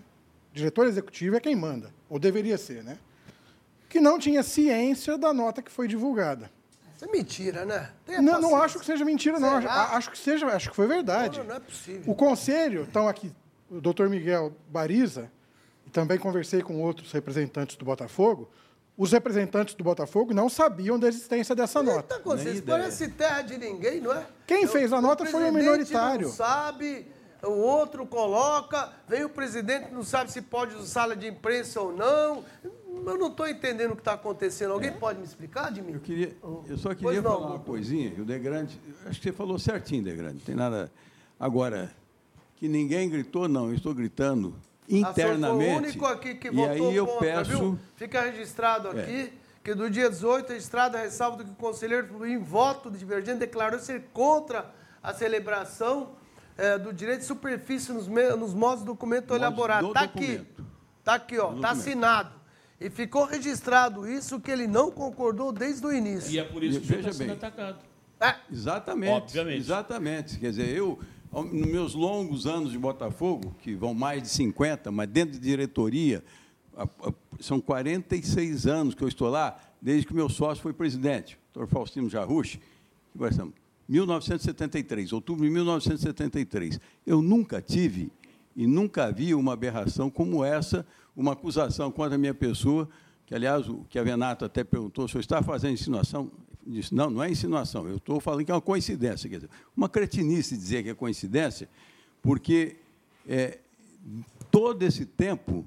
[0.54, 2.98] diretor executivo é quem manda, ou deveria ser, né?
[3.90, 6.50] Que não tinha ciência da nota que foi divulgada.
[6.96, 7.90] Isso é mentira, né?
[8.22, 9.56] Não, não acho que seja mentira, não.
[9.58, 11.40] Acho, acho, que seja, acho que foi verdade.
[11.40, 12.04] Não, não é possível.
[12.06, 13.32] O conselho, então aqui,
[13.70, 15.32] o doutor Miguel Bariza,
[15.86, 18.50] e também conversei com outros representantes do Botafogo,
[18.98, 22.22] os representantes do Botafogo não sabiam da existência dessa Eita, nota.
[22.24, 24.28] Vocês parece terra de ninguém, não é?
[24.46, 26.28] Quem fez a nota foi o minoritário.
[26.28, 27.08] Não sabe,
[27.44, 31.92] o outro coloca, vem o presidente, não sabe se pode usar sala de imprensa ou
[31.92, 32.44] não.
[33.06, 34.74] Eu não estou entendendo o que está acontecendo.
[34.74, 34.94] Alguém é.
[34.94, 35.96] pode me explicar, Admir?
[35.96, 36.38] Eu, queria,
[36.68, 38.14] eu só queria falar uma coisinha.
[38.20, 40.36] O Degrande, acho que você falou certinho, Degrande.
[40.36, 40.92] Não tem nada.
[41.40, 41.92] Agora,
[42.58, 43.70] que ninguém gritou, não.
[43.70, 44.56] Eu estou gritando
[44.88, 45.46] internamente.
[45.46, 47.50] Ah, foi o único aqui que votou e aí eu contra, peço...
[47.50, 47.80] viu?
[47.96, 49.02] Fica registrado é.
[49.02, 49.32] aqui é.
[49.64, 53.80] que do dia 18, registrado a ressalva do que o conselheiro, em voto divergente, declarou
[53.80, 56.21] ser contra a celebração
[56.58, 59.88] é, do direito de superfície nos, nos modos do documento elaborado.
[59.88, 60.46] Está aqui.
[61.00, 61.54] Está aqui, ó.
[61.56, 62.42] Está assinado.
[62.80, 66.32] E ficou registrado isso que ele não concordou desde o início.
[66.32, 67.80] E é por isso que está sendo atacado.
[68.20, 68.36] É.
[68.52, 69.12] Exatamente.
[69.12, 69.58] Obviamente.
[69.58, 70.40] Exatamente.
[70.40, 71.00] Quer dizer, eu,
[71.32, 76.24] nos meus longos anos de Botafogo, que vão mais de 50, mas dentro de diretoria,
[77.40, 81.72] são 46 anos que eu estou lá, desde que meu sócio foi presidente, o doutor
[81.72, 82.60] Faustino Jarrucci,
[83.12, 83.18] que
[83.92, 86.80] 1973, outubro de 1973.
[87.06, 88.10] Eu nunca tive
[88.56, 90.86] e nunca vi uma aberração como essa,
[91.16, 92.88] uma acusação contra a minha pessoa,
[93.26, 96.32] que, aliás, o que a Venato até perguntou, se eu está fazendo insinuação,
[96.66, 99.30] disse, não, não é insinuação, eu estou falando que é uma coincidência.
[99.30, 101.68] Quer dizer, uma cretinice dizer que é coincidência,
[102.22, 102.78] porque
[103.28, 103.60] é,
[104.50, 105.66] todo esse tempo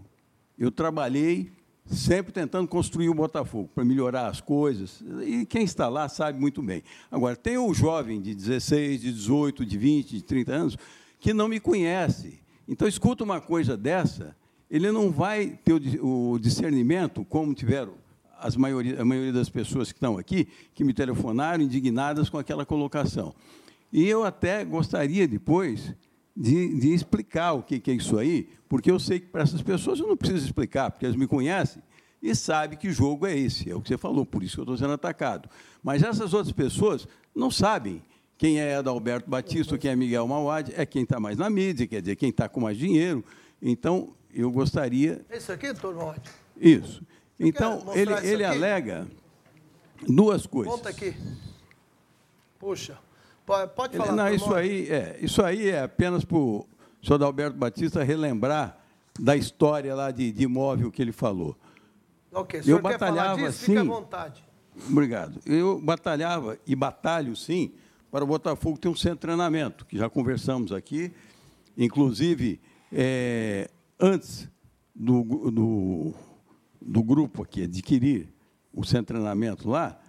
[0.58, 1.52] eu trabalhei
[1.86, 5.02] sempre tentando construir o Botafogo, para melhorar as coisas.
[5.22, 6.82] E quem está lá sabe muito bem.
[7.10, 10.78] Agora, tem o jovem de 16, de 18, de 20, de 30 anos,
[11.20, 12.40] que não me conhece.
[12.66, 14.34] Então, escuta uma coisa dessa,
[14.70, 17.94] ele não vai ter o discernimento, como tiveram
[18.38, 22.66] as maioria, a maioria das pessoas que estão aqui, que me telefonaram indignadas com aquela
[22.66, 23.34] colocação.
[23.92, 25.94] E eu até gostaria depois
[26.36, 29.62] de, de explicar o que, que é isso aí, porque eu sei que para essas
[29.62, 31.82] pessoas eu não preciso explicar, porque elas me conhecem
[32.20, 34.64] e sabem que jogo é esse, é o que você falou, por isso que eu
[34.64, 35.48] estou sendo atacado.
[35.82, 38.02] Mas essas outras pessoas não sabem
[38.38, 42.00] quem é Adalberto Batista, quem é Miguel Mauad, é quem está mais na mídia, quer
[42.00, 43.22] dizer, quem está com mais dinheiro.
[43.60, 45.24] Então, eu gostaria...
[45.30, 46.20] Isso aqui, doutor Mauad?
[46.56, 47.02] Isso.
[47.38, 49.06] Então, ele, ele alega
[50.08, 50.74] duas coisas.
[50.74, 51.14] Conta aqui.
[52.58, 52.98] Puxa.
[53.46, 54.12] Pode falar.
[54.12, 56.66] Não, isso aí, é, isso aí é apenas para o
[57.02, 58.78] senhor Alberto Batista relembrar
[59.20, 61.56] da história lá de, de imóvel que ele falou.
[62.32, 63.66] Ok, eu batalhava disso, sim.
[63.66, 64.44] Fique à vontade.
[64.90, 65.40] Obrigado.
[65.46, 67.72] Eu batalhava e batalho sim
[68.10, 71.12] para o Botafogo ter um centro de treinamento, que já conversamos aqui,
[71.76, 72.60] inclusive
[72.92, 73.68] é,
[74.00, 74.48] antes
[74.94, 76.14] do, do,
[76.80, 78.28] do grupo aqui adquirir
[78.72, 80.00] o centro de treinamento lá,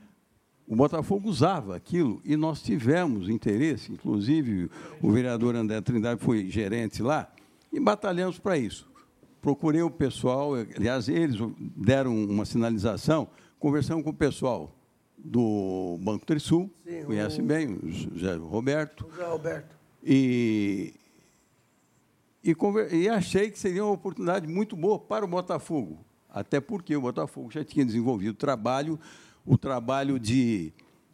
[0.68, 4.70] o Botafogo usava aquilo e nós tivemos interesse, inclusive
[5.02, 7.32] o vereador André Trindade foi gerente lá,
[7.72, 8.90] e batalhamos para isso.
[9.42, 11.38] Procurei o pessoal, aliás, eles
[11.76, 13.28] deram uma sinalização,
[13.60, 14.76] conversamos com o pessoal
[15.18, 17.46] do Banco Trisul, Sim, conhece o...
[17.46, 19.08] bem, o José Roberto.
[19.12, 19.76] José Roberto.
[20.04, 20.94] E,
[22.44, 22.56] e,
[22.92, 27.52] e achei que seria uma oportunidade muito boa para o Botafogo, até porque o Botafogo
[27.52, 29.00] já tinha desenvolvido trabalho
[29.46, 30.74] o trabalho de,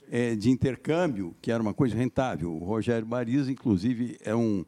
[0.10, 2.54] é, de intercâmbio, que era uma coisa rentável.
[2.54, 4.66] O Rogério Bariza, inclusive, é um,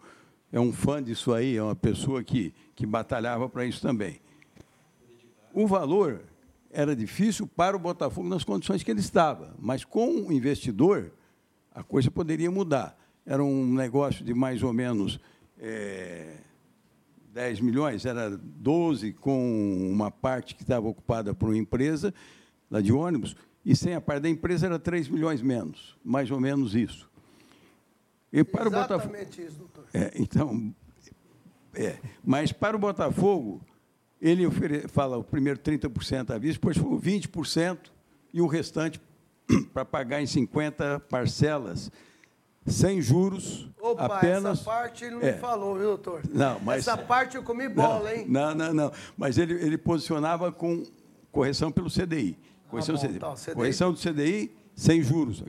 [0.51, 4.19] é um fã disso aí, é uma pessoa que, que batalhava para isso também.
[5.53, 6.21] O valor
[6.71, 11.11] era difícil para o Botafogo nas condições que ele estava, mas com o investidor,
[11.73, 12.97] a coisa poderia mudar.
[13.25, 15.19] Era um negócio de mais ou menos
[15.59, 16.37] é,
[17.31, 22.13] 10 milhões, era 12 com uma parte que estava ocupada por uma empresa
[22.69, 23.35] lá de ônibus,
[23.65, 27.09] e sem a parte da empresa era 3 milhões menos, mais ou menos isso.
[28.31, 29.85] E para Exatamente o Botafogo, isso, doutor.
[29.93, 30.73] É, então,
[31.75, 33.61] é, mas para o Botafogo,
[34.21, 37.77] ele ofere, fala o primeiro 30% à vista, depois foi 20%
[38.33, 38.99] e o restante
[39.73, 41.91] para pagar em 50 parcelas,
[42.65, 44.59] sem juros, Opa, apenas...
[44.59, 45.33] essa parte ele não é.
[45.33, 46.21] me falou, viu, doutor?
[46.31, 46.87] Não, mas...
[46.87, 48.25] Essa parte eu comi bola, não, hein?
[48.27, 48.91] Não, não, não.
[49.17, 50.83] Mas ele, ele posicionava com
[51.31, 52.37] correção pelo CDI.
[52.73, 53.19] Correção, ah, bom, CDI.
[53.19, 53.55] Tá, CDI.
[53.55, 55.43] correção do CDI sem juros.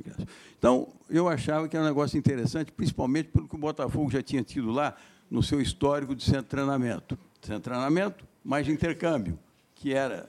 [0.59, 4.43] Então, eu achava que era um negócio interessante, principalmente pelo que o Botafogo já tinha
[4.43, 4.95] tido lá
[5.31, 7.19] no seu histórico de centro de treinamento.
[7.41, 9.39] Centro de treinamento, mais de intercâmbio,
[9.75, 10.29] que era...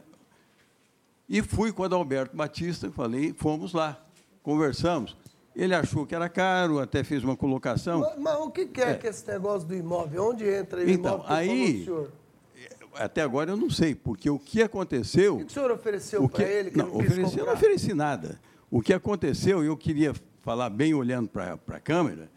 [1.27, 3.99] E fui com o Adalberto Batista, falei, fomos lá,
[4.43, 5.17] conversamos.
[5.55, 8.01] Ele achou que era caro, até fez uma colocação.
[8.01, 10.29] Mas, mas o que é, é, que esse negócio do imóvel?
[10.29, 11.35] Onde entra o então, imóvel?
[11.35, 11.87] Aí,
[12.97, 15.35] até agora eu não sei, porque o que aconteceu.
[15.35, 16.71] O que o senhor ofereceu para ele?
[16.71, 18.39] Que não, não ofereci, eu não ofereci nada.
[18.69, 22.29] O que aconteceu, e eu queria falar bem olhando para a câmera,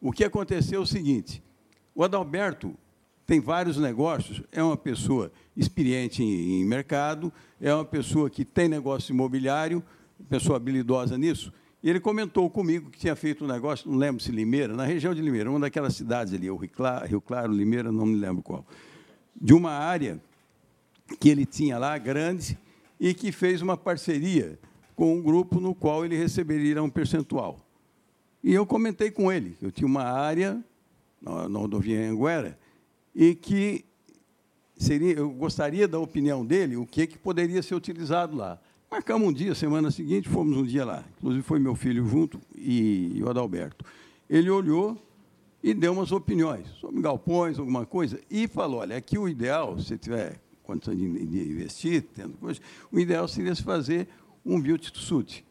[0.00, 1.42] o que aconteceu é o seguinte:
[1.94, 2.74] o Adalberto
[3.26, 8.68] tem vários negócios, é uma pessoa experiente em, em mercado, é uma pessoa que tem
[8.68, 9.82] negócio imobiliário,
[10.28, 11.52] pessoa habilidosa nisso.
[11.82, 15.14] E ele comentou comigo que tinha feito um negócio, não lembro se Limeira, na região
[15.14, 18.42] de Limeira, uma daquelas cidades ali, o Rio Claro, Rio claro Limeira, não me lembro
[18.42, 18.66] qual
[19.40, 20.20] de uma área
[21.18, 22.58] que ele tinha lá, grande,
[22.98, 24.58] e que fez uma parceria
[24.94, 27.58] com um grupo no qual ele receberia um percentual.
[28.44, 30.62] E eu comentei com ele, que eu tinha uma área
[31.20, 32.58] na, rodovia Anguera,
[33.14, 33.84] e que
[34.76, 38.60] seria, eu gostaria da opinião dele, o que, que poderia ser utilizado lá.
[38.90, 41.04] Marcamos um dia, semana seguinte, fomos um dia lá.
[41.18, 43.84] Inclusive foi meu filho junto e o Adalberto.
[44.28, 45.00] Ele olhou
[45.62, 49.96] e deu umas opiniões sobre galpões, alguma coisa, e falou: olha, aqui o ideal, se
[49.98, 52.60] tiver condição de, investir, tendo coisa,
[52.90, 54.08] o ideal seria se fazer
[54.44, 55.44] um build to suit,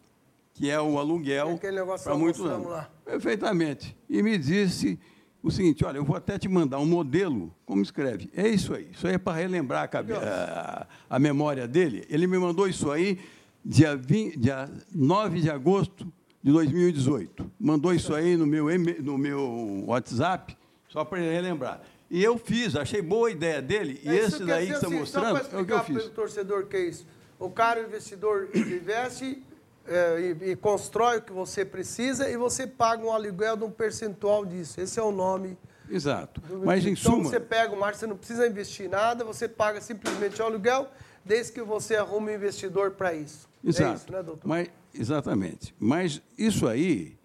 [0.53, 1.59] que é o aluguel
[2.03, 2.67] para muitos anos.
[2.67, 2.89] Lá.
[3.05, 3.95] Perfeitamente.
[4.09, 4.99] E me disse
[5.43, 8.29] o seguinte: olha, eu vou até te mandar um modelo, como escreve.
[8.35, 8.89] É isso aí.
[8.91, 10.13] Isso aí é para relembrar a, cabe...
[10.13, 12.05] a, a, memória dele.
[12.09, 13.19] Ele me mandou isso aí
[13.63, 16.11] dia, 20, dia 9 de agosto
[16.43, 17.51] de 2018.
[17.59, 18.65] Mandou isso aí no meu,
[19.01, 20.57] no meu WhatsApp,
[20.87, 21.81] só para relembrar.
[22.09, 24.97] E eu fiz, achei boa a ideia dele, é, e esse daí que está assim,
[24.99, 25.97] mostrando é o que eu fiz.
[26.03, 27.05] para o torcedor que é isso.
[27.37, 29.43] O cara, o investidor, investe,
[29.87, 33.71] é, e, e constrói o que você precisa e você paga um aluguel de um
[33.71, 34.81] percentual disso.
[34.81, 35.57] Esse é o nome.
[35.89, 36.41] Exato.
[36.41, 39.47] do- Mas, em então suma, você pega o mar, você não precisa investir nada, você
[39.47, 40.89] paga simplesmente o aluguel,
[41.23, 43.47] desde que você arrume um investidor para isso.
[43.63, 43.95] É Exato.
[43.97, 44.47] isso, né, doutor?
[44.47, 45.73] Mas, exatamente.
[45.79, 47.17] Mas isso aí,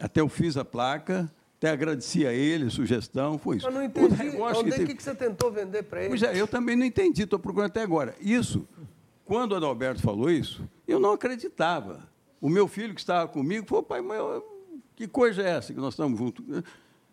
[0.00, 3.66] até eu fiz a placa, até agradeci a ele, sugestão, foi isso.
[3.66, 4.16] Eu não O entendi.
[4.24, 6.08] negócio Onde que é teve- que, você tentou vender para ele?
[6.10, 8.14] Pois é, eu também não entendi, estou procurando até agora.
[8.20, 8.66] Isso,
[9.24, 12.06] quando o Adalberto falou isso, eu não acreditava.
[12.40, 14.20] O meu filho que estava comigo falou, pai, mas
[14.94, 16.44] que coisa é essa que nós estamos juntos?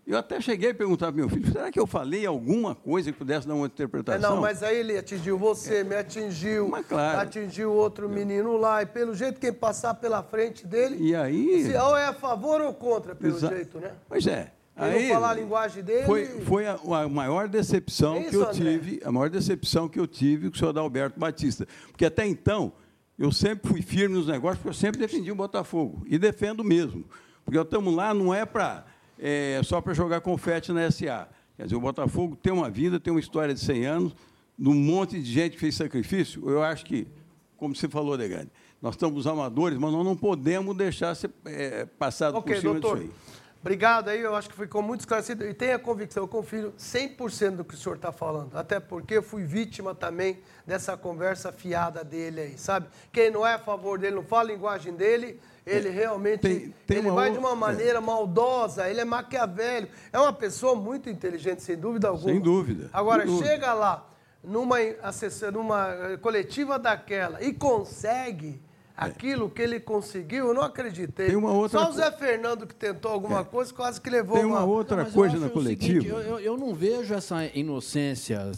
[0.06, 3.18] Eu até cheguei a perguntar para meu filho, será que eu falei alguma coisa que
[3.18, 4.36] pudesse dar uma É, interpretação?
[4.36, 7.20] não, mas aí ele atingiu você, me atingiu, claro.
[7.22, 10.98] atingiu outro menino lá, e pelo jeito quem passar pela frente dele.
[11.00, 13.92] E aí- Se, ou é a favor ou contra, pelo Exa- jeito, né?
[14.10, 14.52] Pois é.
[14.76, 16.06] Quem não falar a linguagem dele.
[16.06, 18.54] Foi, foi a, a maior decepção É que isso, eu André?
[18.54, 21.66] tive, a maior decepção que eu tive com o senhor Adalberto Batista.
[21.92, 22.74] Porque até então,
[23.18, 26.04] eu sempre fui firme nos negócios, porque eu sempre defendi o Botafogo.
[26.08, 27.06] E defendo mesmo.
[27.46, 28.84] Porque nós estamos lá não é para
[29.64, 31.28] só para jogar confete na SA.
[31.56, 34.16] Quer dizer, o Botafogo tem uma vida, tem uma história de 100 anos,
[34.58, 36.50] num monte de gente que fez sacrifício.
[36.50, 37.08] Eu acho que,
[37.58, 38.50] como você falou, Degane,
[38.82, 43.00] nós estamos amadores, mas nós não podemos deixar ser é, passado Ok, por cima doutor.
[43.00, 43.34] disso aí.
[43.62, 45.46] Obrigado aí, eu acho que ficou muito esclarecido.
[45.46, 48.58] E tenha convicção, eu confio 100% do que o senhor está falando.
[48.58, 52.88] Até porque eu fui vítima também dessa conversa fiada dele aí, sabe?
[53.10, 57.08] Quem não é a favor dele, não fala a linguagem dele, ele realmente tem ele
[57.08, 59.94] uma vai de uma maneira maldosa, ele é maquiavélico.
[60.12, 62.32] É uma pessoa muito inteligente, sem dúvida alguma.
[62.34, 63.50] Sem dúvida, Agora, sem dúvida.
[63.50, 64.10] chega lá
[64.44, 64.78] numa,
[65.54, 68.62] numa coletiva daquela e consegue
[68.96, 71.26] aquilo que ele conseguiu, eu não acreditei.
[71.26, 71.30] É.
[71.30, 74.46] Tem uma outra Só o Zé Fernando que tentou alguma coisa, quase que levou Tem
[74.46, 76.08] uma outra Não, coisa na o seguinte, coletiva.
[76.08, 78.52] eu, eu- eu não vejo essa inocência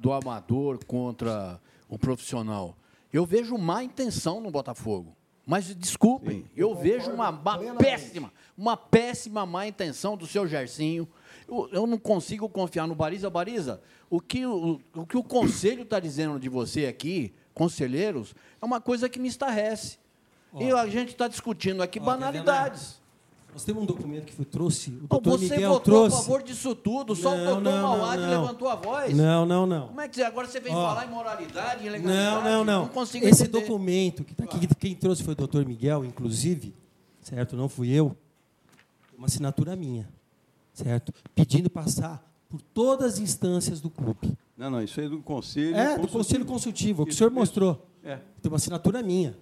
[0.00, 1.58] do amador contra
[1.88, 2.76] o profissional.
[3.12, 5.16] Eu vejo má intenção no Botafogo.
[5.50, 11.08] Mas desculpem, eu, vejo uma, uma péssima, uma péssima má intenção do seu Gersinho.
[11.48, 13.28] Eu, eu não consigo confiar no Bariza.
[13.28, 18.32] Bariza, o que o, o que o conselho está dizendo de você aqui, conselheiros,
[18.62, 19.98] é uma coisa que me estarrece.
[20.56, 22.99] e a gente está discutindo aqui Ó, banalidades.
[23.52, 26.16] Nós temos um documento que foi, trouxe, o doutor você Miguel votou trouxe.
[26.16, 28.28] a favor disso tudo, só Não, o doutor não, não, Mauad não.
[28.42, 29.16] levantou a voz.
[29.16, 29.88] Não, não, não.
[29.88, 30.88] Como é que agora você vem Ó.
[30.88, 32.44] falar em moralidade, em Não, legalidade?
[32.44, 32.90] não, não.
[32.94, 33.48] Não Esse entender.
[33.48, 36.74] documento que está aqui, quem trouxe foi o doutor Miguel, inclusive,
[37.20, 37.56] certo?
[37.56, 38.16] Não fui eu.
[39.18, 40.08] Uma assinatura minha,
[40.72, 41.12] certo?
[41.34, 44.36] Pedindo passar por todas as instâncias do clube.
[44.56, 45.76] Não, não, isso aí é do conselho.
[45.76, 47.38] É, do conselho consultivo, o que o senhor isso.
[47.38, 47.86] mostrou.
[48.04, 48.16] É.
[48.40, 49.36] Tem uma assinatura minha.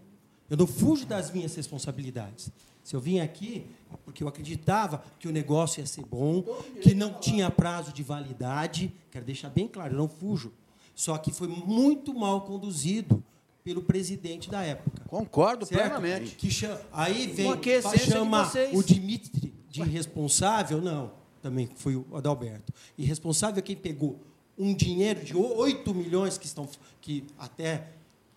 [0.51, 2.51] Eu não fujo das minhas responsabilidades.
[2.89, 6.43] Se eu vim aqui, é porque eu acreditava que o negócio ia ser bom,
[6.81, 10.55] que não tinha prazo de validade, quero deixar bem claro, eu não fujo.
[10.95, 13.23] Só que foi muito mal conduzido
[13.63, 15.05] pelo presidente da época.
[15.07, 15.83] Concordo Certo?
[15.83, 16.35] plenamente.
[16.37, 18.75] Que chama, aí vem Uma aquiescência de chama vocês.
[18.75, 21.11] o Dimitri de irresponsável, não.
[21.43, 22.73] Também foi o Adalberto.
[22.97, 24.19] Irresponsável é quem pegou
[24.57, 26.67] um dinheiro de 8 milhões que estão
[27.03, 27.89] que até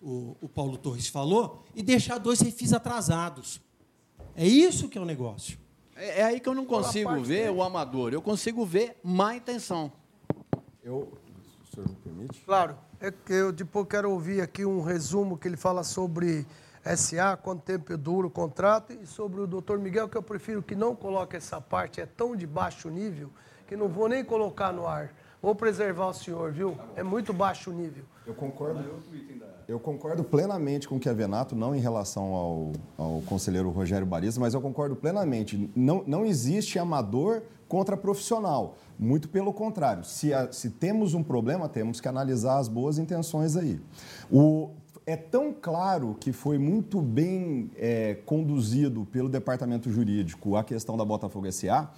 [0.02, 3.62] o, o Paulo Torres falou e deixar dois refis atrasados.
[4.36, 5.58] É isso que é o negócio.
[5.96, 8.12] É, é aí que eu não consigo ver o amador.
[8.12, 9.92] Eu consigo ver má intenção.
[10.82, 11.12] Eu,
[11.62, 12.40] o senhor me permite?
[12.44, 12.76] Claro.
[13.00, 16.46] É que eu depois quero ouvir aqui um resumo que ele fala sobre
[16.96, 20.74] SA, quanto tempo dura o contrato, e sobre o doutor Miguel, que eu prefiro que
[20.74, 23.30] não coloque essa parte, é tão de baixo nível,
[23.66, 25.14] que não vou nem colocar no ar.
[25.40, 26.78] Vou preservar o senhor, viu?
[26.94, 28.04] É muito baixo nível.
[28.24, 28.80] Eu concordo.
[29.68, 34.06] Eu concordo plenamente com o que é Venato, não em relação ao, ao conselheiro Rogério
[34.06, 35.70] Bariza, mas eu concordo plenamente.
[35.74, 38.74] Não, não existe amador contra profissional.
[38.98, 40.04] Muito pelo contrário.
[40.04, 43.80] Se, a- se temos um problema, temos que analisar as boas intenções aí.
[44.30, 44.70] O,
[45.06, 51.04] é tão claro que foi muito bem é, conduzido pelo departamento jurídico a questão da
[51.04, 51.90] Botafogo SA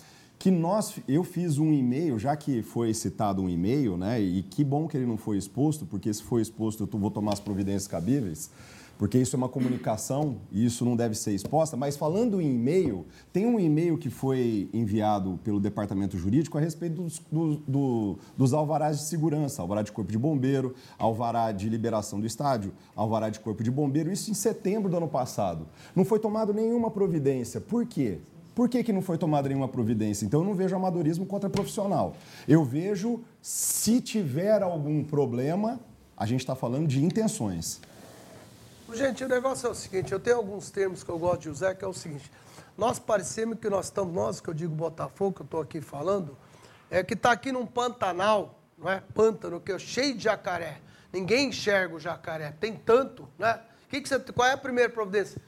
[0.45, 4.21] que nós, eu fiz um e-mail, já que foi citado um e-mail, né?
[4.21, 7.33] E que bom que ele não foi exposto, porque se for exposto eu vou tomar
[7.33, 8.51] as providências cabíveis,
[8.99, 11.79] porque isso é uma comunicação e isso não deve ser exposta.
[11.79, 17.01] Mas falando em e-mail, tem um e-mail que foi enviado pelo departamento jurídico a respeito
[17.01, 22.21] dos, do- do- dos alvarás de segurança, alvará de corpo de bombeiro, alvará de liberação
[22.21, 25.67] do estádio, alvará de corpo de bombeiro, isso em setembro do ano passado.
[25.97, 27.63] Não foi tomado nenhuma providência.
[27.63, 28.19] Por quê?
[28.55, 30.25] Por que, que não foi tomada nenhuma providência?
[30.25, 32.15] Então, eu não vejo amadorismo contra profissional.
[32.47, 35.81] Eu vejo, se tiver algum problema,
[36.17, 37.81] a gente está falando de intenções.
[38.93, 41.75] Gente, o negócio é o seguinte, eu tenho alguns termos que eu gosto de usar,
[41.75, 42.31] que é o seguinte,
[42.79, 46.37] nós parecemos que nós estamos, nós que eu digo Botafogo, que eu estou aqui falando,
[46.91, 49.03] é que está aqui num pantanal, não é?
[49.15, 50.79] Pântano, que é cheio de jacaré.
[51.13, 53.59] Ninguém enxerga o jacaré, tem tanto, né?
[53.89, 55.41] Que que você, qual é a primeira providência?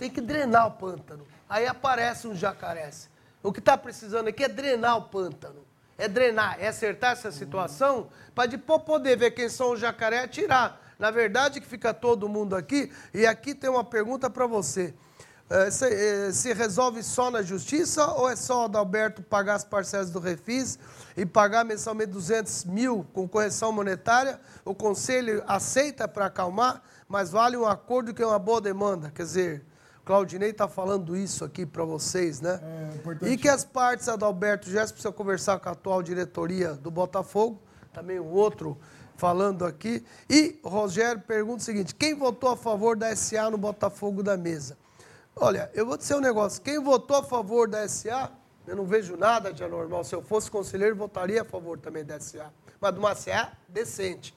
[0.00, 1.26] tem que drenar o pântano.
[1.50, 3.10] Aí aparece um jacarés.
[3.42, 5.66] O que está precisando aqui é drenar o pântano.
[5.98, 10.28] É drenar, é acertar essa situação para depois poder ver quem são os jacaré e
[10.28, 10.80] tirar.
[10.96, 12.92] Na verdade, que fica todo mundo aqui.
[13.12, 14.94] E aqui tem uma pergunta para você.
[15.48, 19.64] É, se, é, se, resolve só na justiça ou é só o Adalberto pagar as
[19.64, 20.78] parcelas do Refis
[21.16, 24.40] e pagar mensalmente 200 mil com correção monetária?
[24.64, 29.10] O conselho aceita para acalmar, mas vale um acordo que é uma boa demanda.
[29.10, 29.66] Quer dizer,
[30.10, 32.60] Claudinei está falando isso aqui para vocês, né?
[33.22, 37.62] É e que as partes, Adalberto Jéssica, precisa conversar com a atual diretoria do Botafogo,
[37.92, 38.76] também o outro
[39.16, 40.04] falando aqui.
[40.28, 44.76] E Rogério pergunta o seguinte: quem votou a favor da SA no Botafogo da mesa?
[45.36, 48.32] Olha, eu vou dizer um negócio: quem votou a favor da SA,
[48.66, 50.02] eu não vejo nada de anormal.
[50.02, 52.50] Se eu fosse conselheiro, votaria a favor também da SA.
[52.80, 54.36] Mas de uma SA decente.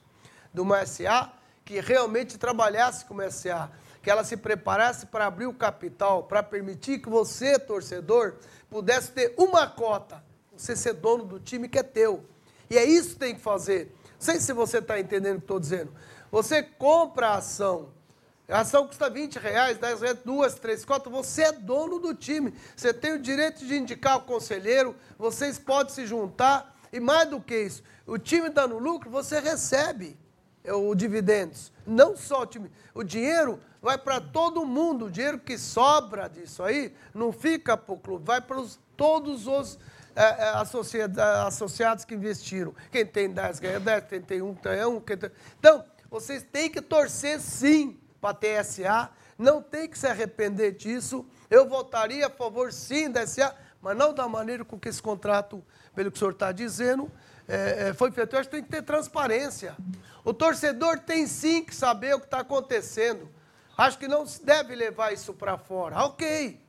[0.53, 1.33] De uma SA
[1.65, 3.71] que realmente trabalhasse como SA
[4.03, 8.35] que ela se preparasse para abrir o capital, para permitir que você, torcedor,
[8.69, 10.21] pudesse ter uma cota,
[10.55, 12.25] você ser dono do time que é teu.
[12.69, 13.95] E é isso que tem que fazer.
[14.03, 15.93] Não sei se você está entendendo o que estou dizendo.
[16.29, 17.93] Você compra a ação.
[18.49, 21.11] A ação custa 20 reais, 10 reais, duas, três cotas.
[21.11, 22.53] Você é dono do time.
[22.75, 24.95] Você tem o direito de indicar o conselheiro.
[25.17, 26.77] Vocês podem se juntar.
[26.91, 30.17] E mais do que isso, o time dando lucro, você recebe
[30.71, 31.71] o dividendos.
[31.85, 32.71] Não só o time.
[32.93, 35.05] O dinheiro vai para todo mundo.
[35.05, 39.47] O dinheiro que sobra disso aí não fica para o clube, vai para os, todos
[39.47, 39.77] os
[40.15, 40.53] é,
[41.45, 42.73] associados que investiram.
[42.91, 44.99] Quem tem 10 ganha 10, quem tem 1 ganha 1.
[45.01, 45.31] Tem...
[45.59, 51.25] Então, vocês têm que torcer sim para a TSA, não tem que se arrepender disso.
[51.49, 55.63] Eu votaria a favor sim da SA, mas não da maneira com que esse contrato,
[55.93, 57.11] pelo que o senhor está dizendo,
[57.47, 58.35] é, é, foi feito.
[58.35, 59.75] Eu acho que tem que ter transparência.
[60.23, 63.27] O torcedor tem sim que saber o que está acontecendo.
[63.77, 65.97] Acho que não se deve levar isso para fora.
[66.05, 66.59] Ok,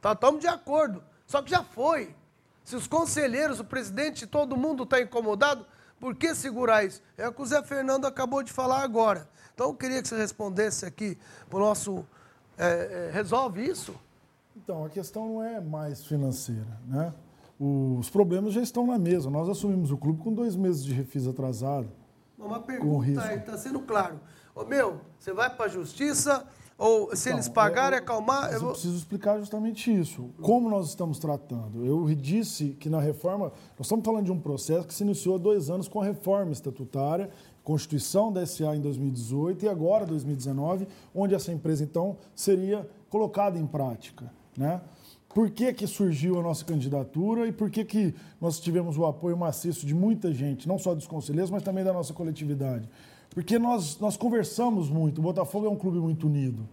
[0.00, 1.02] tá, estamos de acordo.
[1.26, 2.14] Só que já foi.
[2.64, 5.64] Se os conselheiros, o presidente, todo mundo está incomodado,
[6.00, 7.02] por que segurar isso?
[7.16, 9.28] É o que o Zé Fernando acabou de falar agora.
[9.54, 12.04] Então eu queria que você respondesse aqui para o nosso.
[12.58, 13.94] É, é, resolve isso?
[14.56, 16.66] Então, a questão não é mais financeira.
[16.86, 17.12] Né?
[17.58, 19.30] Os problemas já estão na mesa.
[19.30, 21.88] Nós assumimos o clube com dois meses de refis atrasado.
[22.38, 24.20] Uma pergunta está sendo claro.
[24.54, 26.46] Ô, meu, você vai para a justiça
[26.78, 28.48] ou se então, eles pagarem, eu, acalmar...
[28.48, 28.70] Eu, eu vou...
[28.72, 30.30] preciso explicar justamente isso.
[30.42, 31.84] Como nós estamos tratando?
[31.84, 33.46] Eu disse que na reforma...
[33.78, 36.52] Nós estamos falando de um processo que se iniciou há dois anos com a reforma
[36.52, 37.30] estatutária,
[37.64, 43.66] Constituição da SA em 2018 e agora 2019, onde essa empresa, então, seria colocada em
[43.66, 44.30] prática.
[44.56, 44.80] Né?
[45.36, 49.36] Por que, que surgiu a nossa candidatura e por que, que nós tivemos o apoio
[49.36, 52.88] maciço de muita gente, não só dos conselheiros, mas também da nossa coletividade?
[53.34, 56.66] Porque nós, nós conversamos muito, o Botafogo é um clube muito unido.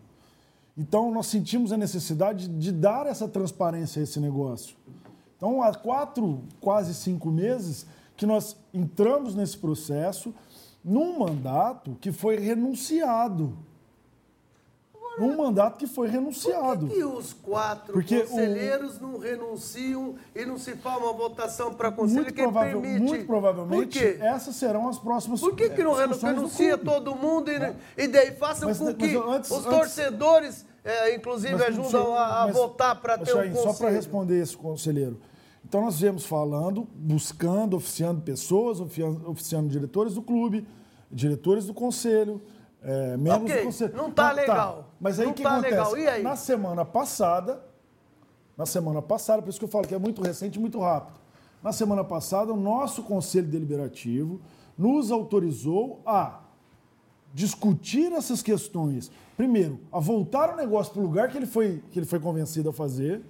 [0.77, 4.77] Então, nós sentimos a necessidade de dar essa transparência a esse negócio.
[5.35, 7.85] Então, há quatro, quase cinco meses
[8.15, 10.34] que nós entramos nesse processo
[10.81, 13.57] num mandato que foi renunciado
[15.19, 16.88] um mandato que foi renunciado.
[16.88, 19.02] Por que, que os quatro Porque conselheiros o...
[19.02, 23.03] não renunciam e não se faz uma votação para conselho muito que provável, permite?
[23.03, 27.76] Muito provavelmente, essas serão as próximas Por que, que não renuncia todo mundo e, é.
[27.98, 32.48] e daí façam mas, com que antes, os torcedores, é, inclusive, mas, ajudam a, a
[32.48, 33.56] mas, votar para ter um conselho?
[33.56, 35.19] Só para responder esse conselheiro.
[35.65, 40.68] Então, nós viemos falando, buscando, oficiando pessoas, oficiando, oficiando diretores do clube,
[41.10, 42.41] diretores do conselho,
[42.84, 43.64] é, menos okay.
[43.64, 43.88] você.
[43.88, 44.76] Não está ah, legal.
[44.76, 44.85] Tá.
[45.03, 45.71] Mas aí o que tá acontece?
[45.71, 45.97] Legal.
[45.97, 46.23] E aí?
[46.23, 47.61] Na semana passada,
[48.57, 51.19] na semana passada, por isso que eu falo que é muito recente e muito rápido.
[51.61, 54.39] Na semana passada, o nosso Conselho Deliberativo
[54.77, 56.39] nos autorizou a
[57.34, 59.11] discutir essas questões.
[59.35, 62.69] Primeiro, a voltar o negócio para o lugar que ele, foi, que ele foi convencido
[62.69, 63.21] a fazer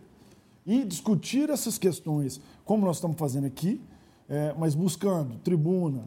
[0.68, 3.82] e discutir essas questões, como nós estamos fazendo aqui,
[4.30, 6.04] é, mas buscando tribuna,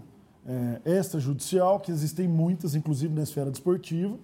[0.47, 4.17] é, extrajudicial, que existem muitas, inclusive na esfera desportiva,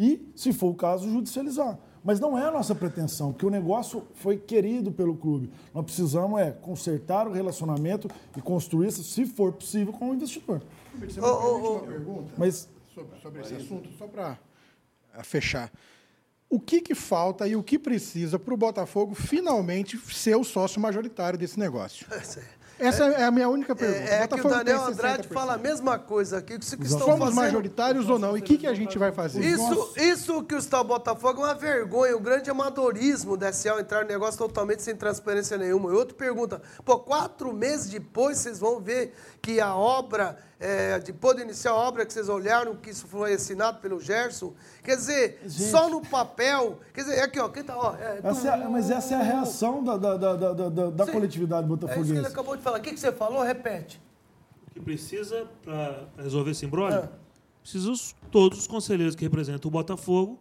[0.00, 1.78] e, se for o caso, judicializar.
[2.02, 5.50] Mas não é a nossa pretensão, porque o negócio foi querido pelo clube.
[5.74, 10.62] Nós precisamos é consertar o relacionamento e construir isso, se for possível, com o investidor.
[10.98, 14.38] Você oh, oh, uma pergunta Mas, sobre, sobre esse assunto, só para
[15.22, 15.70] fechar.
[16.48, 20.80] O que, que falta e o que precisa para o Botafogo finalmente ser o sócio
[20.80, 22.06] majoritário desse negócio?
[22.10, 22.20] É,
[22.80, 24.00] essa é a minha única pergunta.
[24.00, 26.58] É, é que o Daniel Andrade fala a mesma coisa aqui.
[26.58, 27.34] Que, que estão Somos fazendo...
[27.34, 28.36] majoritários ou não?
[28.36, 29.40] E o que, que a gente vai fazer?
[29.40, 34.02] Isso, isso que está o Botafogo é uma vergonha, um grande amadorismo da SL entrar
[34.02, 35.90] no negócio totalmente sem transparência nenhuma.
[35.90, 41.10] E outra pergunta, pô, quatro meses depois vocês vão ver que a obra é, de
[41.10, 44.52] poder iniciar a obra, que vocês olharam que isso foi assinado pelo Gerson.
[44.84, 45.70] Quer dizer, Gente.
[45.70, 46.78] só no papel.
[46.92, 47.76] Quer dizer, aqui, ó, quem tá.
[47.76, 51.06] Ó, é, essa é, mas essa é a reação da, da, da, da, da, da
[51.06, 51.98] coletividade botafoguense.
[51.98, 52.78] É isso que ele acabou de falar.
[52.78, 53.42] O que, que você falou?
[53.42, 54.00] Repete.
[54.68, 56.98] O que precisa para resolver esse embrólio?
[56.98, 57.08] É.
[57.62, 57.92] Precisa
[58.30, 60.38] todos os conselheiros que representam o Botafogo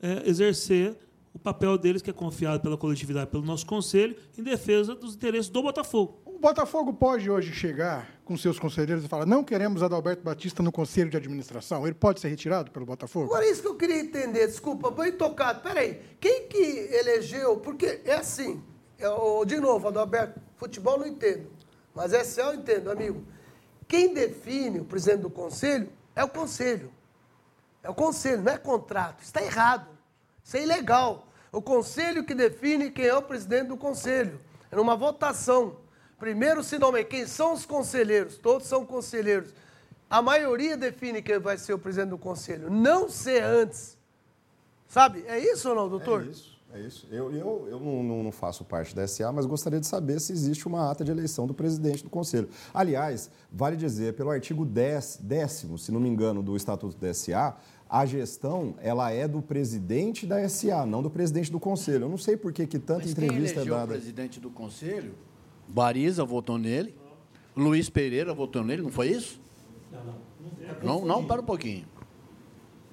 [0.00, 0.96] é, exercer
[1.32, 5.50] o papel deles, que é confiado pela coletividade, pelo nosso conselho, em defesa dos interesses
[5.50, 6.25] do Botafogo.
[6.36, 10.70] O Botafogo pode hoje chegar com seus conselheiros e falar: não queremos Adalberto Batista no
[10.70, 11.86] conselho de administração.
[11.86, 13.24] Ele pode ser retirado pelo Botafogo?
[13.24, 15.62] Agora, isso que eu queria entender, desculpa, bem tocado.
[15.62, 17.56] Peraí, quem que elegeu?
[17.56, 18.62] Porque é assim,
[18.98, 21.50] eu, de novo, Adalberto, futebol não entendo,
[21.94, 23.24] mas esse eu entendo, amigo.
[23.88, 26.92] Quem define o presidente do conselho é o conselho.
[27.82, 29.22] É o conselho, não é contrato.
[29.22, 29.88] Está errado.
[30.44, 31.28] Isso é ilegal.
[31.50, 34.38] O conselho que define quem é o presidente do conselho.
[34.70, 35.85] É numa votação.
[36.18, 38.36] Primeiro se nome quem são os conselheiros.
[38.38, 39.52] Todos são conselheiros.
[40.08, 42.70] A maioria define quem vai ser o presidente do conselho.
[42.70, 43.96] Não ser antes.
[44.88, 45.24] Sabe?
[45.26, 46.22] É isso ou não, doutor?
[46.22, 46.56] É isso.
[46.72, 47.06] É isso.
[47.10, 50.66] Eu, eu, eu não, não, faço parte da SA, mas gostaria de saber se existe
[50.66, 52.48] uma ata de eleição do presidente do Conselho.
[52.74, 57.56] Aliás, vale dizer, pelo artigo 10, décimo, se não me engano, do Estatuto da SA,
[57.88, 62.04] a gestão ela é do presidente da SA, não do presidente do Conselho.
[62.04, 63.84] Eu não sei por que, que tanta mas entrevista quem é dada.
[63.84, 65.14] o presidente do Conselho?
[65.68, 66.94] Bariza votou nele.
[67.56, 69.40] Luiz Pereira votou nele, não foi isso?
[69.90, 70.26] Não, não.
[70.82, 71.86] Não, não, para um pouquinho.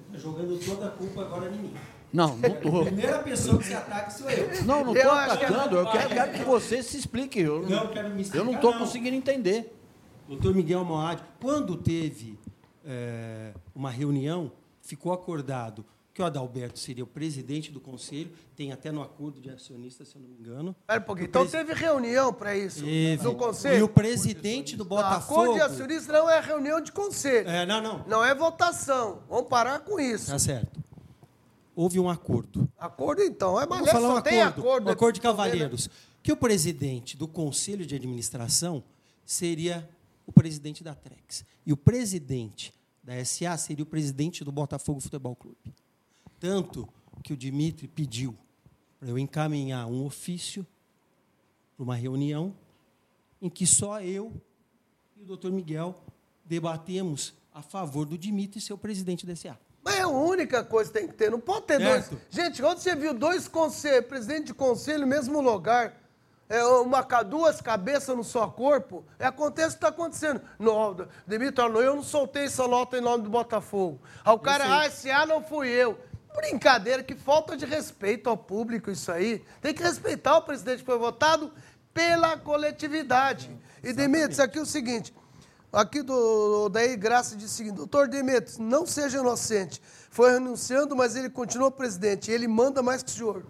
[0.06, 1.74] Está jogando toda a culpa agora em mim.
[2.12, 2.82] Não, não tô.
[2.82, 4.64] A primeira pessoa que se ataca sou eu.
[4.64, 5.76] Não, não estou atacando.
[5.76, 7.40] Eu quero, quero, que você se explique.
[7.40, 9.74] Eu não, quero me explicar, Eu não estou conseguindo entender.
[10.28, 12.38] Doutor Miguel Moad, quando teve
[12.86, 15.84] é, uma reunião, ficou acordado
[16.14, 20.14] que o Adalberto seria o presidente do conselho, tem até no acordo de acionistas, se
[20.14, 20.74] eu não me engano.
[20.86, 21.26] Pera um pouquinho.
[21.26, 23.24] Então teve reunião para isso teve.
[23.24, 23.80] no conselho?
[23.80, 25.40] E o presidente do Botafogo...
[25.40, 27.48] acordo de acionistas não é reunião de conselho.
[27.50, 28.04] É, não, não.
[28.06, 29.24] Não é votação.
[29.28, 30.30] Vamos parar com isso.
[30.30, 30.84] Tá certo
[31.76, 32.70] houve um acordo.
[32.78, 33.60] Acordo, então.
[33.60, 35.90] É, Vamos falar um acordo, acordo, um acordo de cavalheiros.
[36.22, 38.82] Que o presidente do Conselho de Administração
[39.24, 39.88] seria
[40.26, 41.44] o presidente da Trex.
[41.66, 42.72] E o presidente
[43.02, 45.74] da SA seria o presidente do Botafogo Futebol Clube.
[46.44, 46.86] Tanto
[47.22, 48.36] que o Dimitri pediu
[49.00, 50.66] para eu encaminhar um ofício
[51.74, 52.54] para uma reunião
[53.40, 54.30] em que só eu
[55.16, 55.94] e o doutor Miguel
[56.44, 59.56] debatemos a favor do Dimitri ser o presidente da SA.
[59.82, 61.30] Mas é a única coisa que tem que ter.
[61.30, 62.10] Não pode ter certo.
[62.10, 62.22] dois.
[62.28, 65.98] Gente, onde você viu dois conselhos, presidente de conselho no mesmo lugar?
[66.46, 70.42] É uma, duas cabeças no só corpo, é, acontece o que está acontecendo.
[70.58, 73.98] No, Dimitri, eu não soltei essa nota em nome do Botafogo.
[74.26, 75.98] O cara, ah, esse A não fui eu.
[76.34, 79.44] Brincadeira, que falta de respeito ao público isso aí.
[79.60, 81.52] Tem que respeitar o presidente que foi votado
[81.92, 83.50] pela coletividade.
[83.82, 85.14] E, Dimitri, isso aqui é o seguinte,
[85.74, 89.82] Aqui do daí Graça disse o seguinte: Doutor Demetrios, não seja inocente.
[90.08, 92.30] Foi renunciando, mas ele continua presidente.
[92.30, 93.44] Ele manda mais que o senhor.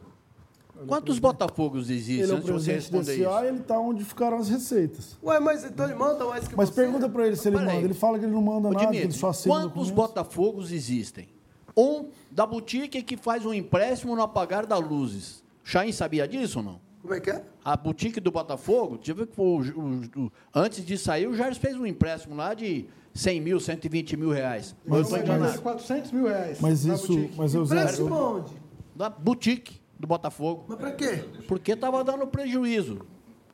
[0.89, 2.25] Quantos Botafogos existem?
[2.25, 3.39] Ele é o presidente isso?
[3.45, 5.17] ele está onde ficaram as receitas.
[5.23, 6.75] Ué, mas então ele manda mais que Mas você?
[6.75, 7.73] pergunta para ele se ele manda.
[7.73, 7.85] Aí.
[7.85, 10.73] Ele fala que ele não manda Ô, nada, Dimitri, que ele só assina Quantos Botafogos
[10.73, 11.29] existem?
[11.77, 15.43] Um da boutique que faz um empréstimo no apagar das luzes.
[15.63, 16.81] Chain sabia disso ou não?
[17.01, 17.45] Como é que é?
[17.63, 18.99] A boutique do Botafogo,
[19.33, 23.41] foi o, o, o, antes de sair, o Jair fez um empréstimo lá de 100
[23.41, 24.75] mil, 120 mil reais.
[24.87, 26.61] Mas, eu mas, 400 mil reais.
[26.61, 27.31] Mas isso.
[27.37, 28.53] Mas eu empréstimo onde?
[28.95, 30.65] Da boutique do Botafogo.
[30.67, 31.25] Mas para quê?
[31.47, 33.01] Porque estava dando prejuízo.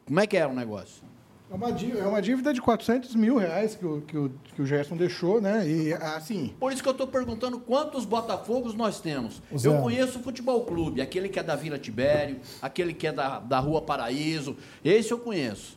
[0.06, 1.02] Como é que era o negócio?
[1.50, 4.62] É uma dívida, é uma dívida de 400 mil reais que o, que o, que
[4.62, 5.68] o Gerson deixou, né?
[5.68, 6.54] E assim.
[6.60, 9.42] Por isso que eu estou perguntando quantos Botafogos nós temos.
[9.58, 9.68] Zé.
[9.68, 13.40] Eu conheço o futebol clube, aquele que é da Vila Tibério, aquele que é da,
[13.40, 14.56] da Rua Paraíso.
[14.84, 15.76] Esse eu conheço.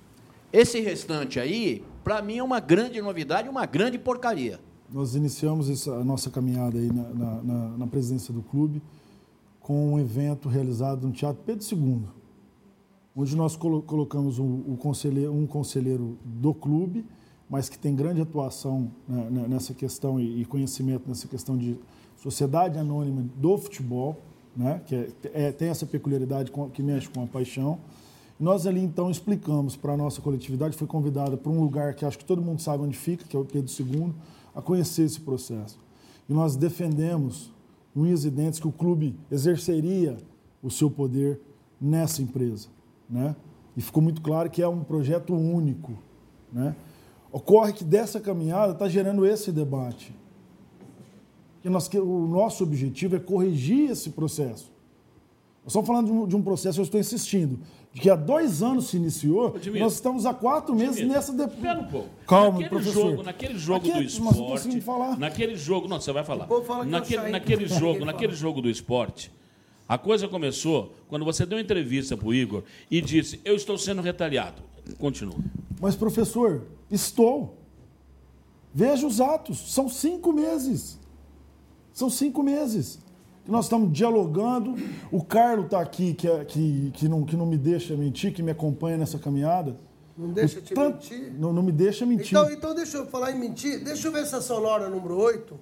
[0.51, 4.59] Esse restante aí, para mim, é uma grande novidade, uma grande porcaria.
[4.91, 8.79] Nós iniciamos essa, a nossa caminhada aí na, na, na, na presidência do clube
[9.59, 12.22] com um evento realizado no Teatro Pedro II
[13.15, 17.05] onde nós colocamos um, conselheiro, um conselheiro do clube,
[17.49, 21.77] mas que tem grande atuação né, né, nessa questão e conhecimento nessa questão de
[22.17, 24.17] sociedade anônima do futebol,
[24.55, 27.77] né, que é, é, tem essa peculiaridade que mexe com a paixão.
[28.39, 32.17] Nós ali então explicamos para a nossa coletividade, foi convidada para um lugar que acho
[32.17, 34.11] que todo mundo sabe onde fica, que é o Pedro II,
[34.55, 35.79] a conhecer esse processo.
[36.27, 37.51] E nós defendemos,
[37.95, 40.17] unhas e dentes, que o clube exerceria
[40.63, 41.39] o seu poder
[41.79, 42.69] nessa empresa
[43.13, 43.35] né?
[43.77, 45.93] E ficou muito claro que é um projeto único,
[46.51, 46.75] né?
[47.31, 50.13] Ocorre que dessa caminhada está gerando esse debate.
[51.61, 54.71] Que nós, que o nosso objetivo é corrigir esse processo.
[55.63, 57.59] Nós estamos falando de um, de um processo, eu estou insistindo,
[57.93, 59.79] de que há dois anos se iniciou, Admito.
[59.79, 61.13] nós estamos há quatro meses Admito.
[61.13, 61.33] nessa...
[61.33, 61.43] De...
[61.43, 62.09] Espera um pouco.
[62.27, 63.09] Calma, naquele professor.
[63.11, 64.61] Jogo, naquele jogo Aqui do mas esporte.
[64.61, 65.17] sem falar.
[65.17, 65.87] Naquele jogo.
[65.87, 66.47] Não, você vai falar.
[66.85, 69.31] Naquele, naquele jogo, naquele jogo do esporte,
[69.87, 73.77] a coisa começou quando você deu uma entrevista para o Igor e disse: Eu estou
[73.77, 74.61] sendo retaliado.
[74.97, 75.35] Continua.
[75.79, 77.57] Mas, professor, estou.
[78.73, 79.73] Veja os atos.
[79.73, 80.99] São cinco meses.
[81.93, 82.99] São cinco meses.
[83.45, 84.75] que Nós estamos dialogando.
[85.11, 88.41] O Carlos está aqui, que, é- que, que, não, que não me deixa mentir, que
[88.41, 89.77] me acompanha nessa caminhada.
[90.17, 91.33] Não deixa te tanto- mentir?
[91.39, 92.27] Não, não me deixa mentir.
[92.37, 93.83] Então, então, deixa eu falar em mentir.
[93.83, 95.59] Deixa eu ver essa sonora número 8,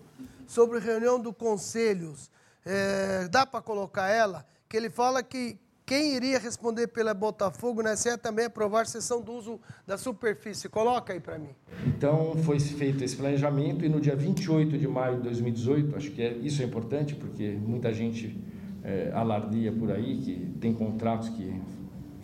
[0.48, 2.30] sobre reunião do conselhos.
[2.66, 4.46] É, dá para colocar ela?
[4.70, 9.34] Que ele fala que quem iria responder pela Botafogo na SE também aprovar sessão do
[9.34, 10.70] uso da superfície.
[10.70, 11.50] Coloca aí para mim.
[11.86, 16.22] Então, foi feito esse planejamento e no dia 28 de maio de 2018, acho que
[16.22, 18.42] é, isso é importante porque muita gente
[18.84, 21.60] é, alardia por aí que tem contratos que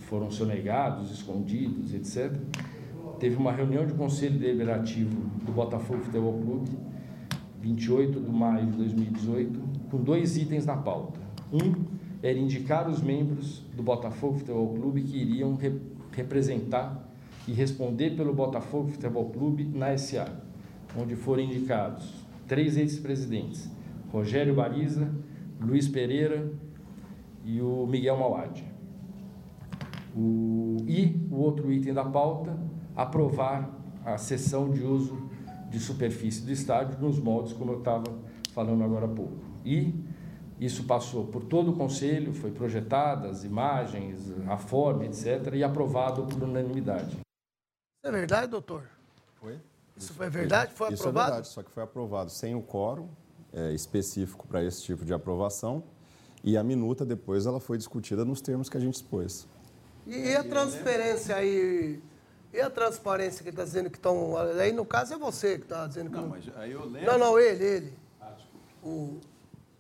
[0.08, 2.32] foram sonegados, escondidos, etc.
[3.20, 6.70] Teve uma reunião de conselho deliberativo do Botafogo Futebol Clube,
[7.60, 9.60] 28 de maio de 2018,
[9.90, 11.20] com dois itens na pauta.
[11.52, 11.86] Um
[12.22, 15.80] era indicar os membros do Botafogo Futebol Clube que iriam re-
[16.12, 17.08] representar
[17.48, 20.28] e responder pelo Botafogo Futebol Clube na SA,
[21.00, 22.12] onde foram indicados
[22.48, 23.70] três ex-presidentes,
[24.12, 25.10] Rogério Bariza,
[25.62, 26.52] Luiz Pereira
[27.46, 28.64] e o Miguel Mauad.
[30.16, 32.58] O, e o outro item da pauta,
[32.96, 33.70] aprovar
[34.04, 35.18] a cessão de uso
[35.70, 38.06] de superfície do estádio nos moldes como eu estava
[38.54, 39.47] falando agora há pouco.
[39.68, 39.94] E
[40.60, 46.26] isso passou por todo o conselho, foi projetada as imagens, a forma, etc., e aprovado
[46.26, 47.18] por unanimidade.
[47.18, 48.84] Isso é verdade, doutor?
[49.36, 49.60] Foi?
[49.98, 50.74] Isso foi verdade?
[50.74, 51.28] Foi Isso aprovado?
[51.28, 53.10] é verdade, só que foi aprovado sem o quórum
[53.52, 55.84] é, específico para esse tipo de aprovação
[56.44, 59.48] e a minuta depois ela foi discutida nos termos que a gente expôs.
[60.06, 62.02] E a transferência aí?
[62.54, 64.38] E a transparência que está dizendo que estão.
[64.38, 66.16] Aí no caso é você que está dizendo que.
[66.16, 67.12] Não, mas aí eu lembro.
[67.12, 67.94] Não, não, ele, ele.
[68.22, 68.34] Ah,
[68.82, 69.20] O...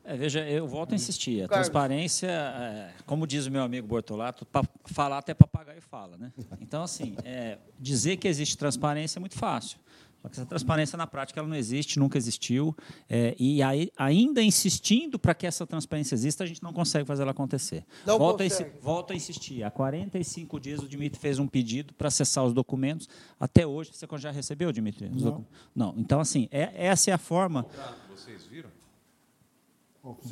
[0.10, 1.44] É, veja, eu volto a insistir.
[1.44, 1.68] A Carlos.
[1.68, 6.32] transparência, é, como diz o meu amigo Bortolato, pa, falar até papagaio fala, né?
[6.62, 9.78] Então, assim, é, dizer que existe transparência é muito fácil.
[10.22, 12.76] Só que essa transparência na prática ela não existe, nunca existiu.
[13.10, 17.22] é, e aí, ainda insistindo para que essa transparência exista, a gente não consegue fazer
[17.22, 17.86] ela acontecer.
[18.06, 18.70] Não volto, a consegue.
[18.72, 19.64] insi- volto a insistir.
[19.64, 23.08] Há 45 dias o Dimitri fez um pedido para acessar os documentos.
[23.40, 25.08] Até hoje, você já recebeu, Dimitri?
[25.14, 25.46] Os Não.
[25.76, 25.94] Não.
[25.98, 27.66] Então, assim, é- essa é a forma.
[28.10, 28.70] Vocês viram?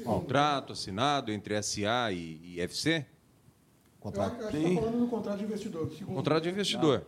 [0.04, 3.06] Contrato assinado entre SA e, e FC?
[4.04, 5.92] Eu acho que está falando do contrato de investidor.
[5.92, 6.16] segundo.
[6.16, 7.06] Contrato de investidor.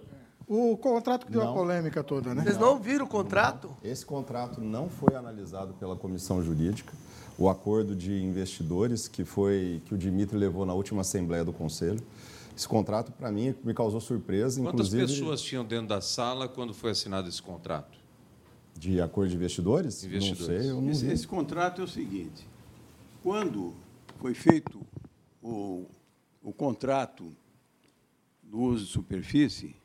[0.48, 1.54] O contrato que deu a Não.
[1.54, 2.42] polêmica toda, né?
[2.42, 3.76] Vocês não viram o contrato?
[3.84, 6.94] Esse contrato não foi analisado pela comissão jurídica.
[7.38, 12.02] O acordo de investidores que foi que o Dimitri levou na última assembleia do conselho.
[12.56, 16.74] Esse contrato para mim me causou surpresa, Quantas inclusive pessoas tinham dentro da sala quando
[16.74, 17.96] foi assinado esse contrato?
[18.76, 20.04] de acordo de investidores.
[20.04, 20.48] Investidores.
[20.48, 21.12] Não sei, eu não Esse, vi.
[21.12, 22.48] esse contrato é o seguinte:
[23.28, 23.76] quando
[24.20, 24.88] foi feito
[25.44, 25.86] o,
[26.42, 27.36] o contrato
[28.42, 29.76] do uso de superfície,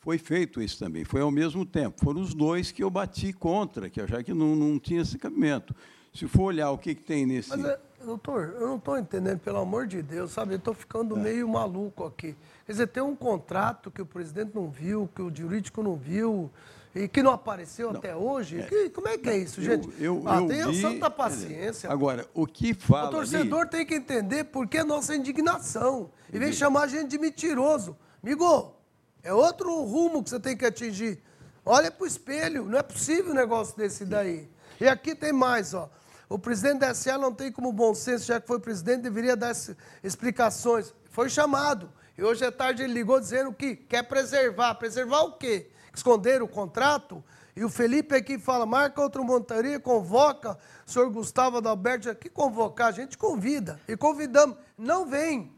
[0.00, 2.04] foi feito isso também, foi ao mesmo tempo.
[2.04, 5.16] Foram os dois que eu bati contra, que eu achava que não, não tinha esse
[5.16, 5.72] cabimento.
[6.12, 7.50] Se for olhar o que, que tem nesse.
[7.50, 10.54] Mas, é, doutor, eu não estou entendendo, pelo amor de Deus, sabe?
[10.54, 12.34] Eu estou ficando meio maluco aqui.
[12.64, 16.50] Quer dizer, tem um contrato que o presidente não viu, que o jurídico não viu,
[16.96, 18.62] e que não apareceu até hoje.
[18.68, 19.88] Que- como é que é isso, gente?
[20.02, 21.90] Eu, ah, eu tenha vi- santa paciência.
[21.90, 23.10] Agora, o que O fala.
[23.10, 26.10] torcedor ali- tem que entender por que a nossa indignação.
[26.32, 27.96] E vem chamar a gente de mentiroso.
[28.22, 28.74] Amigo,
[29.22, 31.22] é outro rumo que você tem que atingir.
[31.64, 34.48] Olha para o espelho, não é possível um negócio desse daí.
[34.80, 35.90] E aqui tem mais, ó.
[36.28, 39.52] O presidente da SA não tem como bom senso, já que foi presidente, deveria dar
[39.52, 40.92] es- explicações.
[41.10, 41.88] Foi chamado.
[42.18, 44.74] E hoje à tarde ele ligou dizendo que quer preservar.
[44.74, 45.68] Preservar o quê?
[45.96, 47.24] Esconder o contrato?
[47.56, 52.88] E o Felipe aqui fala, marca outra montaria, convoca o senhor Gustavo Adalberto aqui, convocar,
[52.88, 53.80] a gente convida.
[53.88, 54.58] E convidamos.
[54.76, 55.50] Não vem.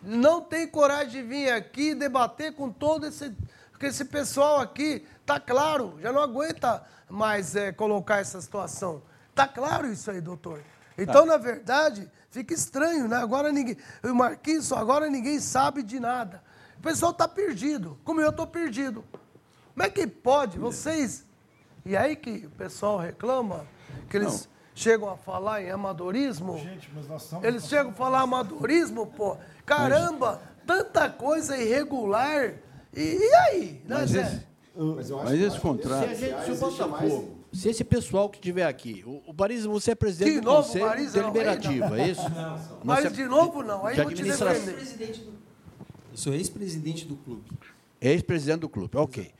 [0.00, 3.34] Não tem coragem de vir aqui debater com todo esse,
[3.78, 5.04] com esse pessoal aqui.
[5.26, 9.02] Tá claro, já não aguenta mais eh, colocar essa situação.
[9.34, 10.60] Tá claro isso aí, doutor.
[10.96, 13.16] Então, na verdade, fica estranho, né?
[13.16, 13.76] Agora ninguém.
[14.04, 16.40] O Marquinhos, agora ninguém sabe de nada.
[16.78, 19.04] O pessoal tá perdido, como eu tô perdido.
[19.74, 20.58] Como é que pode?
[20.58, 21.26] Vocês.
[21.84, 23.66] E aí que o pessoal reclama
[24.08, 26.58] que eles chegam a falar em amadorismo.
[26.58, 27.44] Gente, mas nós estamos...
[27.44, 29.36] Eles chegam a falar amadorismo, pô.
[29.66, 32.54] Caramba, tanta coisa irregular.
[32.94, 33.82] E, e aí?
[33.86, 34.46] Né, Mas esse,
[35.24, 36.04] mas esse contrato.
[36.04, 39.64] Se, a gente, se o Botafogo, Se esse pessoal que estiver aqui, o, o Paris,
[39.64, 41.96] você é presidente De do novo, Conselho Paris, não, Deliberativo, aí não.
[41.98, 42.30] é isso?
[42.30, 44.78] Não, Você Mas é de novo não, aí eu vou te defender.
[46.10, 47.42] Eu sou ex-presidente do clube.
[48.00, 49.32] Ex-presidente do clube, ok.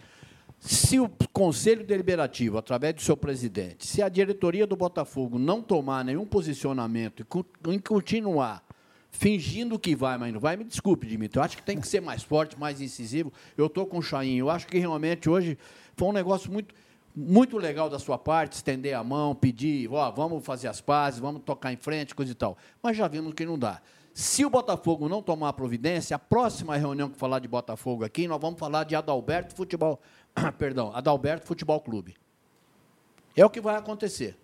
[0.64, 6.04] Se o Conselho Deliberativo, através do seu presidente, se a diretoria do Botafogo não tomar
[6.04, 8.64] nenhum posicionamento e continuar
[9.10, 12.00] fingindo que vai, mas não vai, me desculpe, Dimitri, eu acho que tem que ser
[12.00, 13.32] mais forte, mais incisivo.
[13.56, 15.58] Eu estou com o Chain, eu acho que realmente hoje
[15.96, 16.72] foi um negócio muito,
[17.14, 21.42] muito legal da sua parte, estender a mão, pedir, ó, vamos fazer as pazes, vamos
[21.42, 22.56] tocar em frente, coisa e tal.
[22.80, 23.82] Mas já vimos que não dá.
[24.14, 28.28] Se o Botafogo não tomar a providência, a próxima reunião que falar de Botafogo aqui,
[28.28, 29.98] nós vamos falar de Adalberto Futebol,
[30.58, 32.14] perdão, Adalberto Futebol Clube.
[33.36, 34.36] É o que vai acontecer.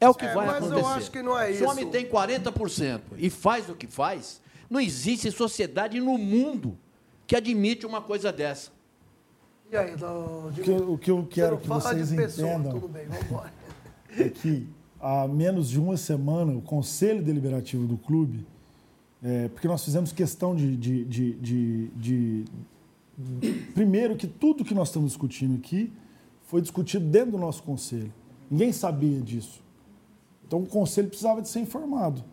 [0.00, 0.98] É o que É, vai mas eu acontecer.
[0.98, 1.64] acho que não é Se isso.
[1.64, 6.76] o homem tem 40% e faz o que faz, não existe sociedade no mundo
[7.26, 8.70] que admite uma coisa dessa.
[9.70, 12.88] E aí, Dó- O que, eu- o que eu quero que vocês pessoa, entendam Tudo
[12.88, 13.06] bem,
[14.18, 14.68] é que
[15.00, 18.46] há menos de uma semana o Conselho Deliberativo do clube,
[19.22, 22.44] é, porque nós fizemos questão de, de, de, de- de-
[23.74, 25.92] Primeiro, que tudo que nós estamos discutindo aqui
[26.46, 28.12] foi discutido dentro do nosso conselho.
[28.50, 29.62] Ninguém sabia disso.
[30.46, 32.24] Então o conselho precisava de ser informado.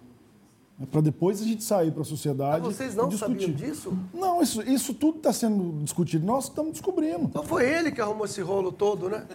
[0.90, 2.66] Para depois a gente sair para a sociedade.
[2.66, 3.42] Mas vocês não discutir.
[3.48, 3.94] sabiam disso?
[4.14, 6.26] Não, isso, isso tudo está sendo discutido.
[6.26, 7.26] Nós estamos descobrindo.
[7.26, 9.26] Então foi ele que arrumou esse rolo todo, né?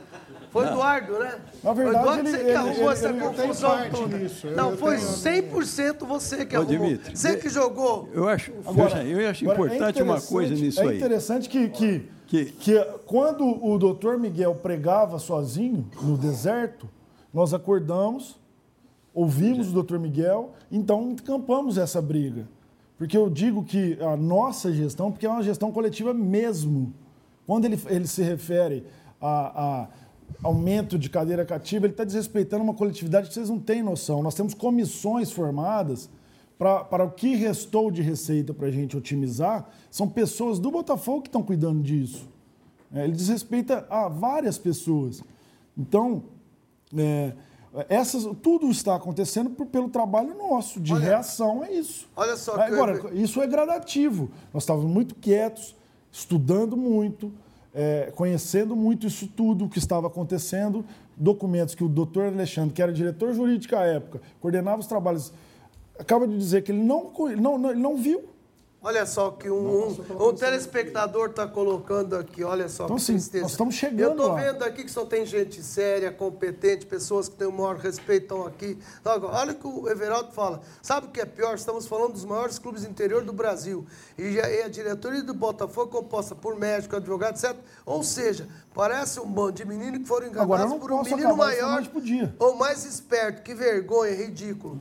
[0.51, 1.39] Foi o Eduardo, né?
[1.63, 4.19] Na Foi o verdade, Eduardo ele- você que ele- arrumou ele- essa ele- confusão toda.
[4.19, 6.79] nisso, Não, eu foi tenho- 100% você que Ô, arrumou.
[6.87, 8.09] Dimitri, você que jogou.
[8.13, 10.97] Eu acho, Agora, veja, eu acho agora, é importante uma coisa nisso é aí.
[10.97, 12.85] interessante que, que, que...
[13.05, 16.89] quando o doutor Miguel pregava sozinho no deserto,
[17.35, 18.37] nós acordamos,
[19.17, 22.47] ouvimos o doutor Miguel, então encampamos essa briga.
[22.99, 26.93] Porque eu digo que a nossa gestão, porque é uma gestão coletiva mesmo,
[27.47, 28.85] quando ele, ele se refere
[29.21, 29.89] a, a
[30.43, 34.23] aumento de cadeira cativa, ele está desrespeitando uma coletividade que vocês não têm noção.
[34.23, 36.11] Nós temos comissões formadas
[36.59, 41.23] pra- para o que restou de receita para a gente otimizar, são pessoas do Botafogo
[41.23, 42.29] que estão cuidando disso.
[42.93, 45.23] É, ele desrespeita a várias pessoas.
[45.77, 46.25] Então,
[46.97, 47.33] é,
[47.89, 52.09] essas, tudo está acontecendo por- pelo trabalho nosso, de reação a isso.
[52.17, 53.21] Olha só, Agora, Kleber.
[53.21, 54.31] isso é gradativo.
[54.55, 55.75] Nós estávamos muito quietos,
[56.11, 57.33] estudando muito,
[57.75, 60.85] é, conhecendo muito isso tudo, o que estava acontecendo,
[61.17, 65.33] documentos que o doutor Alexandre, que era diretor jurídico à época, coordenava os trabalhos,
[65.99, 68.25] acaba de dizer que ele não, não, não, ele não viu.
[68.83, 73.43] Olha só que um, um, um telespectador está colocando aqui, olha só Então, que tristeza.
[73.43, 77.35] nós estamos chegando Eu estou vendo aqui que só tem gente séria, competente, pessoas que
[77.35, 78.79] têm o maior respeito estão aqui.
[79.05, 80.61] Olha o que o Everaldo fala.
[80.83, 81.57] Sabe o que é pior?
[81.57, 83.85] Estamos falando dos maiores clubes do interior do Brasil.
[84.17, 87.57] E, e a diretoria do Botafogo é composta por médico, advogado, etc.
[87.85, 91.83] Ou seja, parece um bando de meninos que foram enganados por um menino maior
[92.39, 93.43] ou mais esperto.
[93.43, 94.79] Que vergonha, ridículo.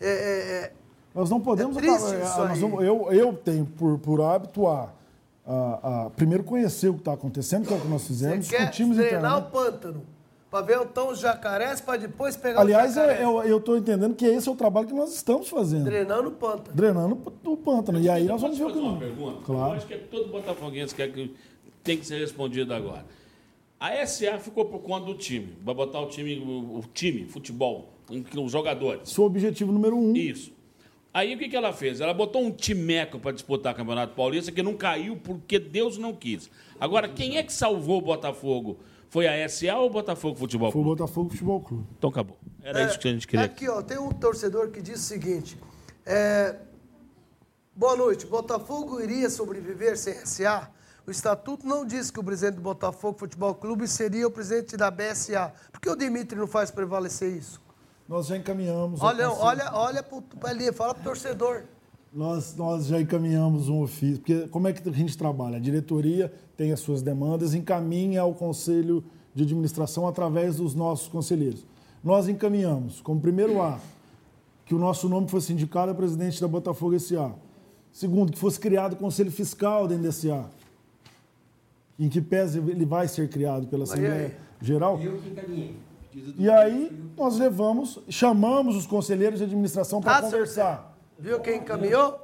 [0.00, 0.72] É, é, é,
[1.14, 2.58] Nós não podemos É acabar- isso nós aí.
[2.60, 4.92] vamos- eu, eu tenho por, por hábito a,
[5.46, 8.56] a- a primeiro conhecer o que está acontecendo, que é o que nós fizemos, Você
[8.56, 10.02] quer discutimos treinar o pântano
[10.50, 13.20] para ver então os jacarés para depois pegar Aliás, o jacaré.
[13.20, 15.84] é- eu eu estou entendendo que esse é o trabalho que nós estamos fazendo.
[15.84, 16.74] Drenando o pântano.
[16.76, 18.00] Drenando o pântano.
[18.00, 19.36] E aí nós vamos ver o que fazer uma pergunta?
[19.38, 19.72] Eu Claro.
[19.74, 21.34] acho que todo botafoguense quer que
[21.84, 23.04] tem que ser respondido agora.
[23.78, 25.56] A SA ficou por conta do time.
[25.62, 27.90] Vai botar o time, o, o time, futebol,
[28.42, 29.10] os jogadores.
[29.10, 30.14] Seu objetivo número um.
[30.16, 30.53] Isso.
[31.14, 32.00] Aí o que, que ela fez?
[32.00, 36.12] Ela botou um timeco para disputar o Campeonato Paulista que não caiu porque Deus não
[36.12, 36.50] quis.
[36.80, 38.80] Agora, quem é que salvou o Botafogo?
[39.08, 40.98] Foi a SA ou o Botafogo Futebol Foi o Clube?
[40.98, 41.86] Botafogo Futebol Clube.
[41.96, 42.36] Então acabou.
[42.60, 43.46] Era isso que a gente queria.
[43.46, 45.56] Aqui, ó, tem um torcedor que diz o seguinte:
[46.04, 46.56] é,
[47.76, 48.26] boa noite.
[48.26, 50.68] Botafogo iria sobreviver sem SA?
[51.06, 54.90] O estatuto não diz que o presidente do Botafogo Futebol Clube seria o presidente da
[54.90, 55.52] BSA.
[55.70, 57.62] Por que o Dimitri não faz prevalecer isso?
[58.08, 59.00] Nós já encaminhamos.
[59.02, 61.64] Olha, olha, olha para ali, fala pro torcedor.
[62.12, 65.56] Nós, nós já encaminhamos um ofício, porque como é que a gente trabalha?
[65.56, 69.02] A diretoria tem as suas demandas, encaminha ao Conselho
[69.34, 71.66] de Administração através dos nossos conselheiros.
[72.04, 73.82] Nós encaminhamos, como primeiro ato,
[74.64, 77.32] que o nosso nome fosse indicado a presidente da Botafogo S.A.
[77.90, 80.46] Segundo, que fosse criado o Conselho Fiscal dentro desse A.
[81.98, 84.36] Em que pese ele vai ser criado pela Assembleia?
[84.60, 85.00] Geral.
[85.00, 85.76] Eu que encaminhei.
[86.36, 90.96] E aí nós levamos, chamamos os conselheiros de administração para Ah, conversar.
[91.18, 92.20] Viu quem encaminhou?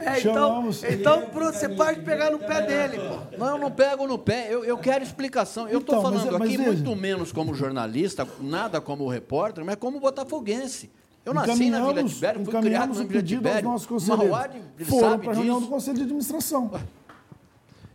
[0.00, 0.84] É, então, Chamamos.
[0.84, 3.38] então pronto, você pode pegar no pé dele, pô.
[3.38, 4.48] Não, eu não pego no pé.
[4.52, 5.66] Eu, eu quero explicação.
[5.66, 6.72] Eu estou Então, mas- falando mas aqui veja.
[6.72, 10.90] muito menos como jornalista, nada como repórter, mas como botafoguense.
[11.24, 13.70] Eu nasci na Vila Encaminhamos- Tibério, fui criado encaminhamos na o Vila pedido aos Tibério.
[13.70, 14.28] nossos conselheiros.
[14.30, 15.66] Mauad, ele Foram sabe para a reunião do.
[15.68, 16.70] Conselho de Administração.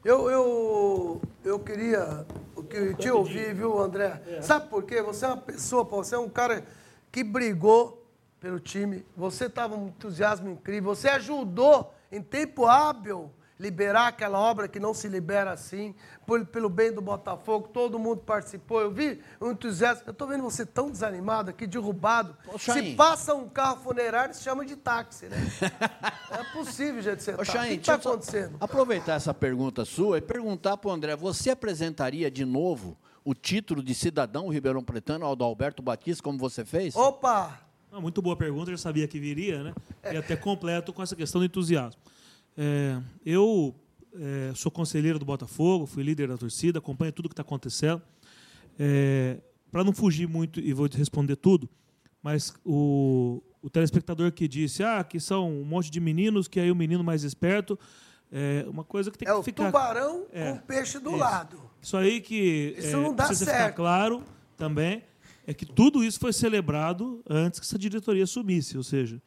[0.04, 2.26] Eu, eu, eu queria.
[2.70, 4.22] Que te ouvir, viu, André?
[4.42, 5.02] Sabe por quê?
[5.02, 6.66] Você é uma pessoa, pô, você é um cara
[7.12, 8.06] que brigou
[8.40, 14.68] pelo time, você estava um entusiasmo incrível, você ajudou em tempo hábil liberar aquela obra
[14.68, 18.82] que não se libera assim, por, pelo bem do Botafogo, todo mundo participou.
[18.82, 20.04] Eu vi o entusiasmo.
[20.06, 22.36] Eu estou vendo você tão desanimado aqui, derrubado.
[22.48, 22.96] Ô, se Chain.
[22.96, 25.38] passa um carro funerário, se chama de táxi, né?
[26.32, 27.42] é possível, gente, você Ô, tá.
[27.42, 28.58] O Chain, que está acontecendo?
[28.60, 33.84] Aproveitar essa pergunta sua e perguntar para o André: você apresentaria de novo o título
[33.84, 36.96] de cidadão ribeirão pretano ao do Alberto Batista, como você fez?
[36.96, 37.60] Opa!
[37.92, 39.74] Ah, muito boa pergunta, eu já sabia que viria, né?
[40.12, 42.00] E até completo com essa questão do entusiasmo.
[42.58, 43.76] É, eu
[44.16, 48.02] é, sou conselheiro do Botafogo, fui líder da torcida, acompanho tudo que está acontecendo.
[49.72, 51.70] Para não fugir muito e vou responder tudo,
[52.22, 56.72] mas o, o telespectador que disse ah, que são um monte de meninos, que aí
[56.72, 57.78] o menino mais esperto,
[58.32, 59.66] é uma coisa que tem É que o ficar...
[59.66, 61.20] tubarão É, com peixe do isso.
[61.20, 61.62] lado.
[61.82, 63.76] Isso aí que Isso é, não dá precisa ficar certo.
[63.76, 64.24] claro
[64.56, 65.04] também
[65.46, 69.22] é que tudo isso foi celebrado antes que essa diretoria assumisse, ou seja,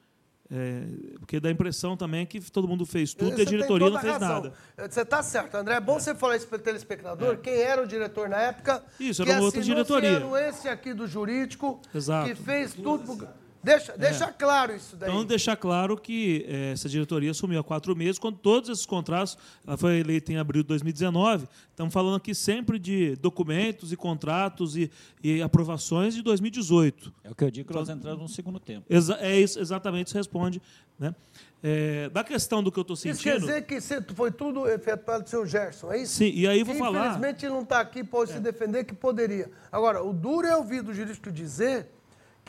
[0.53, 0.83] é,
[1.21, 4.01] porque dá a impressão também que todo mundo fez tudo e a Você diretoria não
[4.01, 4.29] fez razão.
[4.29, 4.53] nada.
[4.89, 5.77] Você está certo, André.
[5.77, 7.37] É bom você falar isso para o telespectador.
[7.39, 8.83] Quem era o diretor na época?
[8.99, 10.19] Isso, era uma outra diretoria.
[10.21, 12.29] sendo esse aqui do jurídico, Exato.
[12.29, 13.29] que fez tudo.
[13.63, 15.11] Deixa, deixa claro isso daí.
[15.11, 19.37] Então, deixar claro que eh, essa diretoria assumiu há quatro meses, quando todos esses contratos,
[19.67, 24.77] ela foi eleita em abril de 2019, estamos falando aqui sempre de documentos e contratos
[24.77, 24.91] e,
[25.23, 27.13] e aprovações de 2018.
[27.23, 28.87] É o que eu digo que nós entramos no segundo tempo.
[28.89, 30.63] Exa é isso, exatamente, isso responde.
[30.99, 31.15] Né?
[31.63, 33.41] Eh, da questão do que eu estou Isso quer sentindo...
[33.41, 36.15] dizer que foi tudo efetuado do seu Gerson, é isso?
[36.15, 37.07] Sim, e aí eu vou falar- É.
[37.09, 39.51] Infelizmente ele não está aqui, pode se defender que poderia.
[39.71, 41.87] Agora, o duro é ouvir do jurídico dizer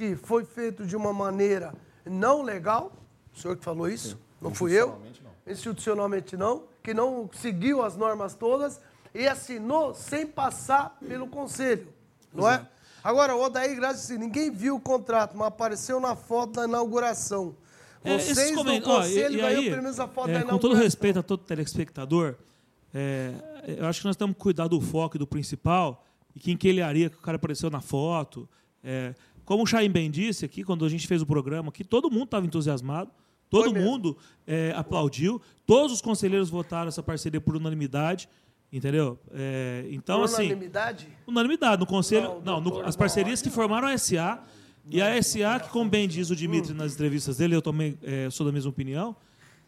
[0.01, 2.91] que foi feito de uma maneira não legal,
[3.35, 4.99] o senhor que falou isso, não fui eu,
[5.45, 8.81] institucionalmente não, que não seguiu as normas todas
[9.13, 11.87] e assinou sem passar pelo conselho,
[12.33, 12.65] não é?
[13.03, 17.55] Agora, o Odair Graça disse, ninguém viu o contrato, mas apareceu na foto da inauguração.
[18.03, 20.39] É, Vocês no coment- ó, conselho e- e aí, pelo menos a foto é, da
[20.39, 20.59] Com inauguração.
[20.71, 22.35] todo respeito a todo telespectador,
[22.91, 23.33] é,
[23.77, 26.03] eu acho que nós temos que cuidar do foco e do principal
[26.35, 28.49] e quem que ele que o cara apareceu na foto.
[28.83, 29.13] É,
[29.45, 32.25] como o Chaim bem disse aqui, quando a gente fez o programa aqui, todo mundo
[32.25, 33.11] estava entusiasmado,
[33.49, 38.29] todo mundo é, aplaudiu, todos os conselheiros votaram essa parceria por unanimidade,
[38.71, 39.19] entendeu?
[39.33, 40.45] É, então, assim...
[40.45, 41.07] Unanimidade?
[41.27, 41.79] Unanimidade.
[41.79, 42.41] No conselho.
[42.45, 44.41] Não, no- as parcerias que formaram a SA.
[44.89, 48.29] E a SA, que, como bem diz o Dimitri nas entrevistas dele, eu também eh,
[48.31, 49.15] sou da mesma opinião.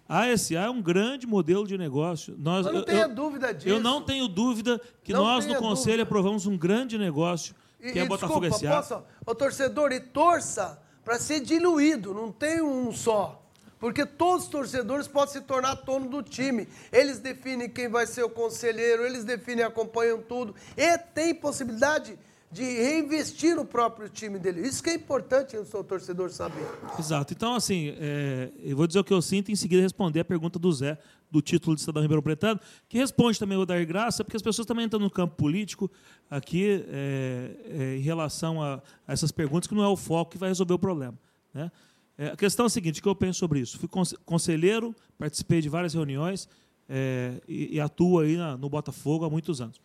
[0.09, 2.35] A SA é um grande modelo de negócio.
[2.39, 3.69] Nós, não eu- tenha eu- dúvida disso.
[3.69, 6.03] Eu não tenho dúvida que Não nós, no Conselho, dúvida.
[6.03, 10.81] aprovamos um grande negócio, E, que é e, Botafogo desculpa, posso, ô torcedor, e torça
[11.03, 13.41] para ser diluído, não tem um só.
[13.77, 16.69] Porque todos os torcedores podem se tornar dono do time.
[16.89, 20.55] Eles definem quem vai ser o conselheiro, eles definem, acompanham tudo.
[20.77, 22.17] E tem possibilidade
[22.49, 24.61] de reinvestir no próprio time dele.
[24.61, 26.65] Isso que é importante o seu torcedor saber.
[26.97, 27.33] Exato.
[27.33, 30.25] Então, assim, é, eu vou dizer o que eu sinto e em seguida responder a
[30.25, 30.97] pergunta do Zé,
[31.33, 34.67] do título de cidadão Ribeirão Pretano, que responde também o Dair Graça, porque as pessoas
[34.67, 35.91] também entram no campo político
[36.29, 38.75] aqui é, é, em relação a,
[39.07, 41.17] a essas perguntas, que não é o foco que vai resolver o problema.
[41.51, 41.71] Né?
[42.15, 43.79] É, a questão é a seguinte, o que eu penso sobre isso?
[43.79, 46.47] Fui conse- conselheiro, participei de várias reuniões
[46.87, 49.81] é, e, e atuo aí na- no Botafogo há muitos anos.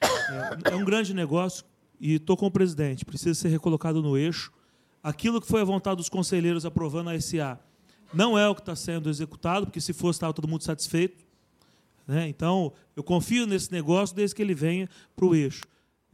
[0.00, 1.64] É, é um grande negócio
[2.00, 4.52] e estou com o presidente, precisa ser recolocado no eixo.
[5.02, 7.58] Aquilo que foi a vontade dos conselheiros aprovando a SA
[8.12, 11.24] não é o que está sendo executado, porque se fosse estava todo mundo satisfeito.
[12.06, 12.28] né?
[12.28, 15.62] Então, eu confio nesse negócio desde que ele venha para o eixo.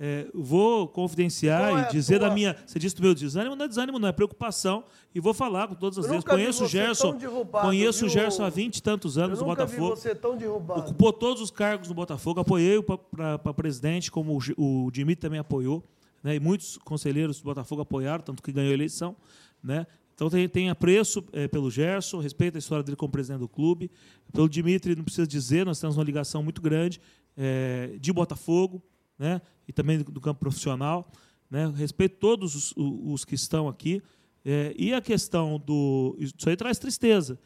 [0.01, 2.57] É, vou confidenciar Qual é e a dizer tua- da minha.
[2.65, 4.85] Você disse do meu desânimo, não é desânimo, não é preocupação.
[5.13, 6.23] E vou falar com todas as vezes.
[6.25, 7.19] Conheço o Gerson.
[7.51, 8.09] Conheço o?
[8.09, 9.97] Gerson há 20 e tantos anos no nunca vi Botafogo.
[9.97, 10.81] você tão derrubado.
[10.83, 15.83] Ocupou todos os cargos no Botafogo, apoiei para presidente, como o, o Dimitri também apoiou,
[16.23, 16.37] né?
[16.37, 19.17] e muitos conselheiros do Botafogo apoiaram, tanto que ganhou a eleição.
[19.61, 19.85] Né?
[20.19, 23.89] Então tem, tem apreço eh, pelo Gerson, respeito a história dele como presidente do clube.
[24.33, 27.01] Pelo Dimitri, não precisa dizer, nós temos uma ligação muito grande
[27.37, 28.83] eh, de Botafogo
[29.17, 29.41] né?
[29.69, 31.09] e também do, do campo profissional.
[31.49, 31.73] Né?
[31.77, 34.03] Respeito todos os, os que estão aqui.
[34.45, 36.17] Eh, e a questão do.
[36.19, 37.39] Isso aí traz tristeza.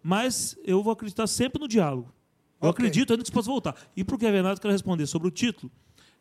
[0.00, 2.14] Mas eu vou acreditar sempre no diálogo.
[2.60, 2.86] Eu Ok.
[2.86, 3.74] acredito ainda que isso possa voltar.
[3.96, 5.72] E para o Kevin Renato, quero responder sobre o título.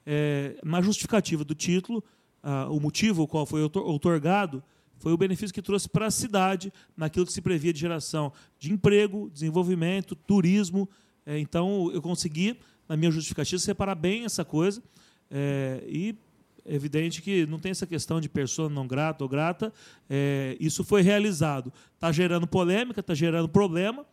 [0.03, 2.03] É, na justificativa do título,
[2.41, 4.64] ah, o motivo o qual foi outorgado
[5.02, 8.72] foi o benefício que trouxe para a cidade, naquilo que se previa de geração de
[8.72, 10.88] emprego, desenvolvimento, turismo.
[11.26, 12.56] É, então, eu consegui,
[12.88, 14.82] na minha justificativa, separar bem essa coisa.
[15.30, 16.15] É, e
[16.64, 19.73] é evidente que não tem essa questão de pessoa não grata ou grata.
[20.07, 21.73] É, isso foi realizado.
[21.95, 24.06] Está gerando polêmica, está gerando problema,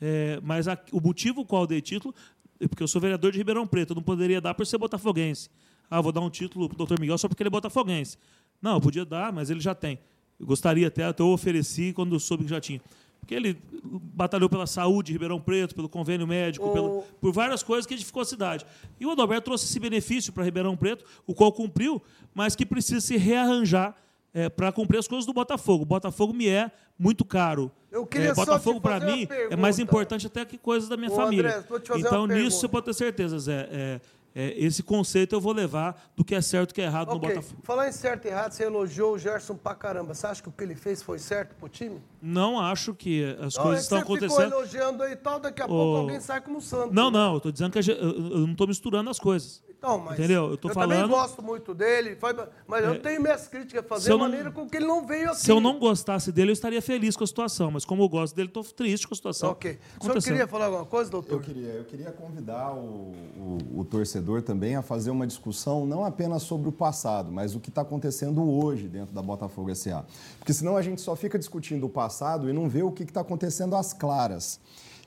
[0.00, 2.14] é, mas a- o motivo qual dei título
[2.60, 5.50] é porque eu sou vereador de Ribeirão Preto, eu não poderia dar por ser botafoguense.
[5.90, 8.16] ah, vou dar um título pro doutor Miguel só porque ele é botafoguense.
[8.62, 9.98] Não, eu podia dar, mas ele já tem.
[10.38, 12.80] Eu gostaria até, até eu ofereci quando soube que já tinha.
[13.20, 17.84] Porque ele batalhou pela saúde de Ribeirão Preto, pelo convênio médico, pelo, por várias coisas
[17.84, 18.64] que edificou a cidade.
[19.00, 22.00] E o Adalberto trouxe esse benefício para Ribeirão Preto, o qual cumpriu,
[22.32, 23.96] mas que precisa se rearranjar
[24.32, 25.82] é, para cumprir as coisas do Botafogo.
[25.82, 27.72] O Botafogo me é muito caro.
[27.90, 31.16] Eu queria é, Botafogo, para mim, é mais importante até que coisas da minha Ô,
[31.16, 31.64] família.
[31.96, 32.50] Então, nisso pergunta.
[32.50, 33.68] você pode ter certeza, Zé.
[33.72, 34.00] É,
[34.38, 37.14] é, esse conceito eu vou levar do que é certo e que é errado no
[37.16, 37.60] Ok, Botafogo.
[37.62, 40.12] falar em certo e errado, você elogiou o Gerson pra caramba.
[40.12, 42.02] Você acha que o que ele fez foi certo pro time?
[42.20, 44.44] Não acho que as Não, coisas é que estão você acontecendo.
[44.50, 46.92] ficou elogiando aí e tal, daqui a Ô, pouco alguém sai como santo.
[46.92, 49.64] Não, não, eu estou dizendo que eu eu não estou misturando as coisas.
[49.86, 50.50] Então, mas Entendeu?
[50.50, 51.08] Eu tô também falando.
[51.10, 52.18] gosto muito dele,
[52.66, 55.06] mas eu É, tenho minhas críticas a fazer, eu não- maneira com que ele não
[55.06, 55.38] veio aqui.
[55.40, 57.70] Se eu não gostasse dele, eu estaria feliz com a situação.
[57.70, 59.50] Mas como eu gosto dele, estou triste com a situação.
[59.50, 59.70] Ok.
[59.70, 60.32] O senhor Aconteceu.
[60.32, 61.34] queria falar alguma coisa, doutor?
[61.34, 66.04] Eu queria, eu queria convidar o, o- o torcedor também a fazer uma discussão não
[66.04, 70.04] apenas sobre o passado, mas o que está acontecendo hoje dentro da Botafogo SA.
[70.40, 73.20] Porque senão a gente só fica discutindo o passado e não vê o que está
[73.20, 74.58] acontecendo às claras.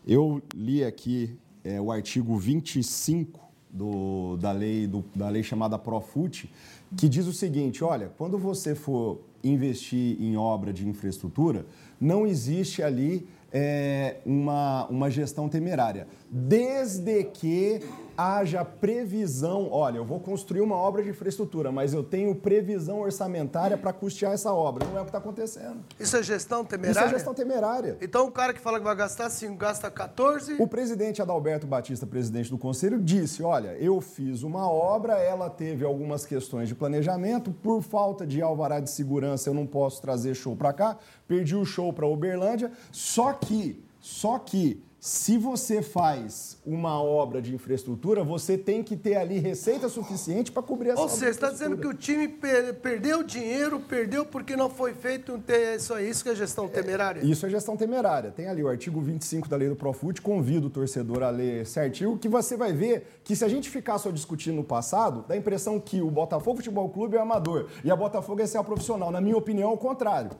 [0.07, 6.51] Eu li aqui é, o artigo 25 do- da, lei, do- da lei chamada Profut,
[6.97, 11.65] que diz o seguinte: olha, quando você for investir em obra de infraestrutura,
[11.99, 17.79] não existe ali é, uma, uma gestão temerária, desde que
[18.19, 19.69] haja previsão.
[19.71, 24.33] Olha, eu vou construir uma obra de infraestrutura, mas eu tenho previsão orçamentária para custear
[24.33, 24.85] essa obra.
[24.85, 25.77] Não é o que está acontecendo.
[25.97, 26.99] Isso é gestão temerária?
[26.99, 27.97] Isso é gestão temerária.
[28.01, 30.57] Então o cara que fala que vai gastar 5, gasta 14.
[30.59, 35.85] O presidente Adalberto Batista, presidente do conselho, disse: Olha, eu fiz uma obra, ela teve
[35.85, 40.55] algumas questões de planejamento, por falta de alvará de segurança eu não posso trazer show
[40.55, 42.69] para cá, perdi o show para Uberlândia.
[42.91, 49.15] Só que, só que, se você faz uma obra de infraestrutura, você tem que ter
[49.15, 52.73] ali receita suficiente para cobrir essa Ou obra seja, está dizendo que o time per-
[52.81, 56.67] perdeu dinheiro, perdeu porque não foi feito um te- isso aí, isso que é gestão
[56.67, 57.21] temerária?
[57.23, 58.29] Isso é gestão temerária.
[58.31, 62.17] Tem ali o artigo 25 da lei do Profut, convido o torcedor a ler certinho,
[62.17, 65.37] que você vai ver que se a gente ficar só discutindo no passado, dá a
[65.37, 69.11] impressão que o Botafogo Futebol Clube é amador e a Botafogo é ser profissional.
[69.11, 70.31] Na minha opinião, é o contrário.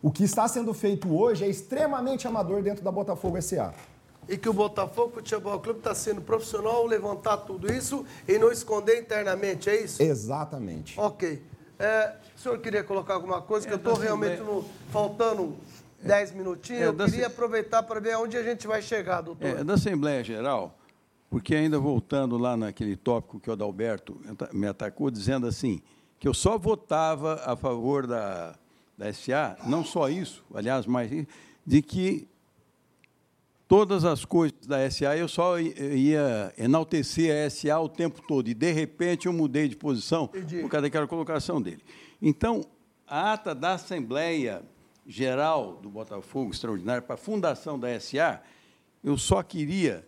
[0.00, 3.74] O que está sendo feito hoje é extremamente amador dentro da Botafogo SA.
[4.28, 9.00] E que o Botafogo Futebol Clube está sendo profissional, levantar tudo isso e não esconder
[9.00, 10.02] internamente, é isso?
[10.02, 10.98] Exatamente.
[11.00, 11.42] Ok.
[11.78, 13.66] É, o senhor queria colocar alguma coisa?
[13.66, 15.56] Que É, eu estou realmente Assembleia- no- faltando
[16.02, 16.82] 10 minutinhos.
[16.82, 19.46] É, eu da queria aproveitar para ver aonde a gente vai chegar, doutor.
[19.46, 20.76] É, da Assembleia Geral,
[21.30, 24.20] porque ainda voltando lá naquele tópico que o Adalberto
[24.52, 25.80] me atacou, dizendo assim,
[26.18, 28.56] que eu só votava a favor da,
[28.96, 31.10] da SA, não só isso, aliás, mas
[31.64, 32.26] de que
[33.68, 38.54] todas as coisas da SA eu só ia enaltecer a SA o tempo todo, e
[38.54, 41.82] de repente eu mudei de posição por causa daquela colocação dele.
[42.20, 42.64] Então,
[43.06, 44.62] a ata da Assembleia
[45.06, 48.42] Geral do Botafogo Extraordinária para a fundação da SA,
[49.04, 50.04] eu só queria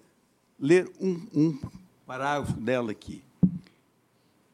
[0.58, 1.58] ler um, um
[2.06, 3.22] parágrafo dela aqui.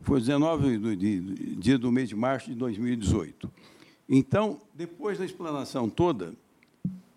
[0.02, 3.50] Foi 19 do, dia do mês de março de 2018.
[4.08, 6.32] Então, depois da explanação toda,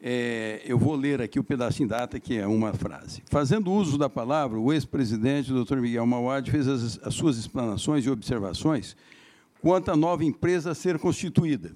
[0.02, 3.22] é, eu vou ler aqui o pedacinho da ata, que é uma frase.
[3.30, 8.10] Fazendo uso da palavra, o ex-presidente, doutor Miguel Mauad, fez as, as suas explanações e
[8.10, 8.96] observações
[9.62, 11.74] quanto à nova empresa a ser constituída,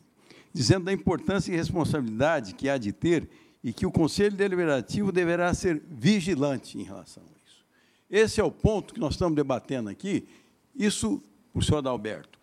[0.54, 3.28] dizendo da importância e responsabilidade que há de ter
[3.64, 7.66] e que o Conselho Deliberativo deverá ser vigilante em relação a isso.
[8.10, 10.28] Esse é o ponto que nós estamos debatendo aqui.
[10.76, 11.22] Isso,
[11.54, 12.40] o senhor Adalberto.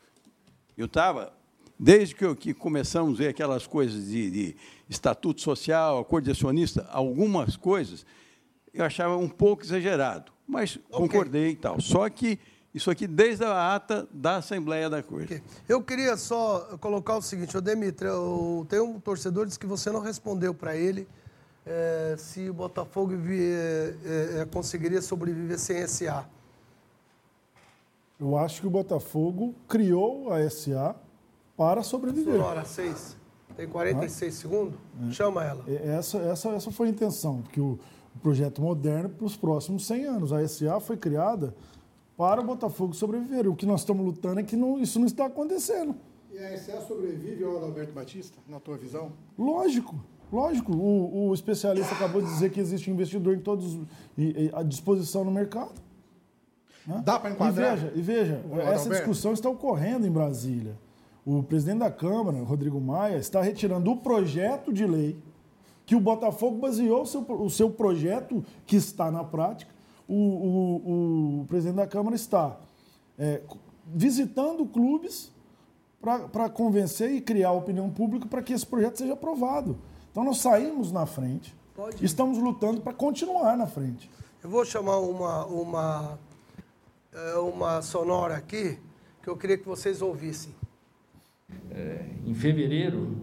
[0.77, 1.33] Eu estava,
[1.83, 4.57] desde que, eu- que começamos a ver aquelas coisas de, de
[4.89, 8.05] estatuto social, acordo de acionista, algumas coisas,
[8.75, 11.81] eu achava um pouco exagerado, mas concordei e tal.
[11.81, 12.39] Só que
[12.75, 15.43] isso aqui desde a ata da Assembleia da Corte.
[15.67, 18.09] Eu queria só colocar o seguinte, ô Demitri,
[18.69, 21.09] tem um torcedor que disse que você não respondeu para ele
[21.67, 23.95] eh, se o Botafogo vi- eh,
[24.43, 26.29] eh, conseguiria sobreviver sem SA.
[28.21, 30.95] Eu acho que o Botafogo criou a SA
[31.61, 32.37] para sobreviver.
[32.37, 33.17] Sonora 6,
[33.55, 34.79] tem 46 segundos?
[35.11, 35.63] Chama ela.
[35.69, 37.79] E- Essa, essa, essa foi a intenção, porque o,
[38.17, 40.33] o projeto moderno para os próximos 100 anos.
[40.33, 41.55] A SA foi criada
[42.17, 43.47] para o Botafogo sobreviver.
[43.47, 45.95] O que nós estamos lutando é que não- isso não está acontecendo.
[46.33, 49.13] E a SA sobrevive ao Adalberto Batista, na tua visão?
[49.39, 49.97] Lógico,
[50.33, 50.73] lógico.
[50.73, 53.75] O, o especialista acabou de dizer que existe investidor em todos
[54.17, 55.75] e, e à disposição no mercado.
[56.87, 57.03] né?
[57.05, 57.77] Dá para enquadrar?
[57.77, 58.89] E veja, e veja essa Adalberto?
[58.91, 60.75] discussão está ocorrendo em Brasília.
[61.25, 65.19] O presidente da Câmara, Rodrigo Maia, está retirando o projeto de lei
[65.85, 69.73] que o Botafogo baseou o seu, o seu projeto, que está na prática.
[70.09, 72.57] O, o- o presidente da Câmara está
[73.19, 73.43] é,
[73.87, 75.31] visitando clubes
[76.01, 79.77] para convencer e criar opinião pública para que esse projeto seja aprovado.
[80.11, 82.03] Então nós saímos na frente, Pode.
[82.05, 84.11] estamos lutando para continuar na frente.
[84.43, 86.19] Eu vou chamar uma, uma,
[87.13, 88.79] é, uma sonora aqui
[89.23, 90.55] que eu queria que vocês ouvissem.
[91.71, 93.17] É, em fevereiro,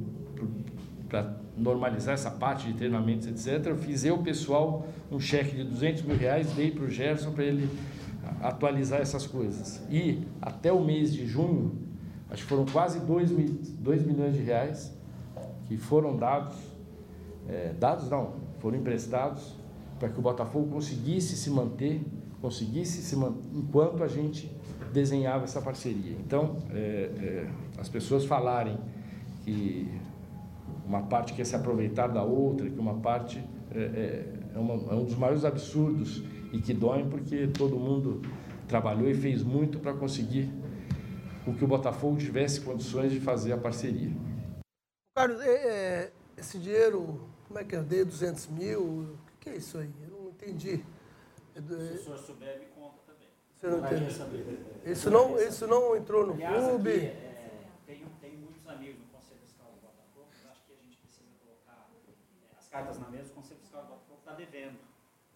[1.10, 6.04] para normalizar essa parte de treinamentos, etc., eu fiz eu, pessoal, um cheque de 200
[6.04, 7.70] mil reais, dei para o Gerson para ele
[8.41, 9.82] atualizar essas coisas.
[9.90, 11.76] E até o mês de junho,
[12.30, 14.94] acho que foram quase 2, mil, 2 milhões de reais
[15.68, 16.56] que foram dados,
[17.48, 19.56] é, dados não, foram emprestados
[19.99, 22.02] para que o Botafogo conseguisse se manter,
[22.41, 24.52] conseguisse se manter enquanto a gente
[24.94, 26.16] desenhava essa parceria.
[26.26, 27.48] Então, é, é,
[27.78, 28.78] as pessoas falarem
[29.44, 29.90] que
[30.86, 33.44] uma parte quer se aproveitar da outra, que uma parte
[33.74, 38.22] é, é, é, uma, é um dos maiores absurdos e que doem porque todo mundo
[38.68, 40.49] trabalhou e fez muito para conseguir
[41.45, 44.12] o que o Botafogo tivesse condições de fazer a parceria.
[45.16, 47.82] Carlos, é, é, esse dinheiro, como é que é?
[47.82, 49.90] Dei 200 mil, o que é isso aí?
[50.04, 50.84] Eu não entendi.
[51.56, 53.30] Se o senhor souber, me conta também.
[53.56, 54.60] Você não entendeu?
[54.86, 56.90] Isso não, isso não entrou no Aliás, clube?
[56.90, 57.49] Aqui, é,
[57.88, 61.30] tem, tem muitos amigos no Conselho Fiscal do Botafogo, mas acho que a gente precisa
[61.41, 63.32] colocar é, as cartas na mesa.
[63.32, 64.78] O Conselho Fiscal do Botafogo está devendo.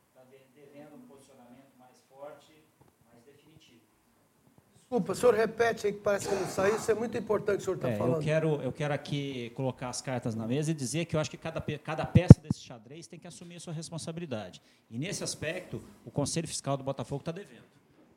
[0.09, 0.21] Está
[0.55, 2.53] devendo um posicionamento mais forte,
[3.11, 3.81] mais definitivo.
[4.79, 6.75] Desculpa, o senhor repete aí que parece que não saiu.
[6.75, 8.17] Isso é muito importante que o senhor está É, falando.
[8.17, 11.31] eu, quero, eu quero aqui colocar as cartas na mesa e dizer que eu acho
[11.31, 14.61] que cada, cada peça desse xadrez tem que assumir a sua responsabilidade.
[14.89, 17.63] E, nesse aspecto, o Conselho Fiscal do Botafogo está devendo.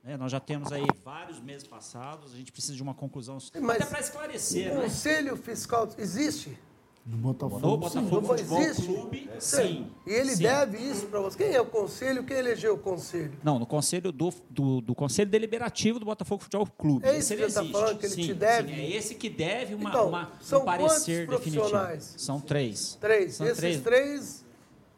[0.03, 0.17] né?
[0.19, 3.87] nós já temos aí vários meses passados, a gente precisa de uma conclusão, Mas até
[3.87, 4.73] para esclarecer.
[4.73, 4.83] O né?
[4.83, 6.59] Conselho Fiscal existe?
[7.07, 7.61] Do Botafogo.
[7.61, 8.87] No Botafogo Não Futebol existe?
[8.87, 9.57] Clube, Sim.
[9.63, 9.87] sim.
[10.07, 10.43] E ele Sim.
[10.43, 11.37] deve isso para você?
[11.37, 12.25] Quem é o conselho?
[12.25, 13.33] Quem elegeu o conselho?
[13.45, 17.05] Não, no conselho do, do, do Conselho Deliberativo do Botafogo Futebol Clube.
[17.07, 17.73] É Esse isso ele que você tá existe.
[17.79, 18.69] falando, que ele sim, te deve?
[18.75, 21.63] sim, é esse que deve uma, Então, uma, são um parecer quantos definitivo.
[21.69, 22.15] profissionais?
[22.17, 22.95] São três.
[22.99, 23.35] Três.
[23.35, 23.83] São Esses três.
[23.83, 24.45] três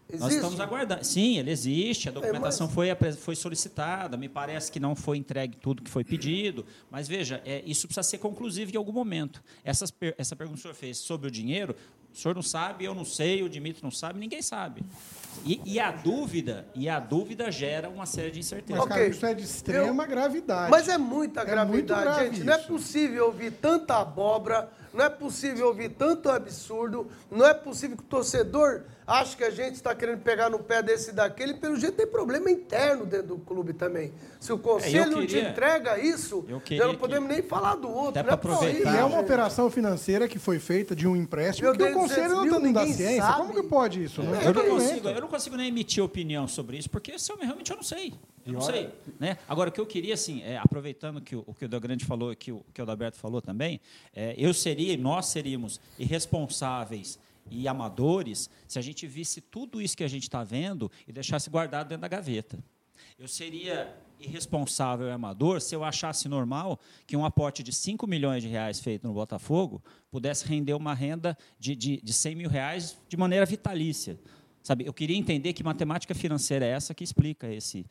[0.09, 0.37] Nós existem?
[0.37, 1.05] estamos aguardando.
[1.05, 5.17] Sim, ele existe, a É, documentação mas- foi, foi solicitada, me parece que não foi
[5.19, 9.43] entregue tudo que foi pedido, mas veja, é, isso precisa ser conclusivo em algum momento.
[9.65, 11.75] Essas essa pergunta que o senhor fez sobre o dinheiro,
[12.17, 14.83] o senhor não sabe, eu não sei, o Dimitri não sabe, ninguém sabe.
[15.45, 18.79] E, e a dúvida, e a dúvida gera uma série de incertezas.
[18.79, 20.71] Mas, cara, isso é de extrema gravidade.
[20.71, 22.43] Mas é muita É gravidade, muito grave gente.
[22.45, 22.69] Não é isso.
[22.69, 28.07] possível ouvir tanta abóbora, não é possível ouvir tanto absurdo, não é possível que o
[28.07, 31.55] torcedor ache que a gente está querendo pegar no pé desse e daquele.
[31.55, 34.13] Pelo jeito tem problema interno dentro do clube também.
[34.41, 38.19] Se o conselho não te entrega isso, já não que- podemos nem falar do outro.
[38.21, 39.25] É possível, aproveitar- E é uma gente.
[39.25, 42.59] operação financeira que foi feita de um empréstimo Meu que o conselho 200 não está
[42.59, 43.23] dando da ciência.
[43.23, 43.37] sabe.
[43.39, 44.23] Como que pode isso?
[44.23, 47.31] Não é Eu não, consigo, eu não consigo nem emitir opinião sobre isso, porque se
[47.31, 48.13] eu, realmente eu não sei.
[48.45, 48.91] Eu não sei.
[49.19, 49.39] Né?
[49.49, 52.31] Agora, o que eu queria, assim, é, aproveitando que o, o que o Grande falou
[52.33, 53.81] e que o que o Adalberto falou também,
[54.15, 57.19] é, eu seria, nós seríamos irresponsáveis
[57.51, 61.49] e amadores se a gente visse tudo isso que a gente está vendo e deixasse
[61.51, 62.59] guardado dentro da gaveta.
[63.19, 68.43] Eu seria irresponsável e amador se eu achasse normal que um aporte de 5 milhões
[68.43, 72.97] de reais feito no Botafogo pudesse render uma renda de, de, de 100 mil reais
[73.09, 74.19] de maneira vitalícia.
[74.63, 77.87] Sabe, eu queria entender que matemática financeira é essa que explica esse,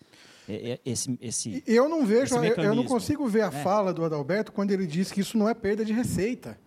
[0.83, 3.63] esse, esse Eu não vejo, eu, não consigo ver a É.
[3.63, 6.59] fala do Adalberto quando ele diz que isso não é perda de receita.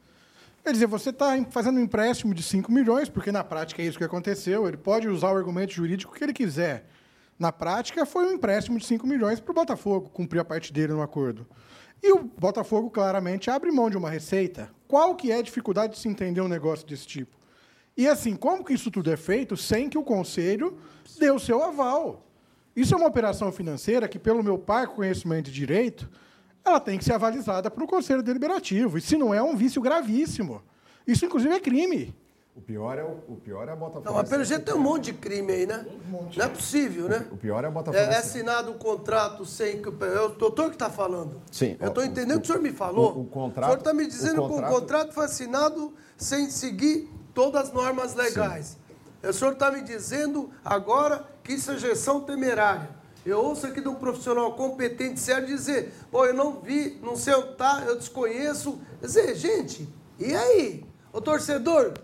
[0.63, 3.99] Quer dizer, você está fazendo um empréstimo de 5 milhões, porque na prática é isso
[3.99, 6.87] que aconteceu, ele pode usar o argumento jurídico que ele quiser.
[7.39, 10.93] Na prática, foi um empréstimo de 5 milhões para o Botafogo cumprir a parte dele
[10.93, 11.47] no acordo.
[12.03, 14.71] E o Botafogo claramente abre mão de uma receita.
[14.87, 17.37] Qual que é a dificuldade de se entender um negócio desse tipo?
[17.97, 20.79] E assim, como que isso tudo é feito sem que o conselho
[21.19, 22.25] dê o seu aval?
[22.75, 26.09] Isso é uma operação financeira que, pelo meu parco conhecimento de direito,
[26.69, 28.99] ela tem que ser avalizada para o Conselho Deliberativo.
[28.99, 30.63] E se não é, é um vício gravíssimo.
[31.07, 32.15] Isso, inclusive, é crime.
[32.55, 34.05] O pior é o, o pior é a Botafogo.
[34.05, 35.87] Não, mas pelo jeito tem um monte de crime aí, né?
[36.11, 37.25] Não é possível, né?
[37.31, 38.05] O pior é a É, Botafogo.
[38.05, 39.89] é assinado um contrato sem que.
[39.89, 41.41] É o doutor que está falando.
[41.53, 43.13] Sim, Eu estou entendendo o, o- que o senhor me falou.
[43.17, 45.95] o- o contrato- O senhor está me dizendo o que contrato- o contrato foi assinado
[46.17, 48.77] sem seguir todas as normas legais.
[49.23, 52.91] O senhor está me dizendo agora que isso é gestão temerária.
[53.29, 57.35] Eu ouço aqui de um profissional competente sério dizer, pô, eu não vi, não sei
[57.35, 58.81] onde está, eu desconheço.
[59.01, 59.89] Quer dizer, gente,
[60.19, 60.85] e aí?
[61.13, 61.95] Ô torcedor,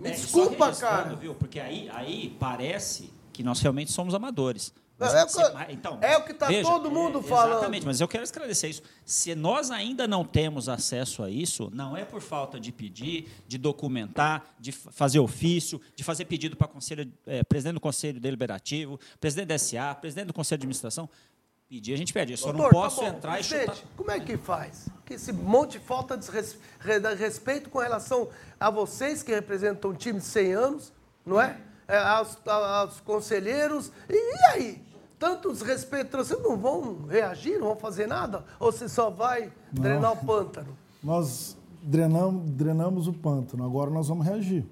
[0.00, 1.14] me É, desculpa, cara.
[1.14, 1.34] Viu?
[1.34, 4.72] Porque aí, aí parece que nós realmente somos amadores.
[5.04, 5.26] É
[5.66, 7.52] que- então, é o que tá todo mundo falando.
[7.52, 8.82] Exatamente, mas eu quero esclarecer isso.
[9.04, 13.58] Se nós ainda não temos acesso a isso, não é por falta de pedir, de
[13.58, 18.98] documentar, de fa- fazer ofício, de fazer pedido para conselho, eh, presidente do Conselho Deliberativo,
[19.20, 21.08] presidente da SA, presidente do Conselho de Administração.
[21.68, 22.32] Pedir, a gente pede.
[22.32, 23.76] Eu só Doutor, não posso tá entrar e chutar.
[23.96, 24.88] Como é que faz?
[25.06, 28.28] Que esse monte de falta de res- re- de respeito com relação
[28.60, 30.92] a vocês que representam um time de 100 anos,
[31.24, 31.58] não é?
[31.88, 33.90] É, aos, aos conselheiros.
[34.08, 34.82] E, e aí?
[35.22, 38.44] Tanto desrespeito, vocês não vão reagir, não vão fazer nada?
[38.58, 39.80] Ou você só vai Não.
[39.80, 40.76] drenar o pântano?
[41.00, 44.66] Nós drenamos, drenamos o pântano, agora nós vamos reagir.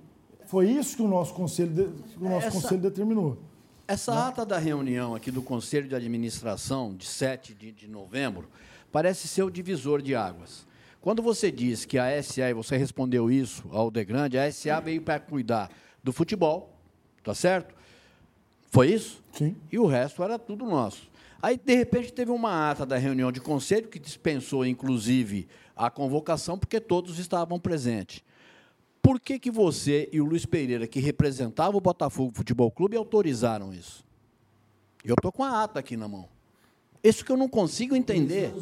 [0.47, 3.39] Foi isso que o nosso conselho, de- o nosso Essa- conselho determinou.
[3.87, 8.49] Essa ata da reunião aqui do Conselho de Administração, de 7 de, de novembro,
[8.91, 10.67] parece ser o divisor de águas.
[11.01, 14.81] Quando você diz que a SA, e você respondeu isso ao De Grande, a SA
[14.81, 15.71] veio para cuidar
[16.03, 16.75] do futebol,
[17.23, 17.73] tá certo?
[18.71, 19.23] Foi isso?
[19.33, 19.57] Sim.
[19.71, 21.11] E o resto era tudo nosso.
[21.43, 26.59] Aí, de repente, teve uma ata da reunião de conselho que dispensou, inclusive, a convocação,
[26.59, 28.23] porque todos estavam presentes.
[29.03, 33.73] Por que, que você e o Luiz Pereira, que representavam o Botafogo Futebol Clube, autorizaram
[33.73, 34.05] isso?
[35.03, 36.29] Eu estou com a ata aqui na mão.
[37.03, 38.53] Isso que eu não consigo entender.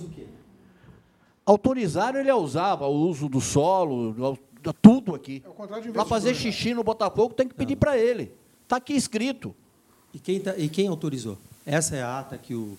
[1.45, 4.39] Autorizaram ele a usar o uso do solo, do-
[4.81, 5.43] tudo aqui.
[5.45, 8.33] É Para fazer investidor, xixi no Botafogo, tem que pedir para ele.
[8.63, 9.55] Está aqui escrito.
[10.13, 11.37] E quem, tá- e quem autorizou?
[11.67, 12.77] Essa é a ata que o,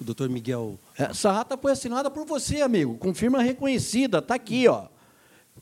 [0.00, 0.78] o doutor Miguel.
[0.96, 4.18] Essa ata foi assinada por você, amigo, com firma reconhecida.
[4.18, 4.86] Está aqui, ó.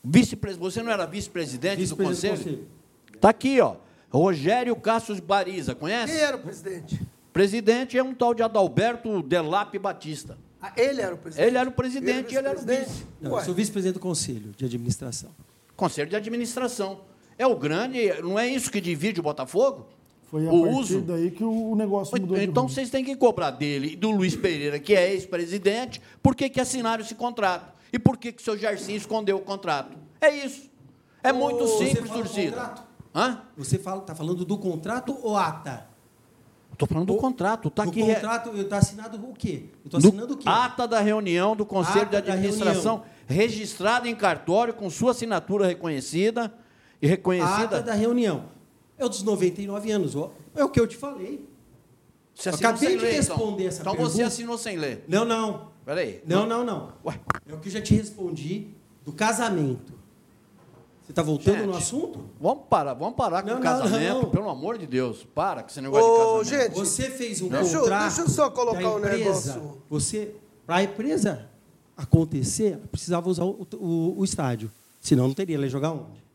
[0.04, 2.68] Vice você não era vice-presidente do Vice-presidente do conselho?
[3.14, 3.76] Está aqui, ó.
[4.10, 6.12] Rogério Cassius Bariza, conhece?
[6.12, 7.00] Quem era o presidente?
[7.32, 10.38] Presidente é um tal de Adalberto Delap Batista.
[10.60, 11.46] Ah, ele era o presidente?
[11.46, 13.06] Ele era o presidente e ele era o vice.
[13.20, 15.30] Não, eu sou vice-presidente do Conselho de Administração.
[15.76, 17.00] Conselho de Administração.
[17.36, 19.86] É o grande, não é isso que divide o Botafogo?
[20.26, 21.00] Foi a o partir uso.
[21.02, 24.34] daí que o negócio mudou de Então vocês têm que cobrar dele e do Luiz
[24.36, 27.72] Pereira, que é ex-presidente, por que, que assinaram esse contrato?
[27.92, 29.96] E por que, que o seu Jarcinho escondeu o contrato?
[30.20, 30.68] É isso.
[31.22, 32.74] É muito Ô, você simples, fala torcida.
[33.14, 33.40] Hã?
[33.56, 35.86] Você está falando do contrato ou ata?
[36.72, 37.68] Estou falando do contrato.
[37.68, 38.00] Está O aqui.
[38.02, 39.64] contrato está assinado o quê?
[39.84, 40.44] Eu estou do- assinando o quê?
[40.46, 46.52] Ata da reunião do Conselho Ata de Administração, registrada em cartório, com sua assinatura reconhecida
[47.00, 47.64] e reconhecida.
[47.78, 48.44] Ata da reunião.
[48.98, 50.14] É o dos 99 anos.
[50.16, 50.30] ó.
[50.54, 51.46] É o que eu te falei.
[52.34, 53.66] Você acabei de ler, responder então.
[53.68, 54.14] essa Então pergunta.
[54.16, 55.04] você assinou sem ler.
[55.08, 55.68] Não, não.
[55.84, 56.22] Peraí.
[56.26, 56.92] Não, não, não.
[57.46, 58.68] É o que eu já te respondi
[59.04, 59.94] do casamento.
[61.02, 62.24] Você está voltando Gente, no assunto?
[62.40, 64.30] Vamos parar, vamos parar com Não, o casamento, não.
[64.30, 65.24] pelo amor de Deus.
[65.34, 66.68] Para com esse negócio Ô, de casamento.
[66.74, 68.02] gente, Você fez um deixa eu- contrato.
[68.08, 69.16] deixa eu só colocar um empresa.
[69.54, 69.82] negócio.
[69.88, 70.34] Você,
[70.66, 71.48] para a empresa
[71.96, 74.70] acontecer, precisava usar o, o- o estádio.
[75.00, 75.54] Senão não teria.
[75.56, 76.25] Ela ia jogar onde?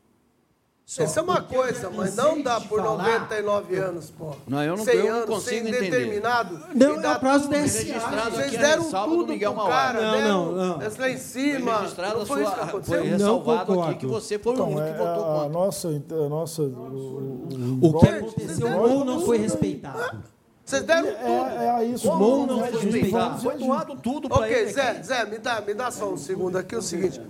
[0.91, 2.97] Só Isso é uma coisa, mas não dá por falar.
[3.01, 4.31] 99 anos, pô.
[4.45, 5.89] Não, eu não- 100 eu não anos, consigo sem entender.
[5.89, 6.59] determinado.
[6.75, 7.55] Não, é dá o prazo SA.
[7.59, 10.81] aqui Vocês a deram tudo do Miguel pro cara, Não, deram não, não.
[10.81, 11.71] essa lá em cima.
[11.71, 12.97] Foi registrado não a foi isso que aconteceu.
[12.99, 13.99] foi Não ressalvado aqui concordo.
[13.99, 15.49] que você foi o Então, único é, que votou a, contra.
[15.49, 16.61] nossa, a nossa.
[16.63, 20.23] O, O que aconteceu ou não foi respeitado.
[20.65, 21.15] Vocês deram tudo.
[21.25, 22.07] É, é isso.
[22.17, 23.27] Mesmo, não né, foi respeitado?
[23.29, 24.73] Vamos Foi doado tudo para Ok, ele.
[24.73, 25.03] Zé, aqui.
[25.07, 27.21] Zé, me dá, me dá só um segundo aqui, o seguinte.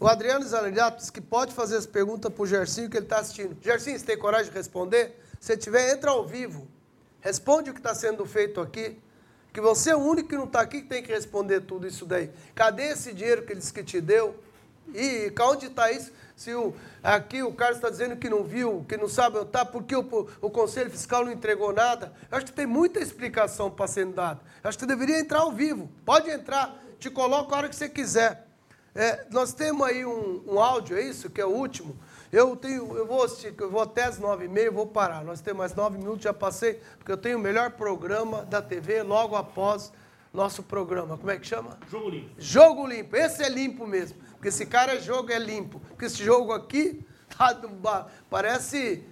[0.00, 3.54] O Adriano Zanerato disse que pode fazer as perguntas pro Gercinho que ele está assistindo.
[3.60, 5.22] Gercinho, você tem coragem de responder?
[5.38, 6.66] Se tiver, entra ao vivo.
[7.20, 8.98] Responde o que está sendo feito aqui.
[9.52, 12.06] Que você é o único que não está aqui que tem que responder tudo isso
[12.06, 12.30] daí.
[12.54, 14.34] Cadê esse dinheiro que ele disse que te deu?
[14.94, 16.10] E onde está isso?
[16.34, 19.66] Se o, aqui o Carlos está dizendo que não viu, que não sabe onde está,
[19.66, 22.10] porque o, o Conselho Fiscal não entregou nada.
[22.30, 24.40] Eu acho que tem muita explicação para ser dada.
[24.64, 25.90] Eu acho que deveria entrar ao vivo.
[26.06, 28.46] Pode entrar, te coloca a hora que você quiser.
[28.94, 31.30] É, nós temos aí um, um áudio, é isso?
[31.30, 31.96] Que é o último.
[32.32, 35.24] Eu tenho, eu vou assistir, eu vou até as nove e meia, vou parar.
[35.24, 39.02] Nós temos mais nove minutos, já passei, porque eu tenho o melhor programa da TV
[39.02, 39.92] logo após
[40.32, 41.16] nosso programa.
[41.18, 41.76] Como é que chama?
[41.90, 42.30] Jogo limpo.
[42.38, 43.16] Jogo limpo.
[43.16, 44.16] Esse é limpo mesmo.
[44.34, 45.80] Porque esse cara é jogo, é limpo.
[45.88, 47.04] Porque esse jogo aqui
[47.36, 49.04] tá do ba- parece.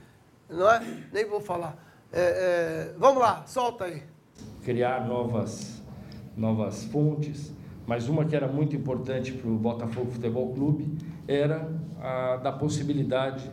[0.48, 0.80] Não é?
[1.12, 1.76] Nem vou falar.
[2.12, 4.02] É, é, vamos lá, solta aí.
[4.64, 5.82] criar novas,
[6.36, 7.52] novas fontes,
[7.88, 10.86] mas uma que era muito importante para o Botafogo Futebol Clube
[11.26, 11.68] era
[12.00, 13.50] a da possibilidade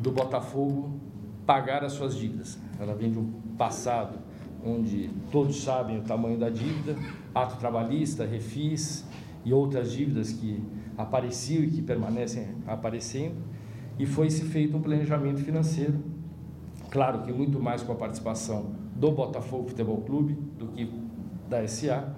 [0.00, 1.00] do Botafogo
[1.44, 2.56] pagar as suas dívidas.
[2.78, 4.18] Ela vem de um passado
[4.64, 6.94] onde todos sabem o tamanho da dívida,
[7.34, 9.04] ato trabalhista, refis
[9.44, 10.62] e outras dívidas que
[10.96, 13.34] apareciam e que permanecem aparecendo,
[13.98, 16.12] e foi-se feito um planejamento financeiro
[16.92, 20.92] Claro que muito mais com a participação do Botafogo Futebol Clube do que
[21.48, 22.14] da SA.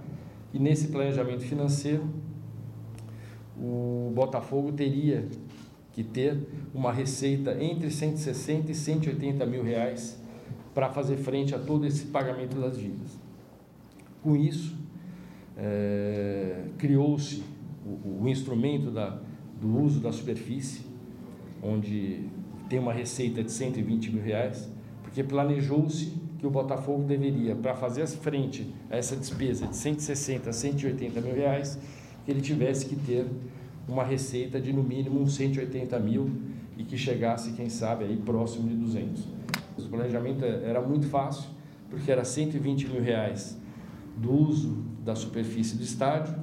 [0.54, 2.08] E nesse planejamento financeiro,
[3.58, 5.26] o Botafogo teria
[5.92, 6.38] que ter
[6.72, 10.16] uma receita entre 160 e 180 mil reais
[10.72, 13.18] para fazer frente a todo esse pagamento das dívidas.
[14.22, 14.76] Com isso,
[15.56, 17.42] eh, criou-se
[17.84, 19.20] o, o instrumento da,
[19.60, 20.82] do uso da superfície,
[21.60, 22.28] onde
[22.68, 24.70] tem uma receita de 120 mil reais,
[25.02, 30.52] porque planejou-se que o Botafogo deveria, para fazer frente a essa despesa de 160 a
[30.52, 31.78] 180 mil reais,
[32.24, 33.26] que ele tivesse que ter
[33.88, 36.30] uma receita de no mínimo uns 180 mil
[36.76, 39.24] e que chegasse, quem sabe, aí próximo de 200.
[39.78, 41.48] O planejamento era muito fácil,
[41.90, 43.58] porque era 120 mil reais
[44.16, 46.34] do uso da superfície do estádio,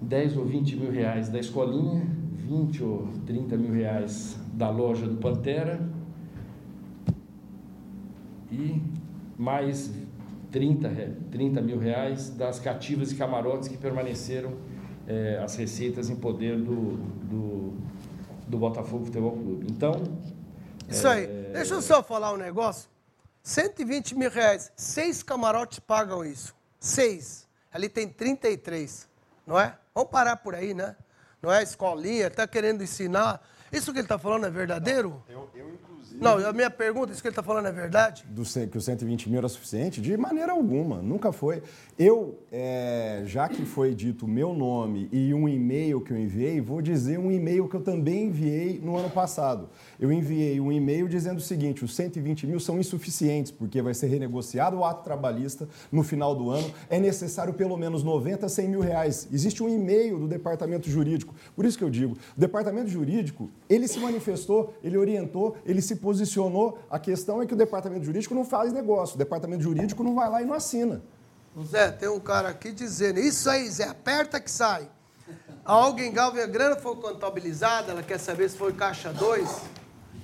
[0.00, 5.16] 10 ou 20 mil reais da escolinha, 20 ou 30 mil reais da loja do
[5.16, 5.91] Pantera
[8.52, 8.82] e
[9.38, 9.90] mais
[10.50, 10.88] 30,
[11.30, 14.54] 30 mil reais das cativas e camarotes que permaneceram
[15.08, 17.74] é, as receitas em poder do, do,
[18.46, 19.66] do Botafogo Futebol Clube.
[19.70, 20.02] Então.
[20.88, 21.24] Isso aí.
[21.24, 21.50] É...
[21.54, 22.88] Deixa eu só falar um negócio.
[23.42, 24.70] 120 mil reais.
[24.76, 26.54] Seis camarotes pagam isso.
[26.78, 27.48] Seis.
[27.72, 29.08] Ali tem 33.
[29.46, 29.76] Não é?
[29.94, 30.94] Vamos parar por aí, né?
[31.40, 33.42] Não é escolinha, está querendo ensinar.
[33.72, 35.22] Isso que ele está falando é verdadeiro?
[35.28, 35.71] Não, eu, eu.
[36.20, 38.24] Não, a minha pergunta, isso que ele está falando é verdade?
[38.28, 40.00] Do, que os 120 mil era suficiente?
[40.00, 41.62] De maneira alguma, nunca foi.
[41.98, 46.60] Eu, é, já que foi dito o meu nome e um e-mail que eu enviei,
[46.60, 49.68] vou dizer um e-mail que eu também enviei no ano passado.
[50.00, 54.06] Eu enviei um e-mail dizendo o seguinte: os 120 mil são insuficientes, porque vai ser
[54.06, 56.72] renegociado o ato trabalhista no final do ano.
[56.88, 59.28] É necessário pelo menos 90, 100 mil reais.
[59.32, 61.34] Existe um e-mail do departamento jurídico.
[61.54, 65.96] Por isso que eu digo: o departamento jurídico, ele se manifestou, ele orientou, ele se
[66.02, 66.80] posicionou.
[66.90, 70.28] A questão é que o departamento jurídico não faz negócio, o departamento jurídico não vai
[70.28, 71.00] lá e não assina.
[71.64, 74.88] Zé, tem um cara aqui dizendo, isso aí, Zé, aperta que sai.
[75.64, 79.48] A Alguém Galvin, grana foi contabilizada, ela quer saber se foi caixa 2.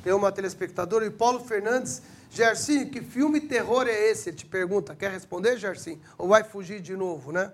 [0.02, 4.30] Tem uma telespectadora, e Paulo Fernandes, Gercinho, que filme terror é esse?
[4.30, 6.00] Ele te pergunta, quer responder, Gercinho?
[6.16, 7.52] Ou vai fugir de novo, né?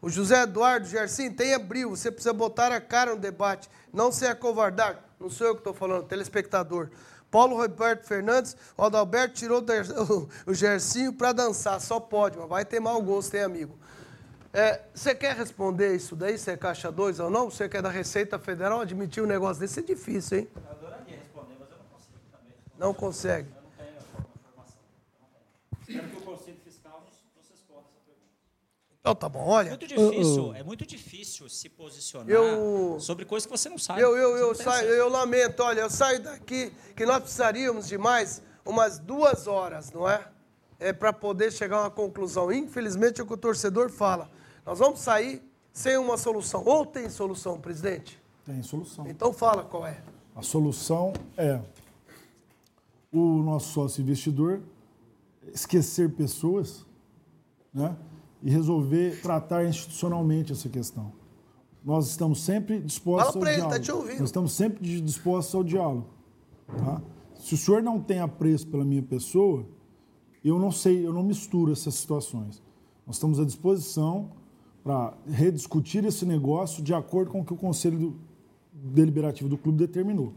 [0.00, 4.26] O José Eduardo, Gercinho, tenha brilho, você precisa botar a cara no debate, não ser
[4.26, 5.02] acovardar.
[5.18, 6.90] Não sou eu que estou falando, telespectador.
[7.30, 9.64] Paulo Roberto Fernandes, o Adalberto tirou
[10.46, 13.78] o Gercinho para dançar, só pode, mas vai ter mau gosto, hein, amigo?
[14.52, 17.50] É, você quer responder isso daí, se é caixa 2 ou não?
[17.50, 19.80] Você quer da Receita Federal admitir um negócio desse?
[19.80, 20.48] É difícil, hein?
[20.56, 22.54] Eu adoraria responder, mas eu não consigo também.
[22.78, 23.50] Não consegue?
[23.50, 23.90] Eu não tenho
[24.34, 24.78] informação.
[25.82, 28.32] Espero que o Conselho Fiscal nos responda essa pergunta.
[29.06, 29.68] Então tá bom, olha.
[29.68, 30.54] É muito difícil, uh, uh.
[30.56, 34.00] é muito difícil se posicionar eu, sobre coisas que você não sabe.
[34.00, 38.42] Eu, eu, eu, saio, eu lamento, olha, eu saio daqui que nós precisaríamos de mais
[38.64, 40.26] umas duas horas, não é?
[40.80, 42.50] É para poder chegar a uma conclusão.
[42.50, 44.28] Infelizmente é o que o torcedor fala.
[44.66, 45.40] Nós vamos sair
[45.72, 46.64] sem uma solução.
[46.66, 48.20] Ou tem solução, presidente?
[48.44, 49.06] Tem solução.
[49.06, 50.02] Então fala qual é.
[50.34, 51.60] A solução é
[53.12, 54.62] o nosso sócio investidor
[55.54, 56.84] esquecer pessoas
[57.72, 57.94] né,
[58.42, 61.12] e resolver tratar institucionalmente essa questão.
[61.84, 63.76] Nós estamos sempre dispostos Fala ao ele, diálogo.
[63.76, 64.18] Tá te ouvindo.
[64.18, 66.06] Nós estamos sempre dispostos ao diálogo.
[66.66, 67.00] Tá?
[67.38, 69.64] Se o senhor não tem apreço pela minha pessoa,
[70.44, 72.62] eu não sei, eu não misturo essas situações.
[73.06, 74.30] Nós estamos à disposição
[74.82, 78.16] para rediscutir esse negócio de acordo com o que o Conselho
[78.72, 80.32] Deliberativo do clube determinou.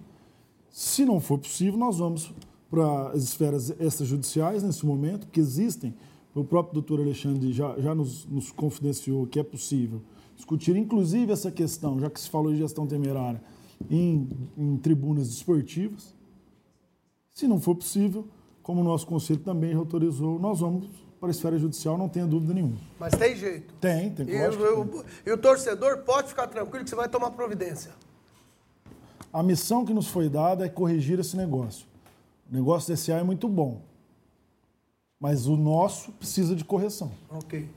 [0.69, 2.31] Se não for possível, nós vamos
[2.69, 5.95] para as esferas extrajudiciais nesse momento, que existem.
[6.39, 10.01] O próprio doutor Alexandre já, já nos, nos confidenciou que é possível
[10.39, 13.41] discutir, inclusive, essa questão, já que se falou de gestão temerária,
[13.89, 16.15] em, em tribunas esportivas.
[17.33, 18.25] Se não for possível,
[18.63, 20.87] como o nosso conselho também autorizou, nós vamos
[21.19, 22.77] para a esfera judicial, não tenha dúvida nenhuma.
[22.97, 23.73] Mas tem jeito.
[23.81, 24.29] Tem, tem.
[24.29, 27.91] E, eu, e o torcedor pode ficar tranquilo que você vai tomar providência.
[29.31, 31.85] A missão que nos foi dada é corrigir esse negócio.
[32.49, 33.81] O negócio desse é muito bom,
[35.19, 37.11] mas o nosso precisa de correção.
[37.29, 37.69] Ok.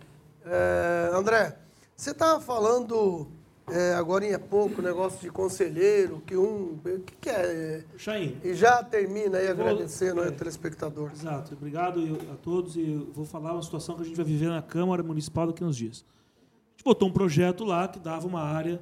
[0.44, 1.58] É, André,
[1.96, 3.26] você estava falando
[3.68, 6.74] é, agora em pouco, negócio de conselheiro, que um.
[6.74, 7.84] O que, que é?
[7.96, 8.36] Chain.
[8.44, 11.10] E já termina aí vou, agradecendo é, ao telespectador.
[11.12, 11.54] Exato.
[11.54, 15.02] Obrigado a todos e vou falar uma situação que a gente vai viver na Câmara
[15.02, 16.04] Municipal daqui a uns dias.
[16.04, 18.80] A gente botou um projeto lá que dava uma área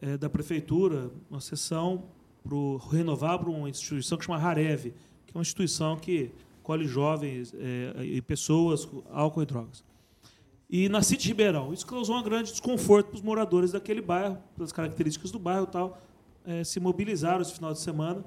[0.00, 2.04] é, da prefeitura, uma sessão
[2.42, 2.56] para
[2.90, 4.92] renovar para uma instituição que chama Rarev,
[5.26, 6.32] que é uma instituição que
[6.68, 9.82] colhe jovens é, e pessoas com álcool e drogas
[10.68, 11.72] e na City Ribeirão.
[11.72, 15.72] Isso causou um grande desconforto para os moradores daquele bairro, pelas características do bairro e
[15.72, 15.98] tal.
[16.44, 18.22] É, se mobilizaram esse final de semana.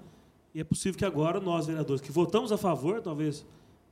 [0.54, 3.46] E é possível que agora nós, vereadores, que votamos a favor, talvez,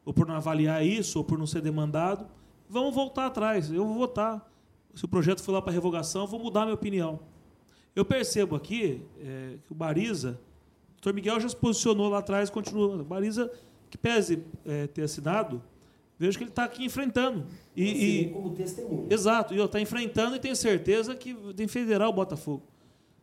[0.04, 2.26] ou por não avaliar isso, ou por não ser demandado,
[2.68, 3.72] vamos voltar atrás.
[3.72, 4.52] Eu vou votar.
[4.96, 7.20] Se o projeto for lá para revogação, eu vou mudar minha opinião.
[7.96, 10.40] Eu percebo aqui é, que o Bariza,
[10.90, 12.96] o doutor Miguel já se posicionou lá atrás, continua.
[12.96, 13.52] O Bariza,
[13.90, 15.62] que pese é, ter assinado,
[16.18, 17.46] vejo que ele está aqui enfrentando.
[17.76, 19.08] E, e como testemunho.
[19.10, 22.64] Exato, e está enfrentando e tenho certeza que tem federal o Botafogo.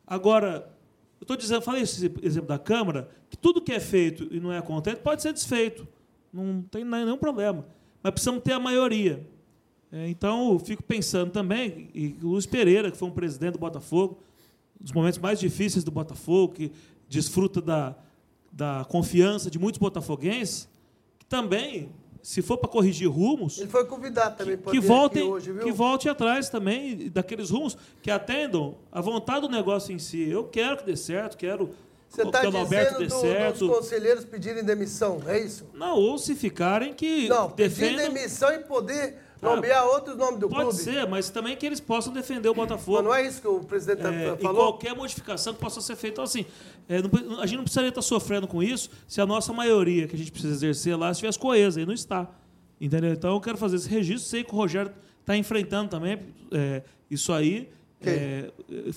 [0.07, 0.73] Agora,
[1.21, 4.53] eu estou dizendo, falei esse exemplo da Câmara, que tudo que é feito e não
[4.53, 5.87] é acontece pode ser desfeito.
[6.33, 7.67] não tem nenhum problema.
[8.03, 9.27] Mas precisamos ter a maioria.
[9.91, 14.19] É, então, eu fico pensando também, e Luiz Pereira, que foi um presidente do Botafogo,
[14.81, 16.73] um dos momentos mais difíceis do Botafogo, que
[17.09, 17.97] desfruta da,
[18.57, 20.67] da confiança de muitos botafoguenses,
[21.19, 21.91] que também,
[22.23, 25.63] se for para corrigir rumos, Ele foi convidado também para que vir voltem, hoje, viu?
[25.63, 30.27] que volte atrás também daqueles rumos que atendam a vontade do negócio em si.
[30.27, 31.69] Eu quero que dê certo, quero
[32.09, 33.67] Você está que dizendo dê do, certo.
[33.67, 35.67] dos conselheiros pedirem demissão, é isso?
[35.75, 38.13] Não, ou se ficarem que Não, pedir defendam.
[38.15, 40.83] demissão e poder nomear outros nomes do Ah, Pode clube.
[40.83, 42.97] ser, mas também que eles possam defender o Botafogo.
[42.97, 44.63] Mas não é isso que o presidente tá- É, e falou?
[44.73, 46.15] qualquer modificação que possa ser feita.
[46.15, 46.47] Então, assim,
[46.89, 50.15] é, não a gente não precisaria estar sofrendo com isso se a nossa maioria que
[50.15, 52.31] a gente precisa exercer lá estivesse coesa, e não está.
[52.81, 53.13] Entendeu?
[53.13, 54.29] Então, eu quero fazer esse registro.
[54.29, 56.21] Sei que o Rogério está enfrentando também
[56.53, 57.69] é, isso aí,
[58.01, 58.51] é,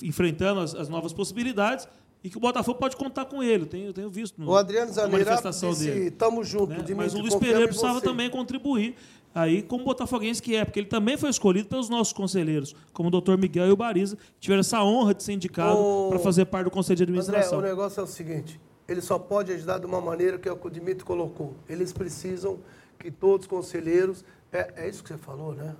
[0.03, 1.87] enfrentando as, as novas possibilidades,
[2.23, 3.63] e que o Botafogo pode contar com ele.
[3.63, 6.11] Eu tenho, eu tenho visto no, O Adriano Zaneira manifestação disse, dele.
[6.11, 6.83] tamo junto, né?
[6.95, 8.95] Mas o Luiz Pereira precisava também contribuir
[9.33, 13.11] aí como botafoguense que é, porque ele também foi escolhido pelos nossos conselheiros, como o
[13.11, 15.79] doutor Miguel e o Bariza, que tiveram essa honra de ser indicado
[16.09, 17.59] para fazer parte do conselho de André, administração.
[17.59, 20.57] o negócio é o seguinte: ele só pode ajudar de uma maneira que é o
[20.57, 21.53] que o Dimitri colocou.
[21.67, 22.59] Eles precisam
[22.97, 24.25] que todos os conselheiros.
[24.51, 25.75] É, é isso que você falou, né?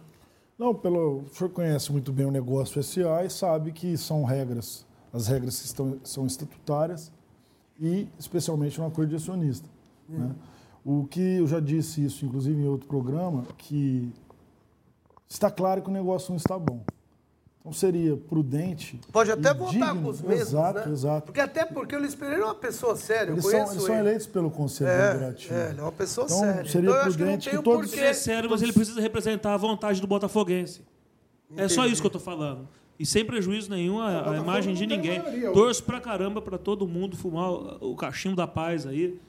[0.57, 4.85] Não, pelo, o senhor conhece muito bem o negócio SA e sabe que são regras,
[5.11, 7.11] as regras que estão, são estatutárias
[7.79, 9.67] e especialmente no acordo de acionista.
[10.07, 10.35] Né?
[10.85, 14.11] O que eu já disse isso, inclusive em outro programa, que
[15.27, 16.81] está claro que o negócio não está bom.
[17.59, 18.99] Então seria prudente.
[19.11, 20.93] Pode até voltar digno- com os mesmos, Exato, né?
[20.93, 21.25] exato.
[21.25, 23.93] Porque até porque o Luiz Pereira é uma pessoa séria, Eles eu são, eles são
[23.95, 23.99] ele.
[24.07, 25.53] eleitos pelo Conselho É, Deliberativo.
[25.53, 26.71] é, ele é uma pessoa Então, séria.
[26.71, 27.99] seria então eu acho que não prudente tem que o todos- porquê.
[27.99, 30.81] Ele é sério, mas ele precisa representar a vontade do botafoguense.
[31.57, 31.93] É só Entendi.
[31.93, 32.67] isso que eu estou falando.
[32.97, 35.21] E sem prejuízo nenhum à, à imagem de ninguém.
[35.53, 39.19] Torço pra caramba para todo mundo fumar o o cachimbo da paz aí,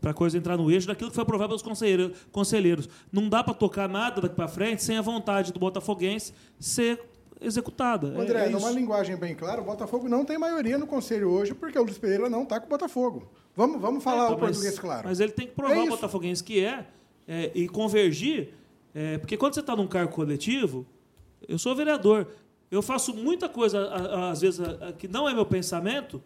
[0.00, 2.16] para a coisa entrar no eixo daquilo que foi aprovado pelos conselheiros.
[2.32, 2.88] conselheiros.
[3.12, 7.00] Não dá para tocar nada daqui para frente sem a vontade do botafoguense ser
[7.40, 8.08] executada.
[8.16, 11.54] É- André, é numa linguagem bem clara, o Botafogo não tem maioria no conselho hoje
[11.54, 13.28] porque o Luiz Pereira não está com o Botafogo.
[13.56, 15.08] Vamos, vamos falar Então, o mas- português claro.
[15.08, 16.86] Mas ele tem que provar É o botafoguense que é,
[17.26, 18.54] é, e convergir.
[18.94, 20.84] é, porque quando você está num cargo coletivo,
[21.48, 22.26] eu sou vereador,
[22.70, 23.88] eu faço muita coisa,
[24.30, 24.60] às vezes,
[24.98, 26.20] que não é meu pensamento,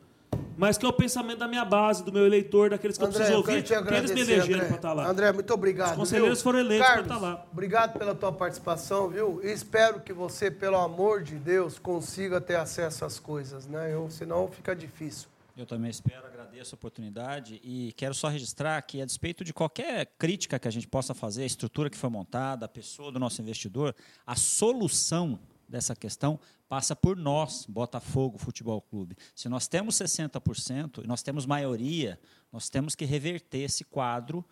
[0.56, 3.18] mas que é o pensamento da minha base, do meu eleitor, daqueles que eu André,
[3.18, 4.66] preciso eu quero ouvir, te que eles me elegeram André.
[4.66, 5.08] para estar lá.
[5.08, 5.90] André, muito obrigado.
[5.90, 6.44] Os conselheiros viu?
[6.44, 7.46] foram eleitos pra Carlos, estar lá.
[7.52, 9.40] Obrigado pela tua participação, viu?
[9.42, 13.92] E espero que você, pelo amor de Deus, consiga ter acesso às coisas, né?
[13.92, 15.28] Eu, senão fica difícil.
[15.56, 20.06] Eu também espero, agradeço a oportunidade e quero só registrar que, a despeito de qualquer
[20.18, 23.42] crítica que a gente possa fazer, a estrutura que foi montada, a pessoa do nosso
[23.42, 23.94] investidor,
[24.26, 25.38] a solução
[25.68, 26.40] dessa questão
[26.73, 29.15] passa por nós, Botafogo Futebol Clube.
[29.35, 32.19] Se nós temos 60% e nós temos maioria,
[32.51, 34.43] nós temos que reverter esse quadro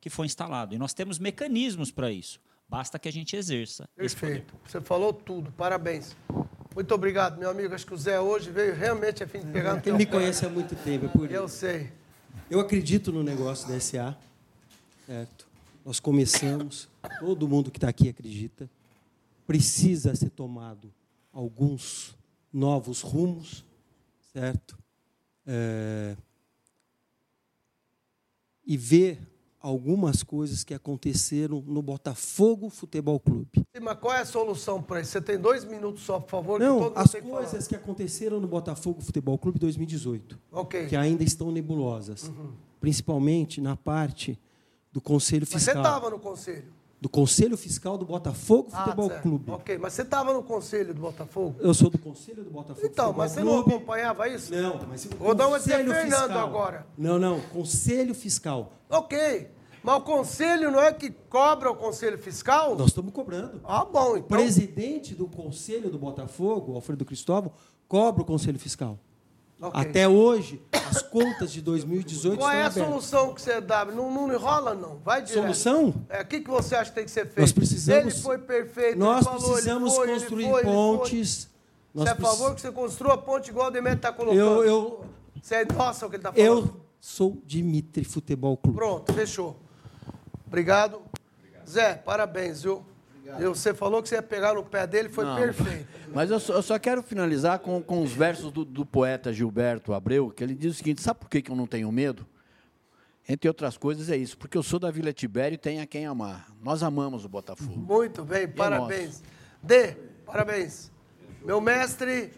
[0.00, 0.74] que foi instalado.
[0.74, 2.40] E nós temos mecanismos para isso.
[2.68, 3.88] Basta que a gente exerça.
[3.96, 4.40] esse poder.
[4.40, 4.54] Perfeito.
[4.66, 5.52] Você falou tudo.
[5.52, 6.16] Parabéns.
[6.74, 7.72] Muito obrigado, meu amigo.
[7.72, 10.06] Acho que o Zé hoje veio realmente a fim de pegar no teu Ele me
[10.06, 10.10] pé.
[10.18, 11.34] conhece há muito tempo, é por isso.
[11.34, 11.92] Eu sei.
[12.50, 14.18] Eu acredito no negócio da SA,
[15.06, 15.46] certo?
[15.84, 16.88] Nós começamos,
[17.20, 18.68] todo mundo que está aqui acredita.
[19.46, 20.92] Precisa ser tomado
[21.38, 22.16] alguns
[22.52, 23.64] novos rumos,
[24.32, 24.76] certo?
[25.46, 26.16] É,
[28.66, 29.20] e ver
[29.60, 33.64] algumas coisas que aconteceram no Botafogo Futebol Clube.
[33.80, 35.12] Mas qual é a solução para isso?
[35.12, 36.58] Você tem dois minutos só, por favor.
[36.58, 40.88] Não, as tem que coisas que aconteceram no Botafogo Futebol Clube 2018, Ok.
[40.88, 42.32] que ainda estão nebulosas,
[42.80, 44.36] principalmente na parte
[44.90, 45.82] do Conselho Mas você Fiscal.
[45.84, 46.72] estava no conselho.
[47.00, 49.22] Do Conselho Fiscal do Botafogo Ah, Futebol certo.
[49.22, 49.50] Clube.
[49.52, 51.54] Ok, mas você estava no conselho do Botafogo?
[51.60, 53.74] Eu sou do Conselho do Botafogo Então, Futebol mas você não Clube.
[53.76, 54.52] acompanhava isso?
[54.52, 56.38] Não, mas o Vou dar uma de Fernando Fiscal.
[56.46, 56.86] agora.
[56.98, 58.72] Não, não, Conselho Fiscal.
[58.90, 59.48] Ok.
[59.80, 62.76] Mas o conselho não é que cobra o conselho fiscal?
[62.76, 63.60] Nós estamos cobrando.
[63.64, 64.36] Ah, bom, O então.
[64.36, 67.52] presidente do Conselho do Botafogo, Alfredo Cristóvão,
[67.86, 68.98] cobra o Conselho Fiscal.
[69.60, 69.80] Ok.
[69.80, 73.04] Até hoje, as contas de 2018 Qual é a estão abertas.
[73.10, 73.84] solução que você dá?
[73.84, 74.98] Não, não enrola, não.
[75.04, 75.42] Vai direto.
[75.42, 75.94] Solução?
[76.08, 77.40] É, o que, que você acha que tem que ser feito?
[77.40, 78.98] Nós precisamos- Ele foi perfeito.
[78.98, 80.72] Nós ele falou, ele precisamos foi, ele construir foi, ele foi.
[80.72, 81.48] pontes.
[81.92, 84.12] Nós Você é a precis- favor que você construa a ponte igual o Demetrio está
[84.12, 84.38] colocando?
[84.38, 85.04] Eu, eu,
[85.42, 86.46] Você é nossa o que ele está falando?
[86.46, 88.76] eu sou Dimitri Futebol Clube.
[88.78, 89.56] Pronto, fechou.
[90.46, 91.00] Obrigado.
[91.68, 92.84] Zé, parabéns, viu?
[93.38, 95.86] Eu, você falou que você ia pegar no pé dele, foi Não, perfeito.
[96.14, 99.92] Mas eu só, eu só quero finalizar com, com os versos do, do poeta Gilberto
[99.92, 102.26] Abreu, que ele diz o seguinte: sabe por que, que eu não tenho medo?
[103.28, 106.06] Entre outras coisas, é isso, porque eu sou da Vila Tibério e tenho a quem
[106.06, 106.48] amar.
[106.62, 107.76] Nós amamos o Botafogo.
[107.78, 109.22] Muito bem, é parabéns.
[109.62, 109.94] Dê,
[110.24, 110.90] parabéns.
[111.44, 112.32] Meu mestre,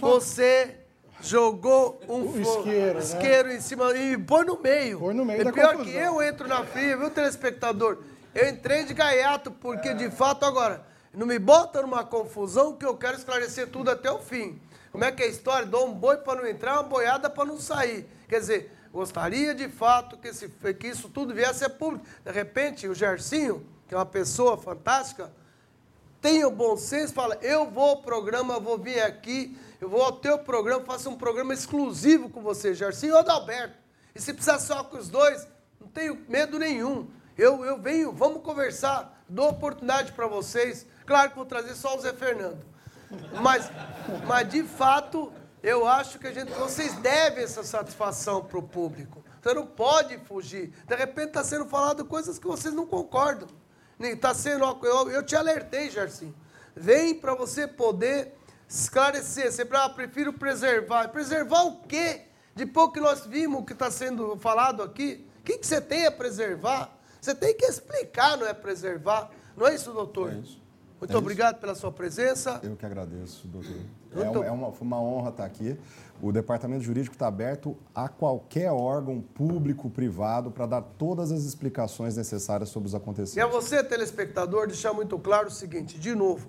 [0.00, 0.78] você
[1.22, 3.00] jogou um O fo- isqueiro, né?
[3.00, 4.98] isqueiro em cima e põe no meio.
[4.98, 5.92] Põe no meio é da pior confusão.
[5.92, 7.98] que eu entro na fria, viu, telespectador?
[8.34, 12.96] Eu entrei de gaiato, porque de fato agora, não me bota numa confusão que eu
[12.96, 14.60] quero esclarecer tudo até o fim.
[14.90, 15.66] Como é que é a história?
[15.66, 18.08] Dou um boi para não entrar, uma boiada para não sair.
[18.28, 22.06] Quer dizer, gostaria de fato que, esse, que isso tudo viesse a público.
[22.24, 25.30] De repente, o Gercinho, que é uma pessoa fantástica,
[26.20, 30.12] tenha o bom senso, fala, eu vou ao programa, vou vir aqui, eu vou ao
[30.12, 33.76] teu programa, faço um programa exclusivo com você, Gercinho ou Adalberto.
[34.14, 35.46] E se precisar só com os dois,
[35.80, 37.10] não tenho medo nenhum.
[37.42, 40.86] Eu, eu venho, vamos conversar, dou oportunidade para vocês.
[41.04, 42.64] Claro que vou trazer só o Zé Fernando.
[43.42, 43.68] Mas,
[44.24, 49.24] mas de fato, eu acho que a gente, vocês devem essa satisfação para o público.
[49.42, 50.72] Você não pode fugir.
[50.86, 53.48] De repente está sendo falado coisas que vocês não concordam.
[53.98, 56.34] Está sendo, eu, eu te alertei, Jarcinho.
[56.76, 58.38] Vem para você poder
[58.68, 59.50] esclarecer.
[59.50, 61.08] Você ah, prefiro preservar.
[61.08, 62.22] Preservar o quê?
[62.54, 66.06] Depois que nós vimos o que está sendo falado aqui, o que, que você tem
[66.06, 67.01] a preservar?
[67.22, 69.30] Você tem que explicar, não é preservar.
[69.56, 70.32] Não é isso, doutor?
[70.32, 70.60] É isso.
[71.00, 72.60] Muito É obrigado pela sua presença.
[72.64, 73.76] Eu que agradeço, doutor.
[74.14, 75.78] É, é uma, foi uma honra estar aqui.
[76.20, 82.16] O departamento jurídico está aberto a qualquer órgão público, privado, para dar todas as explicações
[82.16, 83.52] necessárias sobre os E a acontecimentos.
[83.52, 86.48] você, telespectador, deixar muito claro o seguinte, de novo,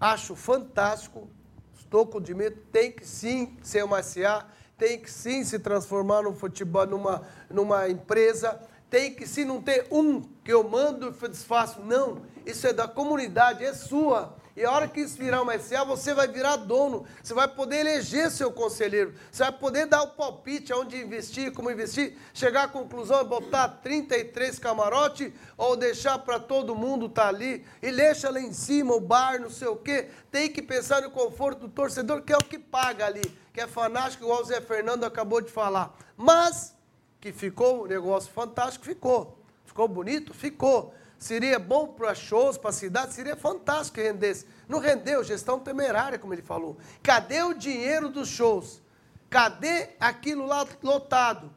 [0.00, 1.28] acho fantástico,
[1.76, 4.46] estou com o Dimitri, tem que sim ser uma SA,
[4.78, 9.86] tem que sim se transformar num futebol, numa, numa empresa, tem que sim não ter
[9.90, 14.36] um que eu mando e desfaço, não, isso é da comunidade, é sua.
[14.56, 17.80] E a hora que isso virar uma SA, você vai virar dono, você vai poder
[17.80, 22.68] eleger seu conselheiro, você vai poder dar o palpite aonde investir, como investir, chegar à
[22.68, 28.40] conclusão e botar 33 camarote ou deixar para todo mundo estar ali e deixa lá
[28.40, 30.08] em cima o bar, não sei o quê.
[30.30, 33.66] Tem que pensar no conforto do torcedor, que é o que paga ali, que é
[33.66, 35.94] fanático, igual o Zé Fernando acabou de falar.
[36.16, 36.75] Mas
[37.20, 39.38] que ficou um negócio fantástico, ficou.
[39.64, 40.32] Ficou bonito?
[40.32, 40.94] Ficou.
[41.18, 44.46] Seria bom para shows, para a cidade, seria fantástico que rendesse.
[44.68, 46.76] Não rendeu, gestão temerária, como ele falou.
[47.02, 48.82] Cadê o dinheiro dos shows?
[49.30, 51.50] Cadê aquilo lá lotado?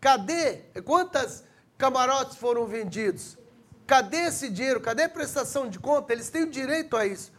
[0.00, 0.62] Cadê?
[0.84, 1.44] Quantas
[1.76, 3.38] camarotes foram vendidos?
[3.86, 4.80] Cadê esse dinheiro?
[4.80, 6.12] Cadê a prestação de conta?
[6.12, 7.32] Eles têm o direito a isso.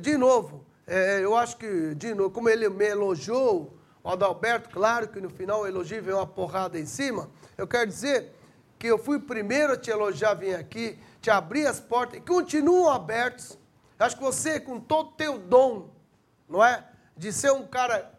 [0.00, 5.08] De novo, é, eu acho que, de novo, como ele me elogiou, o Adalberto, claro
[5.08, 8.34] que no final o elogio veio uma porrada em cima, eu quero dizer
[8.78, 12.22] que eu fui o primeiro a te elogiar, vim aqui, te abrir as portas e
[12.22, 13.58] continuam abertos.
[13.98, 15.90] Acho que você, com todo o teu dom,
[16.48, 16.88] não é?
[17.14, 18.10] De ser um cara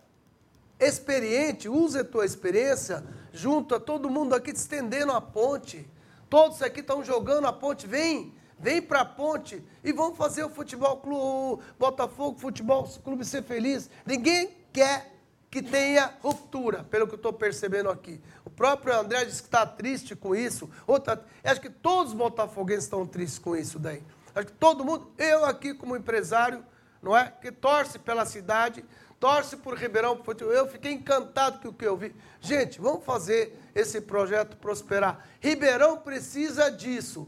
[0.80, 3.04] experiente, use a tua experiência
[3.34, 5.90] junto a todo mundo aqui, te estendendo a ponte.
[6.30, 10.50] Todos aqui estão jogando a ponte, vem, vem para a ponte e vamos fazer o
[10.50, 13.90] futebol clube, Botafogo Futebol Clube ser feliz.
[14.06, 15.12] Ninguém quer
[15.52, 18.22] que tenha ruptura, pelo que eu estou percebendo aqui.
[18.46, 20.70] O próprio André disse que está triste com isso.
[20.88, 24.02] Outra, acho que todos os botafoguenses estão tristes com isso daí.
[24.34, 26.64] Acho que todo mundo, eu aqui como empresário,
[27.04, 27.30] não é?
[27.30, 28.86] Que torce pela cidade,
[29.20, 30.24] torce por Ribeirão.
[30.40, 32.16] Eu fiquei encantado com o que eu vi.
[32.40, 35.28] Gente, vamos fazer esse projeto prosperar.
[35.42, 37.28] Ribeirão precisa disso.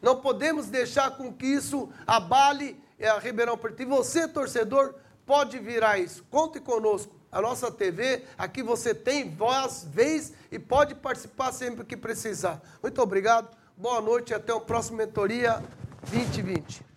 [0.00, 3.82] Não podemos deixar com que isso abale a Ribeirão Preto.
[3.82, 4.94] E você, torcedor,
[5.26, 6.24] pode virar isso.
[6.30, 7.17] Conte conosco.
[7.30, 12.60] A nossa TV, aqui você tem voz, vez e pode participar sempre que precisar.
[12.82, 15.62] Muito obrigado, boa noite e até o próximo Mentoria
[16.10, 16.87] 2020.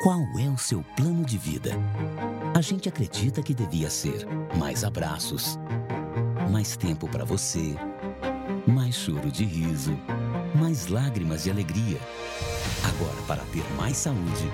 [0.00, 1.72] Qual é o seu plano de vida?
[2.56, 5.58] A gente acredita que devia ser mais abraços,
[6.50, 7.76] mais tempo para você,
[8.66, 9.92] mais choro de riso,
[10.58, 12.00] mais lágrimas de alegria.
[12.82, 14.50] Agora, para ter mais saúde,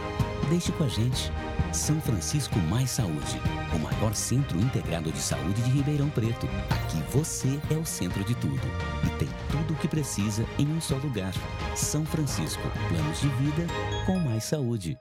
[0.50, 1.30] deixe com a gente.
[1.72, 3.40] São Francisco Mais Saúde,
[3.72, 6.48] o maior centro integrado de saúde de Ribeirão Preto.
[6.70, 8.66] Aqui você é o centro de tudo
[9.04, 11.32] e tem tudo o que precisa em um só lugar.
[11.76, 13.64] São Francisco, planos de vida
[14.06, 14.98] com mais saúde.